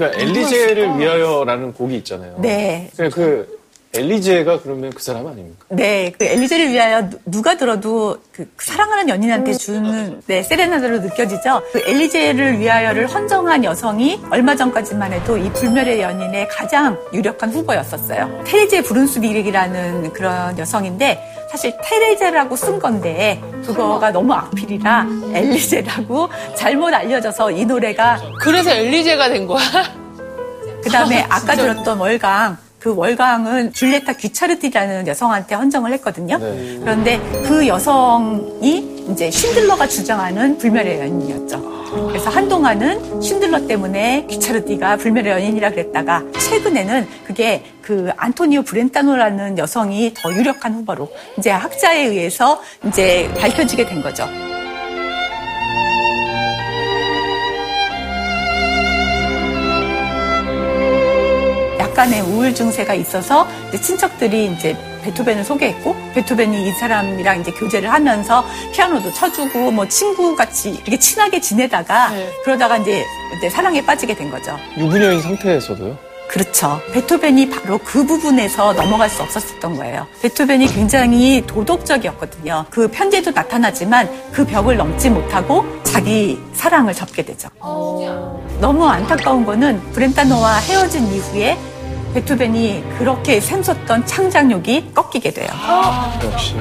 그러니까 0.00 0.20
엘리제를 0.22 0.98
위하여라는 0.98 1.74
곡이 1.74 1.96
있잖아요. 1.98 2.36
네. 2.38 2.88
그냥 2.96 3.10
그 3.10 3.60
엘리제가 3.92 4.60
그러면 4.62 4.90
그 4.94 5.02
사람 5.02 5.26
아닙니까? 5.26 5.64
네, 5.70 6.12
그 6.16 6.24
엘리제를 6.24 6.70
위하여 6.70 7.10
누- 7.10 7.18
누가 7.26 7.56
들어도 7.56 8.18
그 8.30 8.48
사랑하는 8.56 9.08
연인한테 9.08 9.52
주는 9.54 10.20
네, 10.28 10.44
세레나데로 10.44 11.00
느껴지죠. 11.00 11.60
그 11.72 11.82
엘리제를 11.84 12.60
위하여를 12.60 13.08
헌정한 13.08 13.64
여성이 13.64 14.20
얼마 14.30 14.54
전까지만 14.54 15.12
해도 15.12 15.36
이 15.36 15.50
불멸의 15.52 16.00
연인의 16.02 16.46
가장 16.48 16.96
유력한 17.12 17.50
후보였었어요. 17.50 18.44
테레제 18.46 18.82
브룬스비릭이라는 18.84 20.12
그런 20.12 20.56
여성인데 20.56 21.29
사실 21.50 21.76
테레제라고 21.82 22.54
쓴 22.54 22.78
건데 22.78 23.42
그거가 23.66 24.12
너무 24.12 24.32
악필이라 24.34 25.06
엘리제라고 25.34 26.28
잘못 26.56 26.94
알려져서 26.94 27.50
이 27.50 27.64
노래가 27.64 28.20
그래서 28.40 28.70
엘리제가 28.70 29.28
된 29.30 29.46
거야? 29.46 29.60
그 30.82 30.88
다음에 30.90 31.26
아까. 31.28 31.54
들었던 31.56 31.98
월강. 31.98 32.56
그 32.78 32.94
월강은 32.96 33.74
줄레타 33.74 34.14
귀차르티라는 34.14 35.06
여성한테 35.06 35.54
헌정을 35.54 35.92
했거든요. 35.94 36.38
그런데 36.38 37.18
그 37.46 37.66
여성이 37.68 38.99
이제 39.12 39.30
쉰들러가 39.30 39.86
주장하는 39.86 40.58
불멸의 40.58 41.00
연인이었죠. 41.00 41.80
그래서 42.08 42.30
한동안은 42.30 43.20
쉰들러 43.20 43.66
때문에 43.66 44.26
귀차르티가 44.30 44.96
불멸의 44.96 45.32
연인이라 45.32 45.70
그랬다가 45.70 46.22
최근에는 46.38 47.08
그게 47.26 47.64
그 47.82 48.10
안토니오 48.16 48.62
브렌타노라는 48.62 49.58
여성이 49.58 50.14
더 50.14 50.32
유력한 50.32 50.74
후보로 50.74 51.10
이제 51.38 51.50
학자에 51.50 52.06
의해서 52.06 52.62
이제 52.86 53.32
밝혀지게 53.38 53.86
된 53.86 54.02
거죠. 54.02 54.28
약간의 61.78 62.20
우울 62.20 62.54
증세가 62.54 62.94
있어서 62.94 63.48
이제 63.68 63.80
친척들이 63.80 64.52
이제 64.52 64.76
베토벤을 65.02 65.44
소개했고 65.44 65.96
베토벤이 66.14 66.68
이 66.68 66.72
사람이랑 66.72 67.40
이제 67.40 67.50
교제를 67.52 67.92
하면서 67.92 68.44
피아노도 68.72 69.12
쳐주고 69.12 69.70
뭐 69.70 69.86
친구 69.88 70.34
같이 70.36 70.70
이렇게 70.70 70.98
친하게 70.98 71.40
지내다가 71.40 72.10
그러다가 72.44 72.76
이제, 72.78 73.04
이제 73.36 73.50
사랑에 73.50 73.84
빠지게 73.84 74.14
된 74.14 74.30
거죠. 74.30 74.56
유부녀인 74.76 75.20
상태에서도요? 75.20 76.10
그렇죠. 76.28 76.80
베토벤이 76.92 77.50
바로 77.50 77.76
그 77.78 78.06
부분에서 78.06 78.72
넘어갈 78.74 79.10
수 79.10 79.20
없었던 79.22 79.76
거예요. 79.76 80.06
베토벤이 80.22 80.68
굉장히 80.68 81.42
도덕적이었거든요. 81.44 82.66
그 82.70 82.86
편지에도 82.86 83.32
나타나지만 83.32 84.08
그 84.30 84.46
벽을 84.46 84.76
넘지 84.76 85.10
못하고 85.10 85.64
자기 85.82 86.40
사랑을 86.54 86.94
접게 86.94 87.24
되죠. 87.24 87.48
너무 88.60 88.86
안타까운 88.86 89.44
거는 89.44 89.80
브렌타노와 89.92 90.58
헤어진 90.58 91.04
이후에 91.12 91.58
베토벤이 92.14 92.82
그렇게 92.98 93.40
샘솟던 93.40 94.06
창작욕이 94.06 94.92
꺾이게 94.94 95.30
돼요. 95.32 95.48
역시. 96.24 96.54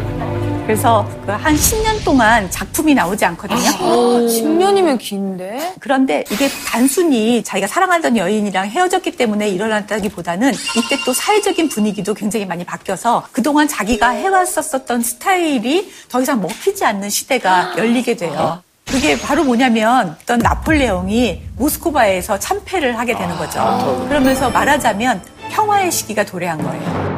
그래서 0.65 1.03
그 1.25 1.31
한 1.31 1.55
10년 1.55 2.03
동안 2.05 2.51
작품이 2.51 2.93
나오지 2.93 3.25
않거든요. 3.25 3.57
10년이면 3.59 4.99
긴데? 4.99 5.75
그런데 5.79 6.23
이게 6.29 6.47
단순히 6.67 7.41
자기가 7.43 7.65
사랑하던 7.65 8.17
여인이랑 8.17 8.67
헤어졌기 8.67 9.11
때문에 9.17 9.49
일어났다기보다는 9.49 10.53
이때 10.53 10.97
또 11.05 11.13
사회적인 11.13 11.69
분위기도 11.69 12.13
굉장히 12.13 12.45
많이 12.45 12.63
바뀌어서 12.65 13.25
그동안 13.31 13.67
자기가 13.67 14.09
해왔었던 14.09 15.01
스타일이 15.01 15.91
더 16.09 16.21
이상 16.21 16.39
먹히지 16.41 16.85
않는 16.85 17.09
시대가 17.09 17.73
열리게 17.75 18.15
돼요. 18.15 18.61
그게 18.85 19.19
바로 19.19 19.43
뭐냐면 19.43 20.15
어떤 20.21 20.39
나폴레옹이 20.39 21.41
모스크바에서 21.57 22.37
참패를 22.39 22.97
하게 22.99 23.15
되는 23.15 23.35
거죠. 23.37 24.05
그러면서 24.07 24.49
말하자면 24.49 25.21
평화의 25.49 25.91
시기가 25.91 26.23
도래한 26.25 26.61
거예요. 26.63 27.09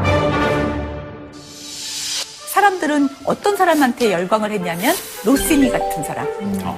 사람들은 2.52 3.10
어떤 3.26 3.56
사람한테 3.56 4.12
열광을 4.12 4.52
했냐면 4.52 4.94
로시니 5.24 5.72
같은 5.72 6.04
사람, 6.04 6.28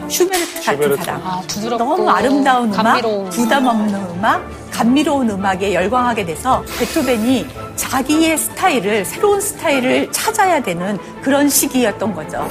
슈베르트 0.07 0.53
같은 0.53 0.61
슈베르트. 0.61 1.03
사람, 1.03 1.21
아, 1.23 1.41
부드럽고 1.47 1.77
너무 1.83 2.09
아름다운 2.09 2.71
음악, 2.71 2.83
감미로운 2.83 3.29
부담 3.31 3.67
없는 3.67 3.95
음악, 4.11 4.43
감미로운 4.71 5.29
음악에 5.31 5.73
열광하게 5.73 6.25
돼서 6.25 6.63
베토벤이 6.79 7.47
자기의 7.75 8.37
스타일을 8.37 9.03
새로운 9.03 9.41
스타일을 9.41 10.11
찾아야 10.11 10.61
되는 10.61 10.97
그런 11.23 11.49
시기였던 11.49 12.13
거죠. 12.13 12.47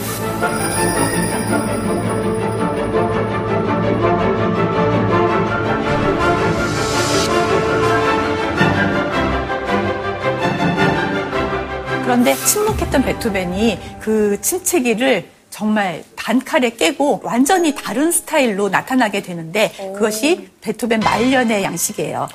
그런데 12.12 12.34
침묵했던 12.36 13.04
베토벤이 13.04 13.78
그 13.98 14.38
침체기를 14.42 15.30
정말 15.48 16.04
단칼에 16.14 16.70
깨고 16.76 17.20
완전히 17.24 17.74
다른 17.74 18.12
스타일로 18.12 18.68
나타나게 18.68 19.22
되는데 19.22 19.72
그것이 19.94 20.50
베토벤 20.60 21.00
말년의 21.00 21.62
양식이에요. 21.62 22.28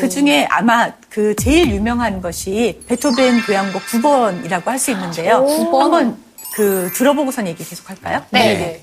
그 0.00 0.08
중에 0.08 0.46
아마 0.48 0.90
그 1.10 1.36
제일 1.36 1.70
유명한 1.70 2.22
것이 2.22 2.80
베토벤 2.88 3.42
교향곡 3.42 3.82
9번이라고 3.82 4.64
할 4.64 4.78
수 4.78 4.92
있는데요. 4.92 5.46
한번 5.46 6.16
그 6.54 6.90
들어보고선 6.94 7.48
얘기 7.48 7.62
계속 7.68 7.90
할까요? 7.90 8.22
네. 8.30 8.56
대 8.56 8.82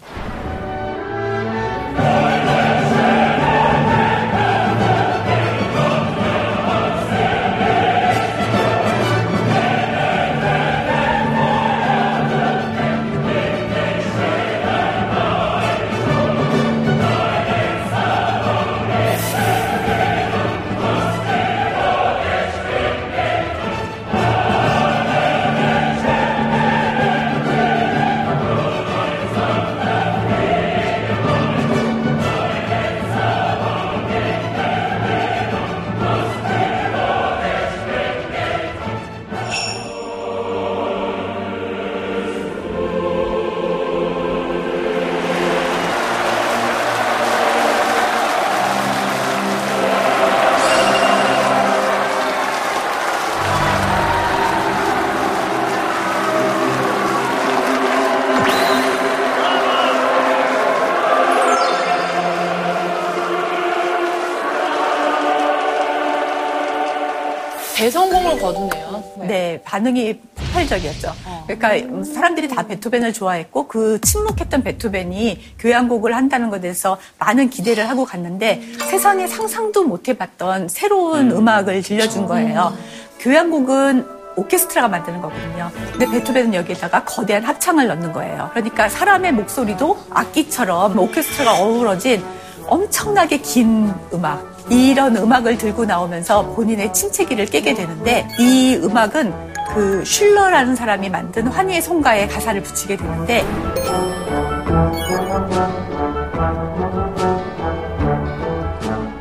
네, 69.56 69.62
반응이 69.64 70.20
폭발적이었죠. 70.36 71.14
그러니까 71.48 71.76
음, 71.76 72.04
사람들이 72.04 72.50
다 72.50 72.64
베토벤을 72.68 73.14
좋아했고 73.14 73.68
그 73.68 74.02
침묵했던 74.02 74.64
베토벤이 74.64 75.56
교향곡을 75.60 76.14
한다는 76.14 76.50
것에 76.50 76.62
대해서 76.62 76.98
많은 77.20 77.50
기대를 77.50 77.90
하고 77.90 78.04
갔는데 78.04 78.62
세상에 78.90 79.28
상상도 79.28 79.86
못 79.86 80.10
해봤던 80.10 80.68
새로운 80.68 81.32
음. 81.32 81.48
악을 81.48 81.84
들려준 81.84 82.26
거예요. 82.26 82.76
교향곡은 83.20 84.06
오케스트라가 84.36 84.90
만드는 84.90 85.22
거거든요. 85.22 85.72
근데 85.94 86.06
베토벤은 86.12 86.54
여기에다가 86.54 87.06
거대한 87.06 87.44
합창을 87.44 87.88
넣는 87.88 88.12
거예요. 88.12 88.50
그러니까 88.52 88.90
사람의 88.90 89.32
목소리도 89.32 89.98
악기처럼 90.10 91.00
오케스트라가 91.00 91.62
어우러진 91.62 92.22
엄청나게 92.68 93.38
긴 93.40 93.94
음악. 94.14 94.56
이런 94.70 95.16
음악을 95.16 95.58
들고 95.58 95.86
나오면서 95.86 96.44
본인의 96.54 96.92
침체기를 96.92 97.46
깨게 97.46 97.76
되는데 97.76 98.28
이 98.40 98.76
음악은 98.82 99.34
그 99.74 100.04
슐러라는 100.04 100.76
사람이 100.76 101.10
만든 101.10 101.48
환희의 101.48 101.82
송가에 101.82 102.28
가사를 102.28 102.64
붙이게 102.64 102.98
되는데 102.98 103.46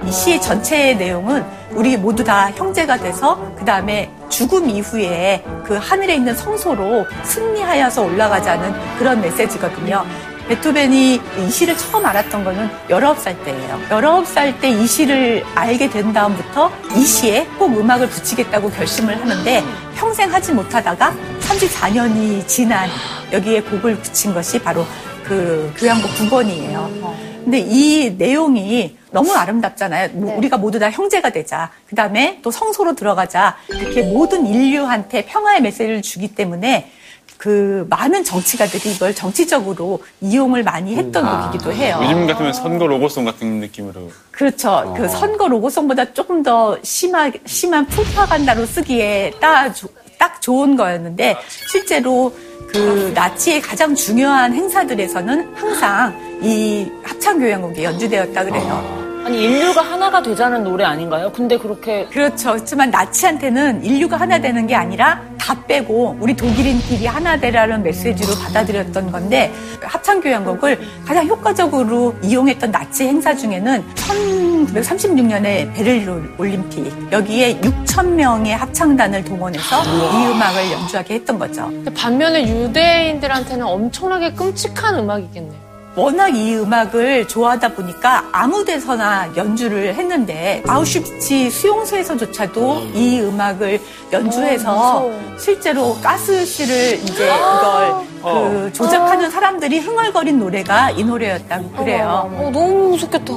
이 0.07 0.13
시의 0.13 0.41
전체의 0.41 0.97
내용은 0.97 1.45
우리 1.73 1.97
모두 1.97 2.23
다 2.25 2.51
형제가 2.53 2.99
돼서 2.99 3.53
그 3.59 3.65
다음에 3.65 4.11
죽음 4.29 4.71
이후에 4.71 5.45
그 5.65 5.75
하늘에 5.75 6.15
있는 6.15 6.35
성소로 6.35 7.05
승리하여서 7.25 8.03
올라가자는 8.03 8.73
그런 8.99 9.21
메시지거든요. 9.21 10.05
베토벤이 10.49 11.21
이 11.39 11.51
시를 11.51 11.77
처음 11.77 12.05
알았던 12.05 12.45
거는 12.45 12.69
19살 12.91 13.43
때예요. 13.45 13.81
19살 13.89 14.61
때 14.61 14.75
이 14.75 14.87
시를 14.87 15.45
알게 15.55 15.89
된 15.89 16.13
다음부터 16.13 16.71
이 16.97 17.03
시에 17.05 17.47
꼭 17.59 17.79
음악을 17.79 18.09
붙이겠다고 18.09 18.71
결심을 18.71 19.21
하는데 19.21 19.63
평생 19.95 20.33
하지 20.33 20.53
못하다가 20.53 21.15
34년이 21.41 22.47
지난 22.47 22.89
여기에 23.33 23.63
곡을 23.63 23.97
붙인 23.97 24.35
것이 24.35 24.61
바로 24.61 24.85
그 25.25 25.73
교향곡 25.79 26.11
9번이에요. 26.11 27.15
근데 27.45 27.59
이 27.61 28.11
내용이 28.19 28.97
너무 29.11 29.33
아름답잖아요. 29.33 30.09
뭐 30.15 30.37
우리가 30.37 30.57
모두 30.57 30.79
다 30.79 30.91
형제가 30.91 31.31
되자. 31.31 31.71
그 31.89 31.95
다음에 31.95 32.41
또 32.43 32.51
성소로 32.51 32.95
들어가자. 32.95 33.57
이렇게 33.69 34.03
모든 34.03 34.47
인류한테 34.47 35.25
평화의 35.27 35.63
메시지를 35.63 36.03
주기 36.03 36.35
때문에 36.35 36.91
그 37.37 37.87
많은 37.91 38.25
정치가들이 38.25 38.95
이걸 38.95 39.15
정치적으로 39.15 40.03
이용을 40.21 40.63
많이 40.63 40.97
했던 40.97 41.25
곡이기도 41.51 41.73
해요. 41.73 42.01
요즘 42.03 42.27
같으면 42.27 42.53
선거 42.53 42.87
로고송 42.87 43.25
같은 43.25 43.61
느낌으로. 43.61 44.11
그렇죠. 44.31 44.95
그 44.97 45.09
선거 45.09 45.49
로고송보다 45.49 46.13
조금 46.15 46.43
더 46.43 46.79
심하, 46.83 47.31
심한 47.45 47.87
프로파간다로 47.87 48.65
쓰기에 48.67 49.33
딱, 49.41 49.73
조- 49.75 49.89
딱 50.19 50.41
좋은 50.41 50.77
거였는데 50.77 51.37
실제로 51.71 52.35
그 52.69 53.13
나치의 53.15 53.61
가장 53.61 53.95
중요한 53.95 54.55
행사들에서는 54.55 55.55
항상 55.55 56.39
이 56.43 56.89
합창 57.03 57.39
교향곡이 57.39 57.85
연주되었다 57.85 58.45
그래요. 58.45 59.04
아니 59.25 59.43
인류가 59.43 59.81
하나가 59.81 60.23
되자는 60.23 60.65
노래 60.65 60.85
아닌가요? 60.85 61.33
근데 61.33 61.57
그렇게 61.57 62.05
그렇죠. 62.07 62.53
그렇지만 62.53 62.91
나치한테는 62.91 63.83
인류가 63.83 64.19
하나 64.19 64.39
되는 64.39 64.67
게 64.67 64.75
아니라 64.75 65.23
다 65.39 65.55
빼고 65.67 66.19
우리 66.21 66.35
독일인끼리 66.37 67.07
하나 67.07 67.39
되라는 67.39 67.83
메시지로 67.83 68.35
받아들였던 68.35 69.11
건데 69.11 69.51
합창 69.81 70.21
교향곡을 70.21 70.79
가장 71.07 71.27
효과적으로 71.27 72.15
이용했던 72.23 72.71
나치 72.71 73.05
행사 73.05 73.35
중에는 73.35 73.85
1936년에 73.95 75.75
베를린 75.75 76.35
올림픽 76.37 76.93
여기에 77.11 77.61
6천 77.61 78.07
명의 78.09 78.55
합창단을 78.55 79.25
동원해서 79.25 79.83
이 79.85 80.33
음악을 80.33 80.71
연주하게 80.73 81.15
했던 81.15 81.39
거죠. 81.39 81.71
반면에 81.97 82.47
유대인들한테는 82.47 83.65
엄청나게 83.67 84.33
끔찍한 84.35 84.99
음악이겠네요. 84.99 85.64
워낙 85.97 86.31
이 86.31 86.57
음악을 86.57 87.29
좋아하다 87.29 87.75
보니까 87.75 88.25
아무 88.33 88.65
데서나 88.65 89.31
연주를 89.37 89.95
했는데 89.95 90.63
아우슈비츠 90.67 91.51
수용소에서조차도 91.51 92.89
이 92.95 93.21
음악을 93.21 93.81
연주해서 94.13 95.09
실제로 95.39 95.95
가스실을 96.01 96.95
이제 97.05 97.27
이걸 97.27 97.95
그 98.23 98.71
조작하는 98.73 99.31
사람들이 99.31 99.79
흥얼거린 99.79 100.41
노래가 100.41 100.91
이 100.91 101.05
노래였다고 101.05 101.71
그래요. 101.73 102.29
너무 102.53 102.89
무섭겠다. 102.91 103.33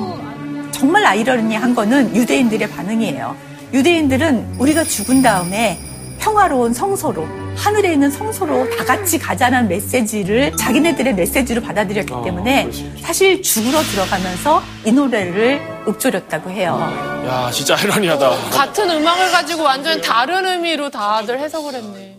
정말 0.72 1.06
아이러니한 1.06 1.76
거는 1.76 2.16
유대인들의 2.16 2.70
반응이에요. 2.72 3.36
유대인들은 3.74 4.56
우리가 4.58 4.84
죽은 4.84 5.22
다음에 5.22 5.78
평화로운 6.20 6.74
성소로 6.74 7.28
하늘에 7.58 7.94
있는 7.94 8.12
성소로 8.12 8.70
다 8.78 8.86
같이 8.86 9.18
가자는 9.18 9.68
메시지를 9.68 10.56
자기네들의 10.56 11.16
메시지로 11.16 11.62
받아들였기 11.62 12.14
때문에 12.24 12.70
사실 13.02 13.42
죽으러 13.42 13.82
들어가면서 13.82 14.62
이 14.86 14.92
노래를 14.92 15.62
읊조렸다고 15.88 16.52
해요. 16.52 16.78
야, 17.28 17.50
진짜 17.52 17.76
아이러니하다. 17.76 18.50
같은 18.52 18.90
음악을 18.90 19.32
가지고 19.32 19.64
완전 19.64 20.00
다른 20.02 20.46
의미로 20.46 20.90
다들 20.90 21.40
해석을 21.40 21.74
했네. 21.74 22.18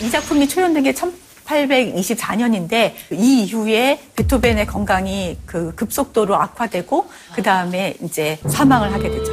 이 0.00 0.10
작품이 0.10 0.48
초연된 0.48 0.82
게 0.84 0.92
1824년인데 0.92 2.92
이 3.12 3.42
이후에 3.44 4.00
베토벤의 4.16 4.66
건강이 4.66 5.38
그 5.46 5.74
급속도로 5.74 6.34
악화되고 6.36 7.10
그 7.34 7.42
다음에 7.42 7.94
이제 8.02 8.38
사망을 8.48 8.92
하게 8.92 9.10
되죠. 9.10 9.32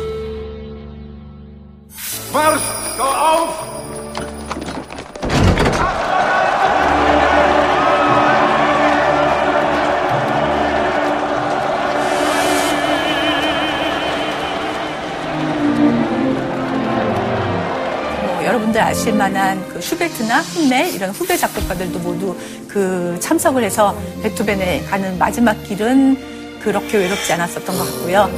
여러분들 18.78 18.82
아실 18.82 19.14
만한 19.14 19.68
그 19.70 19.82
슈베트나 19.82 20.40
흠멜 20.40 20.94
이런 20.94 21.10
후배 21.10 21.36
작곡가들도 21.36 22.00
모두 22.00 22.36
그 22.68 23.18
참석을 23.20 23.64
해서 23.64 23.98
베토벤에 24.22 24.84
가는 24.84 25.18
마지막 25.18 25.54
길은 25.64 26.60
그렇게 26.60 26.98
외롭지 26.98 27.34
않았었던 27.34 27.78
것 27.78 27.84
같고요. 27.84 28.30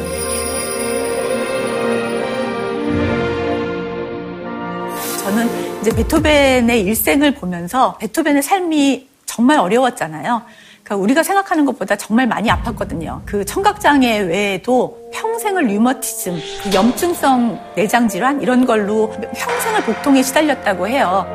저는 5.19 5.81
이제 5.81 5.91
베토벤의 5.95 6.81
일생을 6.81 7.35
보면서 7.35 7.97
베토벤의 7.97 8.41
삶이 8.41 9.07
정말 9.25 9.59
어려웠잖아요. 9.59 10.41
그러니까 10.89 10.95
우리가 11.03 11.21
생각하는 11.23 11.65
것보다 11.65 11.95
정말 11.95 12.25
많이 12.25 12.49
아팠거든요. 12.49 13.21
그 13.23 13.45
청각장애 13.45 14.21
외에도 14.21 14.97
평생을 15.13 15.67
류머티즘, 15.67 16.39
그 16.63 16.73
염증성 16.73 17.59
내장 17.75 18.09
질환 18.09 18.41
이런 18.41 18.65
걸로 18.65 19.11
평생을 19.11 19.83
복통에 19.83 20.23
시달렸다고 20.23 20.87
해요. 20.87 21.27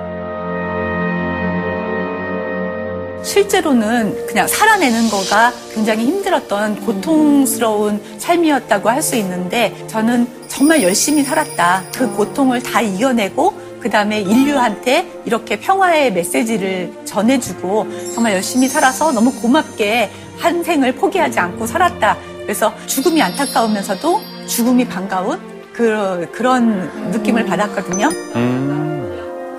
실제로는 3.23 4.27
그냥 4.27 4.47
살아내는 4.47 5.09
거가 5.09 5.53
굉장히 5.73 6.05
힘들었던 6.05 6.85
고통스러운 6.85 8.03
삶이었다고 8.19 8.91
할 8.91 9.01
수 9.01 9.17
있는데 9.17 9.75
저는 9.87 10.27
정말 10.49 10.83
열심히 10.83 11.23
살았다. 11.23 11.85
그 11.95 12.11
고통을 12.17 12.63
다 12.63 12.81
이겨내고 12.81 13.64
그 13.85 13.91
다음에 13.91 14.23
인류한테 14.23 15.07
이렇게 15.27 15.61
평화의 15.61 16.15
메시지를 16.15 16.91
전해주고 17.05 17.87
정말 18.15 18.33
열심히 18.33 18.67
살아서 18.67 19.13
너무 19.13 19.31
고맙게 19.43 20.11
한 20.39 20.65
생을 20.65 20.95
포기하지 20.95 21.39
않고 21.39 21.67
살았다. 21.67 22.17
그래서 22.45 22.73
죽음이 22.87 23.21
안타까우면서도 23.21 24.23
죽음이 24.47 24.89
반가운 24.89 25.39
그, 25.75 26.31
그런 26.33 27.11
느낌을 27.11 27.45
받았거든요. 27.45 28.09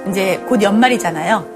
이제 0.09 0.43
곧 0.47 0.63
연말이잖아요. 0.63 1.47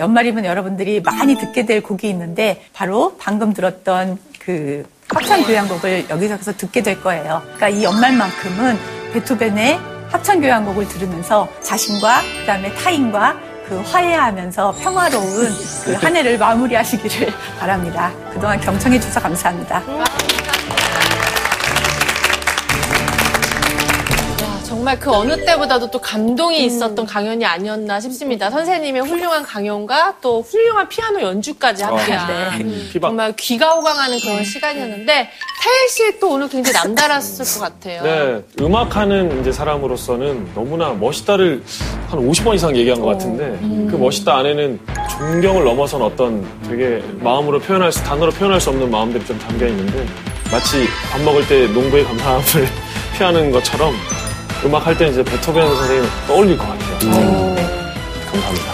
연말이면 0.00 0.46
여러분들이 0.46 1.02
많이 1.02 1.36
듣게 1.36 1.66
될 1.66 1.82
곡이 1.82 2.08
있는데 2.08 2.64
바로 2.72 3.16
방금 3.18 3.52
들었던 3.52 4.16
그 4.38 4.86
합창 5.10 5.42
교향곡을 5.42 6.08
여기서 6.08 6.52
듣게 6.56 6.82
될 6.82 7.02
거예요. 7.02 7.42
그러니까 7.56 7.68
이 7.68 7.84
연말만큼은 7.84 8.78
베토벤의 9.12 9.78
합창교향곡을 10.10 10.88
들으면서 10.88 11.48
자신과 11.62 12.22
그다음에 12.40 12.74
타인과 12.74 13.36
그 13.68 13.80
화해하면서 13.82 14.76
평화로운 14.80 15.52
그 15.84 15.94
한 15.98 16.16
해를 16.16 16.38
마무리하시기를 16.38 17.32
바랍니다. 17.60 18.10
그동안 18.32 18.58
경청해 18.60 18.98
주셔서 19.00 19.20
감사합니다. 19.20 19.82
정말 24.88 25.00
그 25.00 25.12
어느 25.12 25.44
때보다도 25.44 25.90
또 25.90 25.98
감동이 25.98 26.64
있었던 26.64 27.04
강연이 27.04 27.44
아니었나 27.44 28.00
싶습니다. 28.00 28.50
선생님의 28.50 29.02
훌륭한 29.02 29.42
강연과 29.42 30.14
또 30.22 30.40
훌륭한 30.40 30.88
피아노 30.88 31.20
연주까지 31.20 31.84
함께한 31.84 32.30
아, 32.30 32.56
네. 32.56 32.64
음. 32.64 32.90
정말 32.98 33.34
귀가 33.36 33.72
호강하는 33.74 34.18
그런 34.20 34.42
시간이었는데 34.42 35.12
태일 35.60 35.88
씨 35.90 36.18
또 36.18 36.30
오늘 36.30 36.48
굉장히 36.48 36.74
남달랐을 36.74 37.44
것 37.44 37.60
같아요. 37.60 38.02
네, 38.02 38.42
음악하는 38.64 39.42
이제 39.42 39.52
사람으로서는 39.52 40.52
너무나 40.54 40.94
멋있다를 40.94 41.62
한 42.08 42.20
50번 42.20 42.54
이상 42.54 42.74
얘기한 42.74 43.00
것 43.00 43.08
같은데 43.08 43.58
그 43.90 43.96
멋있다 43.96 44.38
안에는 44.38 44.80
존경을 45.10 45.64
넘어선 45.64 46.00
어떤 46.00 46.48
되게 46.66 47.02
마음으로 47.20 47.60
표현할 47.60 47.92
수, 47.92 48.02
단어로 48.04 48.32
표현할 48.32 48.58
수 48.58 48.70
없는 48.70 48.90
마음들이 48.90 49.24
좀 49.26 49.38
담겨 49.38 49.66
있는데 49.66 50.06
마치 50.50 50.86
밥 51.12 51.20
먹을 51.20 51.46
때 51.46 51.66
농부의 51.66 52.04
감사함을 52.04 52.44
표하는 53.18 53.50
것처럼 53.50 53.92
음악 54.64 54.86
할때 54.86 55.08
이제 55.08 55.22
베토벤 55.22 55.66
선생님 55.76 56.10
떠올릴 56.26 56.58
것 56.58 56.66
같아요. 56.66 56.98
감사합니다. 58.30 58.72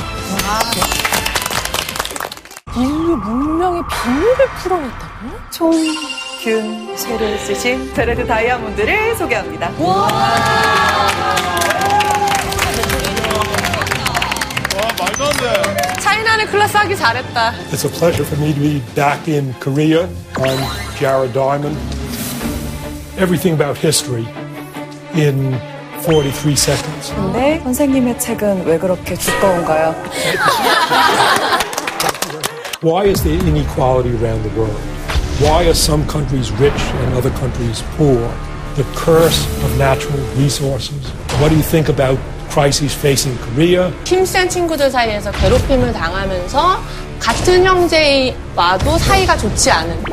인류 2.76 3.16
문명의 3.16 3.82
비밀을 3.88 4.46
풀어냈다고? 4.62 5.28
총균 5.52 6.96
소를 6.96 7.38
쓰신 7.38 7.92
베레드 7.94 8.26
다이아몬드를 8.26 9.14
소개합니다. 9.16 9.70
말도 14.98 15.24
안 15.26 15.32
돼. 15.36 15.94
차이나는 16.00 16.46
클래스 16.46 16.76
하기 16.78 16.96
잘했다. 16.96 17.52
It's 17.70 17.84
a 17.84 17.90
pleasure 17.90 18.24
for 18.24 18.40
me 18.42 18.52
to 18.54 18.60
be 18.60 18.82
back 18.94 19.28
in 19.32 19.54
Korea. 19.60 20.08
I'm 20.36 20.58
Jared 20.98 21.32
Diamond. 21.32 21.76
Everything 23.16 23.54
about 23.54 23.78
history 23.78 24.26
in 25.14 25.54
43 26.03 26.53
seconds. 26.53 27.13
근데 27.13 27.59
선생님의 27.63 28.19
책은 28.19 28.65
왜 28.65 28.77
그렇게 28.77 29.15
두꺼운가요? 29.15 29.95
Why 32.81 33.07
is 33.07 33.21
there 33.23 33.37
inequality 33.45 34.15
around 34.17 34.43
the 34.43 34.55
world? 34.55 34.79
Why 35.41 35.63
are 35.63 35.75
some 35.75 36.07
countries 36.07 36.51
rich 36.59 36.81
and 37.03 37.15
other 37.15 37.31
countries 37.37 37.83
poor? 37.97 38.17
The 38.75 38.85
curse 38.95 39.45
of 39.63 39.77
natural 39.77 40.19
resources. 40.37 41.11
What 41.39 41.49
do 41.49 41.55
you 41.55 41.63
think 41.63 41.89
about 41.89 42.17
crises 42.49 42.93
facing 42.93 43.37
Korea? 43.39 43.91
힘센 44.05 44.47
친구들 44.47 44.89
사이에서 44.89 45.31
괴롭힘을 45.31 45.91
당하면서 45.91 46.79
같은 47.19 47.65
형제와도 47.65 48.97
사이가 48.97 49.37
좋지 49.37 49.69
않은 49.71 50.03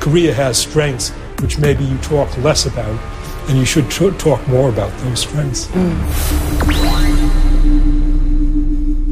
Korea 0.00 0.32
has 0.32 0.58
strengths 0.58 1.12
which 1.40 1.58
maybe 1.58 1.84
you 1.84 1.96
talk 1.98 2.28
less 2.42 2.66
about, 2.66 2.98
and 3.49 3.57
you 3.57 3.65
should 3.65 3.89
talk 3.89 4.47
more 4.47 4.69
about 4.69 4.95
those 4.99 5.21
strengths. 5.21 5.65
Mm. 5.67 7.48